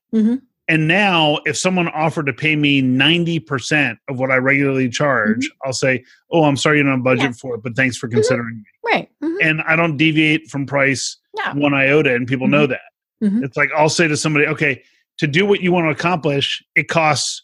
And 0.72 0.88
now 0.88 1.40
if 1.46 1.58
someone 1.58 1.90
offered 1.90 2.28
to 2.28 2.34
pay 2.34 2.56
me 2.56 2.82
90% 2.82 3.98
of 4.10 4.20
what 4.20 4.32
I 4.32 4.38
regularly 4.38 4.88
charge, 4.90 5.50
I'll 5.66 5.74
say, 5.74 6.04
"Oh, 6.32 6.46
I'm 6.46 6.56
sorry 6.56 6.78
you 6.78 6.84
don't 6.84 6.94
have 6.94 7.04
budget 7.04 7.24
Mm-hmm. 7.24 7.30
Yeah. 7.32 7.34
for 7.42 7.56
it, 7.56 7.64
but 7.64 7.76
thanks 7.76 7.98
for 7.98 8.08
considering 8.08 8.58
me." 8.58 8.64
Right. 8.92 9.10
Mhm. 9.22 9.38
And 9.42 9.62
I 9.64 9.76
don't 9.76 9.98
deviate 9.98 10.50
from 10.50 10.66
price 10.66 11.18
one 11.56 11.74
iota 11.74 12.16
and 12.16 12.26
people 12.28 12.48
know 12.48 12.66
that. 12.68 12.82
Mhm. 13.24 13.44
It's 13.44 13.58
like 13.58 13.70
I'll 13.76 13.90
say 13.90 14.08
to 14.08 14.16
somebody, 14.16 14.48
okay, 14.48 14.82
to 15.18 15.28
do 15.28 15.46
what 15.46 15.62
you 15.62 15.72
want 15.74 15.86
to 15.88 15.92
accomplish, 15.92 16.64
it 16.76 16.88
costs, 16.88 17.44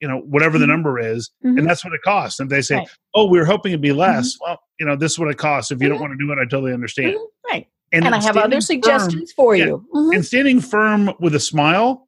you 0.00 0.06
know, 0.08 0.18
whatever 0.18 0.58
the 0.58 0.66
number 0.66 0.98
is, 0.98 1.30
and 1.42 1.66
that's 1.66 1.84
what 1.84 1.94
it 1.94 2.02
costs. 2.02 2.38
And 2.38 2.50
they 2.50 2.60
say, 2.60 2.76
Right. 2.76 2.86
Mm-hmm. 2.86 3.20
oh, 3.20 3.26
we 3.28 3.38
were 3.38 3.44
hoping 3.46 3.72
it'd 3.72 3.80
be 3.80 3.92
less. 3.92 4.36
Well, 4.40 4.60
you 4.78 4.84
know, 4.86 4.94
this 4.94 5.12
is 5.12 5.18
what 5.18 5.28
it 5.30 5.38
costs. 5.38 5.70
If 5.70 5.80
you 5.80 5.88
don't 5.88 6.00
want 6.00 6.12
to 6.12 6.18
do 6.24 6.30
it, 6.32 6.38
I 6.38 6.44
totally 6.44 6.72
understand. 6.74 7.16
Right. 7.50 7.66
And, 7.92 8.04
And 8.04 8.14
I 8.14 8.22
have 8.22 8.36
other 8.36 8.60
suggestions 8.60 9.32
for 9.32 9.56
yeah. 9.56 9.66
you. 9.66 9.86
And 10.12 10.22
standing 10.24 10.60
firm 10.60 11.10
with 11.20 11.34
a 11.34 11.40
smile. 11.40 12.06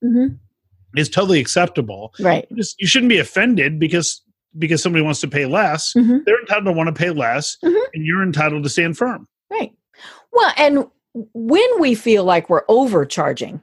Is 0.97 1.09
totally 1.09 1.41
acceptable. 1.41 2.13
Right. 2.21 2.47
You 2.51 2.57
Just 2.57 2.81
you 2.81 2.87
shouldn't 2.87 3.11
be 3.11 3.19
offended 3.19 3.79
because 3.79 4.23
because 4.59 4.83
somebody 4.83 5.05
wants 5.05 5.21
to 5.21 5.29
pay 5.29 5.47
less. 5.47 5.93
Mhm. 5.97 6.25
They're 6.25 6.41
entitled 6.41 6.67
to 6.67 6.73
want 6.73 6.89
to 6.89 6.93
pay 6.93 7.11
less, 7.11 7.57
Mhm. 7.65 7.81
and 7.95 8.05
you're 8.05 8.23
entitled 8.23 8.65
to 8.65 8.69
stand 8.69 8.97
firm. 8.99 9.29
Right. 9.51 9.73
Well, 10.33 10.53
and 10.57 10.87
when 11.35 11.69
we 11.81 11.95
feel 11.95 12.25
like 12.25 12.49
we're 12.51 12.65
overcharging, 12.69 13.63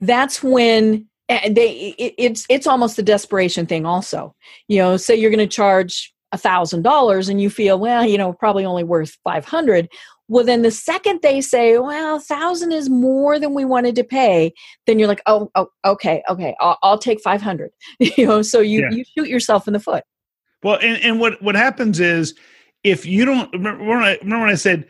that's 0.00 0.42
when 0.42 1.06
they 1.28 1.94
it, 1.98 2.14
it's 2.18 2.46
it's 2.48 2.66
almost 2.66 2.98
a 2.98 3.02
desperation 3.02 3.66
thing. 3.66 3.86
Also, 3.86 4.34
you 4.68 4.78
know, 4.78 4.96
say 4.96 5.14
you're 5.16 5.30
going 5.30 5.38
to 5.38 5.46
charge 5.46 6.12
a 6.32 6.38
thousand 6.38 6.82
dollars, 6.82 7.28
and 7.28 7.40
you 7.40 7.48
feel 7.48 7.78
well, 7.78 8.04
you 8.04 8.18
know, 8.18 8.32
probably 8.32 8.64
only 8.64 8.82
worth 8.84 9.16
five 9.24 9.44
hundred. 9.44 9.88
Well, 10.28 10.44
then 10.44 10.62
the 10.62 10.70
second 10.70 11.20
they 11.22 11.40
say, 11.40 11.78
"Well, 11.78 12.16
a 12.16 12.20
thousand 12.20 12.72
is 12.72 12.88
more 12.88 13.38
than 13.38 13.52
we 13.52 13.64
wanted 13.64 13.94
to 13.96 14.04
pay," 14.04 14.54
then 14.86 14.98
you're 14.98 15.08
like, 15.08 15.22
"Oh, 15.26 15.50
oh 15.54 15.68
okay, 15.84 16.22
okay, 16.28 16.56
I'll, 16.60 16.78
I'll 16.82 16.98
take 16.98 17.20
five 17.20 17.42
hundred. 17.42 17.70
you 17.98 18.26
know, 18.26 18.42
so 18.42 18.60
you 18.60 18.82
Yeah. 18.82 18.90
you 18.90 19.04
shoot 19.16 19.28
yourself 19.28 19.66
in 19.66 19.74
the 19.74 19.80
foot. 19.80 20.04
Well, 20.62 20.78
and, 20.80 21.02
and 21.02 21.20
what 21.20 21.42
what 21.42 21.54
happens 21.54 22.00
is 22.00 22.34
if 22.82 23.04
you 23.04 23.24
don't 23.24 23.52
remember 23.52 23.84
when 23.84 23.98
I 23.98 24.16
remember 24.22 24.46
when 24.46 24.50
I 24.50 24.56
said 24.56 24.88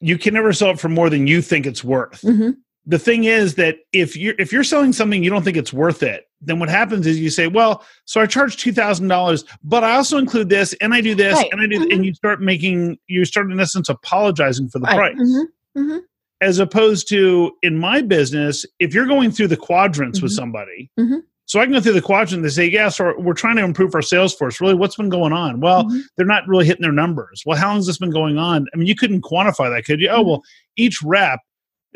you 0.00 0.18
can 0.18 0.34
never 0.34 0.52
sell 0.52 0.70
it 0.70 0.78
for 0.80 0.88
more 0.88 1.10
than 1.10 1.26
you 1.26 1.42
think 1.42 1.66
it's 1.66 1.82
worth. 1.82 2.20
hmm 2.20 2.50
The 2.86 2.98
thing 2.98 3.24
is 3.24 3.56
that 3.56 3.78
if 3.92 4.16
you're 4.16 4.34
if 4.38 4.52
you're 4.52 4.62
selling 4.64 4.92
something 4.92 5.22
you 5.24 5.30
don't 5.30 5.42
think 5.42 5.56
it's 5.56 5.72
worth 5.72 6.02
it, 6.02 6.28
then 6.40 6.58
what 6.60 6.68
happens 6.68 7.06
is 7.06 7.18
you 7.18 7.30
say, 7.30 7.48
well, 7.48 7.84
so 8.04 8.20
I 8.20 8.26
charge 8.26 8.56
two 8.56 8.72
thousand 8.72 9.08
dollars, 9.08 9.44
but 9.64 9.82
I 9.82 9.96
also 9.96 10.18
include 10.18 10.48
this, 10.50 10.72
and 10.80 10.94
I 10.94 11.00
do 11.00 11.14
this, 11.14 11.34
Right. 11.34 11.48
and 11.52 11.60
I 11.60 11.66
do, 11.66 11.80
Mhm. 11.80 11.92
and 11.94 12.06
you 12.06 12.14
start 12.14 12.40
making 12.40 12.98
you 13.08 13.24
start 13.24 13.50
in 13.50 13.58
essence 13.58 13.88
apologizing 13.88 14.68
for 14.68 14.78
the 14.78 14.86
Right. 14.86 15.16
price. 15.16 15.16
Mhm. 15.18 15.44
Mhm. 15.76 16.00
as 16.42 16.58
opposed 16.58 17.08
to 17.08 17.50
in 17.62 17.78
my 17.78 18.02
business, 18.02 18.66
if 18.78 18.92
you're 18.94 19.06
going 19.06 19.30
through 19.30 19.48
the 19.48 19.56
quadrants 19.56 20.20
with 20.20 20.30
Mhm. 20.32 20.36
somebody, 20.36 20.90
Mhm. 21.00 21.22
so 21.46 21.58
I 21.60 21.64
can 21.64 21.72
go 21.72 21.80
through 21.80 21.94
the 21.94 22.02
quadrant. 22.02 22.34
And 22.34 22.44
they 22.44 22.50
say, 22.50 22.66
"Yeah, 22.68 22.90
so 22.90 23.14
we're 23.18 23.32
trying 23.32 23.56
to 23.56 23.64
improve 23.64 23.94
our 23.94 24.02
sales 24.02 24.34
force. 24.34 24.60
Really, 24.60 24.74
what's 24.74 24.96
been 24.96 25.08
going 25.08 25.32
on?" 25.32 25.60
Well, 25.60 25.84
Mhm. 25.84 26.02
they're 26.16 26.26
not 26.26 26.46
really 26.46 26.66
hitting 26.66 26.82
their 26.82 26.92
numbers. 26.92 27.42
Well, 27.46 27.56
how 27.56 27.68
long 27.68 27.76
has 27.76 27.86
this 27.86 27.96
been 27.96 28.10
going 28.10 28.36
on? 28.36 28.66
I 28.74 28.76
mean, 28.76 28.86
you 28.86 28.94
couldn't 28.94 29.22
quantify 29.22 29.74
that, 29.74 29.86
could 29.86 29.98
you? 30.00 30.08
Oh, 30.10 30.22
Mhm. 30.22 30.26
well, 30.26 30.42
each 30.76 31.02
rep 31.02 31.40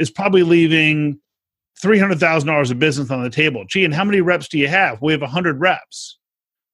is 0.00 0.10
probably 0.10 0.42
leaving 0.42 1.20
three 1.80 1.98
hundred 1.98 2.18
thousand 2.18 2.48
dollars 2.48 2.70
of 2.72 2.78
business 2.80 3.10
on 3.10 3.22
the 3.22 3.30
table. 3.30 3.64
Gee, 3.68 3.84
and 3.84 3.94
how 3.94 4.04
many 4.04 4.20
reps 4.20 4.48
do 4.48 4.58
you 4.58 4.66
have? 4.68 5.00
We 5.00 5.12
have 5.12 5.22
hundred 5.22 5.60
reps. 5.60 6.18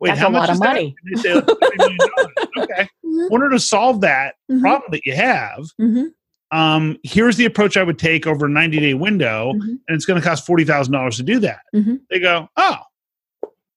Wait, 0.00 0.08
That's 0.10 0.20
how 0.20 0.28
a 0.28 0.30
much 0.30 0.40
lot 0.40 0.48
of 0.50 0.54
is 0.54 0.60
that? 0.60 0.66
money. 0.74 0.94
They 1.14 1.20
say, 1.22 1.32
"Oh, 1.32 1.40
$30 1.40 1.78
million." 1.78 1.98
okay. 2.58 2.88
Mhm. 3.04 3.26
In 3.26 3.28
order 3.32 3.50
to 3.50 3.58
solve 3.58 4.00
that 4.02 4.34
Mhm. 4.50 4.60
problem 4.60 4.90
that 4.92 5.00
you 5.06 5.14
have, 5.14 5.64
Mhm. 5.80 6.08
um, 6.50 6.98
here's 7.02 7.36
the 7.38 7.46
approach 7.46 7.76
I 7.78 7.82
would 7.82 7.98
take 7.98 8.26
over 8.26 8.46
a 8.46 8.48
90 8.48 8.78
day 8.78 8.94
window, 8.94 9.52
Mhm. 9.54 9.60
and 9.62 9.80
it's 9.96 10.04
going 10.04 10.20
to 10.20 10.26
cost 10.26 10.46
$40,000 10.46 11.16
to 11.16 11.22
do 11.22 11.38
that. 11.40 11.60
Mhm. 11.74 12.00
They 12.10 12.18
go, 12.20 12.48
oh, 12.58 12.76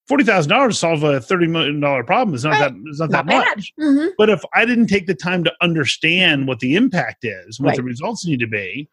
$40,000 0.10 0.74
to 0.74 0.78
solve 0.80 1.04
a 1.04 1.20
$30 1.22 1.48
million 1.48 1.80
problem 2.04 2.34
is 2.36 2.44
not 2.44 2.52
Right. 2.54 2.74
that, 2.74 2.90
is 2.92 3.00
not, 3.00 3.12
Not 3.12 3.26
that 3.28 3.46
bad. 3.46 3.58
much. 3.58 3.74
Mhm. 3.80 4.10
But 4.18 4.30
if 4.30 4.44
I 4.54 4.66
didn't 4.66 4.88
take 4.88 5.06
the 5.08 5.14
time 5.16 5.44
to 5.46 5.54
understand 5.62 6.48
what 6.48 6.60
the 6.60 6.76
impact 6.76 7.24
is, 7.24 7.60
what 7.60 7.76
the 7.76 7.84
results 7.84 8.26
need 8.26 8.40
to 8.40 8.48
be, 8.48 8.90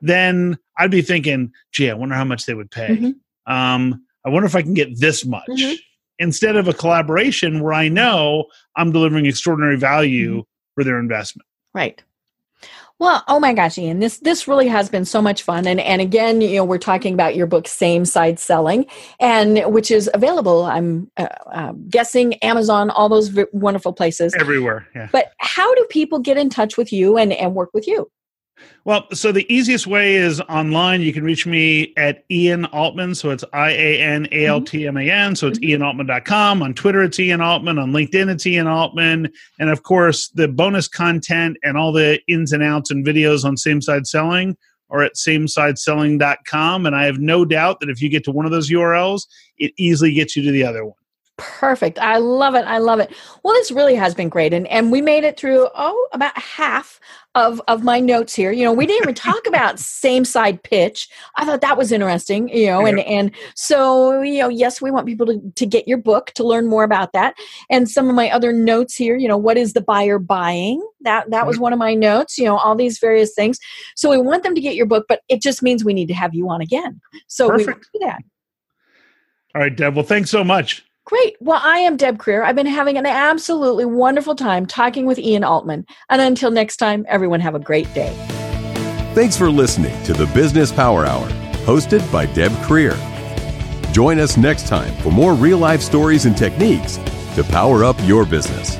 then 0.00 0.58
I'd 0.76 0.90
be 0.90 1.02
thinking, 1.02 1.52
gee, 1.72 1.90
I 1.90 1.94
wonder 1.94 2.14
how 2.14 2.24
much 2.24 2.46
they 2.46 2.54
would 2.54 2.70
pay. 2.70 2.88
Mm-hmm. 2.88 3.52
Um, 3.52 4.04
I 4.24 4.30
wonder 4.30 4.46
if 4.46 4.54
I 4.54 4.62
can 4.62 4.74
get 4.74 4.98
this 4.98 5.24
much. 5.24 5.48
Mm-hmm. 5.48 5.74
Instead 6.20 6.56
of 6.56 6.66
a 6.66 6.74
collaboration 6.74 7.60
where 7.60 7.72
I 7.72 7.88
know 7.88 8.46
I'm 8.76 8.90
delivering 8.90 9.26
extraordinary 9.26 9.76
value 9.76 10.32
mm-hmm. 10.32 10.74
for 10.74 10.84
their 10.84 10.98
investment. 10.98 11.46
Right. 11.72 12.02
Well, 13.00 13.22
oh 13.28 13.38
my 13.38 13.52
gosh, 13.52 13.78
Ian, 13.78 14.00
this 14.00 14.18
this 14.18 14.48
really 14.48 14.66
has 14.66 14.88
been 14.88 15.04
so 15.04 15.22
much 15.22 15.44
fun, 15.44 15.68
and 15.68 15.78
and 15.78 16.02
again, 16.02 16.40
you 16.40 16.56
know, 16.56 16.64
we're 16.64 16.78
talking 16.78 17.14
about 17.14 17.36
your 17.36 17.46
book, 17.46 17.68
Same 17.68 18.04
Side 18.04 18.40
Selling, 18.40 18.86
and 19.20 19.72
which 19.72 19.92
is 19.92 20.10
available. 20.14 20.64
I'm 20.64 21.08
uh, 21.16 21.28
uh, 21.52 21.72
guessing 21.88 22.34
Amazon, 22.42 22.90
all 22.90 23.08
those 23.08 23.28
v- 23.28 23.44
wonderful 23.52 23.92
places, 23.92 24.34
everywhere. 24.34 24.88
Yeah. 24.96 25.08
But 25.12 25.30
how 25.38 25.72
do 25.76 25.86
people 25.90 26.18
get 26.18 26.38
in 26.38 26.50
touch 26.50 26.76
with 26.76 26.92
you 26.92 27.16
and 27.16 27.32
and 27.32 27.54
work 27.54 27.70
with 27.72 27.86
you? 27.86 28.10
Well, 28.84 29.06
so 29.12 29.32
the 29.32 29.52
easiest 29.52 29.86
way 29.86 30.16
is 30.16 30.40
online. 30.42 31.00
You 31.00 31.12
can 31.12 31.24
reach 31.24 31.46
me 31.46 31.92
at 31.96 32.24
Ian 32.30 32.64
Altman. 32.66 33.14
So 33.14 33.30
it's 33.30 33.44
I 33.52 33.70
A 33.70 34.00
N 34.00 34.28
A 34.32 34.46
L 34.46 34.60
T 34.62 34.86
M 34.86 34.96
A 34.96 35.10
N. 35.10 35.36
So 35.36 35.46
it's 35.46 35.58
mm-hmm. 35.58 35.82
ianaltman.com. 35.82 36.62
On 36.62 36.74
Twitter, 36.74 37.02
it's 37.02 37.20
Ian 37.20 37.40
Altman. 37.40 37.78
On 37.78 37.92
LinkedIn, 37.92 38.30
it's 38.30 38.46
Ian 38.46 38.66
Altman. 38.66 39.30
And 39.58 39.70
of 39.70 39.82
course, 39.82 40.28
the 40.28 40.48
bonus 40.48 40.88
content 40.88 41.56
and 41.62 41.76
all 41.76 41.92
the 41.92 42.20
ins 42.28 42.52
and 42.52 42.62
outs 42.62 42.90
and 42.90 43.04
videos 43.04 43.44
on 43.44 43.56
Same 43.56 43.82
Side 43.82 44.06
Selling 44.06 44.56
are 44.90 45.02
at 45.02 45.14
samesideselling.com. 45.14 46.86
And 46.86 46.96
I 46.96 47.04
have 47.04 47.18
no 47.18 47.44
doubt 47.44 47.80
that 47.80 47.90
if 47.90 48.00
you 48.00 48.08
get 48.08 48.24
to 48.24 48.32
one 48.32 48.46
of 48.46 48.52
those 48.52 48.70
URLs, 48.70 49.26
it 49.58 49.72
easily 49.76 50.14
gets 50.14 50.34
you 50.36 50.42
to 50.42 50.50
the 50.50 50.64
other 50.64 50.84
one. 50.84 50.94
Perfect. 51.38 52.00
I 52.00 52.16
love 52.16 52.56
it. 52.56 52.64
I 52.66 52.78
love 52.78 52.98
it. 52.98 53.14
Well, 53.44 53.54
this 53.54 53.70
really 53.70 53.94
has 53.94 54.12
been 54.12 54.28
great. 54.28 54.52
And 54.52 54.66
and 54.66 54.90
we 54.90 55.00
made 55.00 55.22
it 55.22 55.38
through 55.38 55.68
oh 55.72 56.08
about 56.12 56.36
half 56.36 56.98
of 57.36 57.62
of 57.68 57.84
my 57.84 58.00
notes 58.00 58.34
here. 58.34 58.50
You 58.50 58.64
know, 58.64 58.72
we 58.72 58.86
didn't 58.86 59.04
even 59.04 59.14
talk 59.14 59.46
about 59.46 59.78
same 59.78 60.24
side 60.24 60.60
pitch. 60.64 61.08
I 61.36 61.44
thought 61.44 61.60
that 61.60 61.78
was 61.78 61.92
interesting, 61.92 62.48
you 62.48 62.66
know, 62.66 62.84
and 62.84 62.98
and 62.98 63.30
so, 63.54 64.20
you 64.20 64.40
know, 64.40 64.48
yes, 64.48 64.82
we 64.82 64.90
want 64.90 65.06
people 65.06 65.26
to 65.26 65.40
to 65.54 65.64
get 65.64 65.86
your 65.86 65.98
book 65.98 66.32
to 66.34 66.44
learn 66.44 66.66
more 66.66 66.82
about 66.82 67.12
that. 67.12 67.36
And 67.70 67.88
some 67.88 68.08
of 68.08 68.16
my 68.16 68.30
other 68.30 68.52
notes 68.52 68.96
here, 68.96 69.16
you 69.16 69.28
know, 69.28 69.38
what 69.38 69.56
is 69.56 69.74
the 69.74 69.80
buyer 69.80 70.18
buying? 70.18 70.84
That 71.02 71.30
that 71.30 71.46
was 71.46 71.56
mm-hmm. 71.56 71.62
one 71.62 71.72
of 71.72 71.78
my 71.78 71.94
notes, 71.94 72.36
you 72.36 72.46
know, 72.46 72.56
all 72.56 72.74
these 72.74 72.98
various 72.98 73.32
things. 73.32 73.60
So 73.94 74.10
we 74.10 74.18
want 74.18 74.42
them 74.42 74.56
to 74.56 74.60
get 74.60 74.74
your 74.74 74.86
book, 74.86 75.06
but 75.08 75.20
it 75.28 75.40
just 75.40 75.62
means 75.62 75.84
we 75.84 75.94
need 75.94 76.08
to 76.08 76.14
have 76.14 76.34
you 76.34 76.48
on 76.50 76.60
again. 76.60 77.00
So 77.28 77.48
Perfect. 77.48 77.86
we 77.94 78.00
do 78.00 78.06
that. 78.06 78.22
All 79.54 79.62
right, 79.62 79.74
Deb. 79.74 79.94
Well, 79.94 80.04
thanks 80.04 80.30
so 80.30 80.42
much. 80.42 80.84
Great. 81.08 81.36
Well, 81.40 81.60
I 81.64 81.78
am 81.78 81.96
Deb 81.96 82.18
Krier. 82.18 82.44
I've 82.44 82.54
been 82.54 82.66
having 82.66 82.98
an 82.98 83.06
absolutely 83.06 83.86
wonderful 83.86 84.34
time 84.34 84.66
talking 84.66 85.06
with 85.06 85.18
Ian 85.18 85.42
Altman. 85.42 85.86
And 86.10 86.20
until 86.20 86.50
next 86.50 86.76
time, 86.76 87.06
everyone 87.08 87.40
have 87.40 87.54
a 87.54 87.58
great 87.58 87.90
day. 87.94 88.14
Thanks 89.14 89.34
for 89.34 89.50
listening 89.50 90.04
to 90.04 90.12
the 90.12 90.26
Business 90.34 90.70
Power 90.70 91.06
Hour, 91.06 91.26
hosted 91.64 92.12
by 92.12 92.26
Deb 92.26 92.52
Krier. 92.66 92.94
Join 93.90 94.18
us 94.18 94.36
next 94.36 94.68
time 94.68 94.94
for 94.96 95.10
more 95.10 95.32
real 95.32 95.56
life 95.56 95.80
stories 95.80 96.26
and 96.26 96.36
techniques 96.36 96.98
to 97.36 97.44
power 97.44 97.84
up 97.84 97.96
your 98.02 98.26
business. 98.26 98.76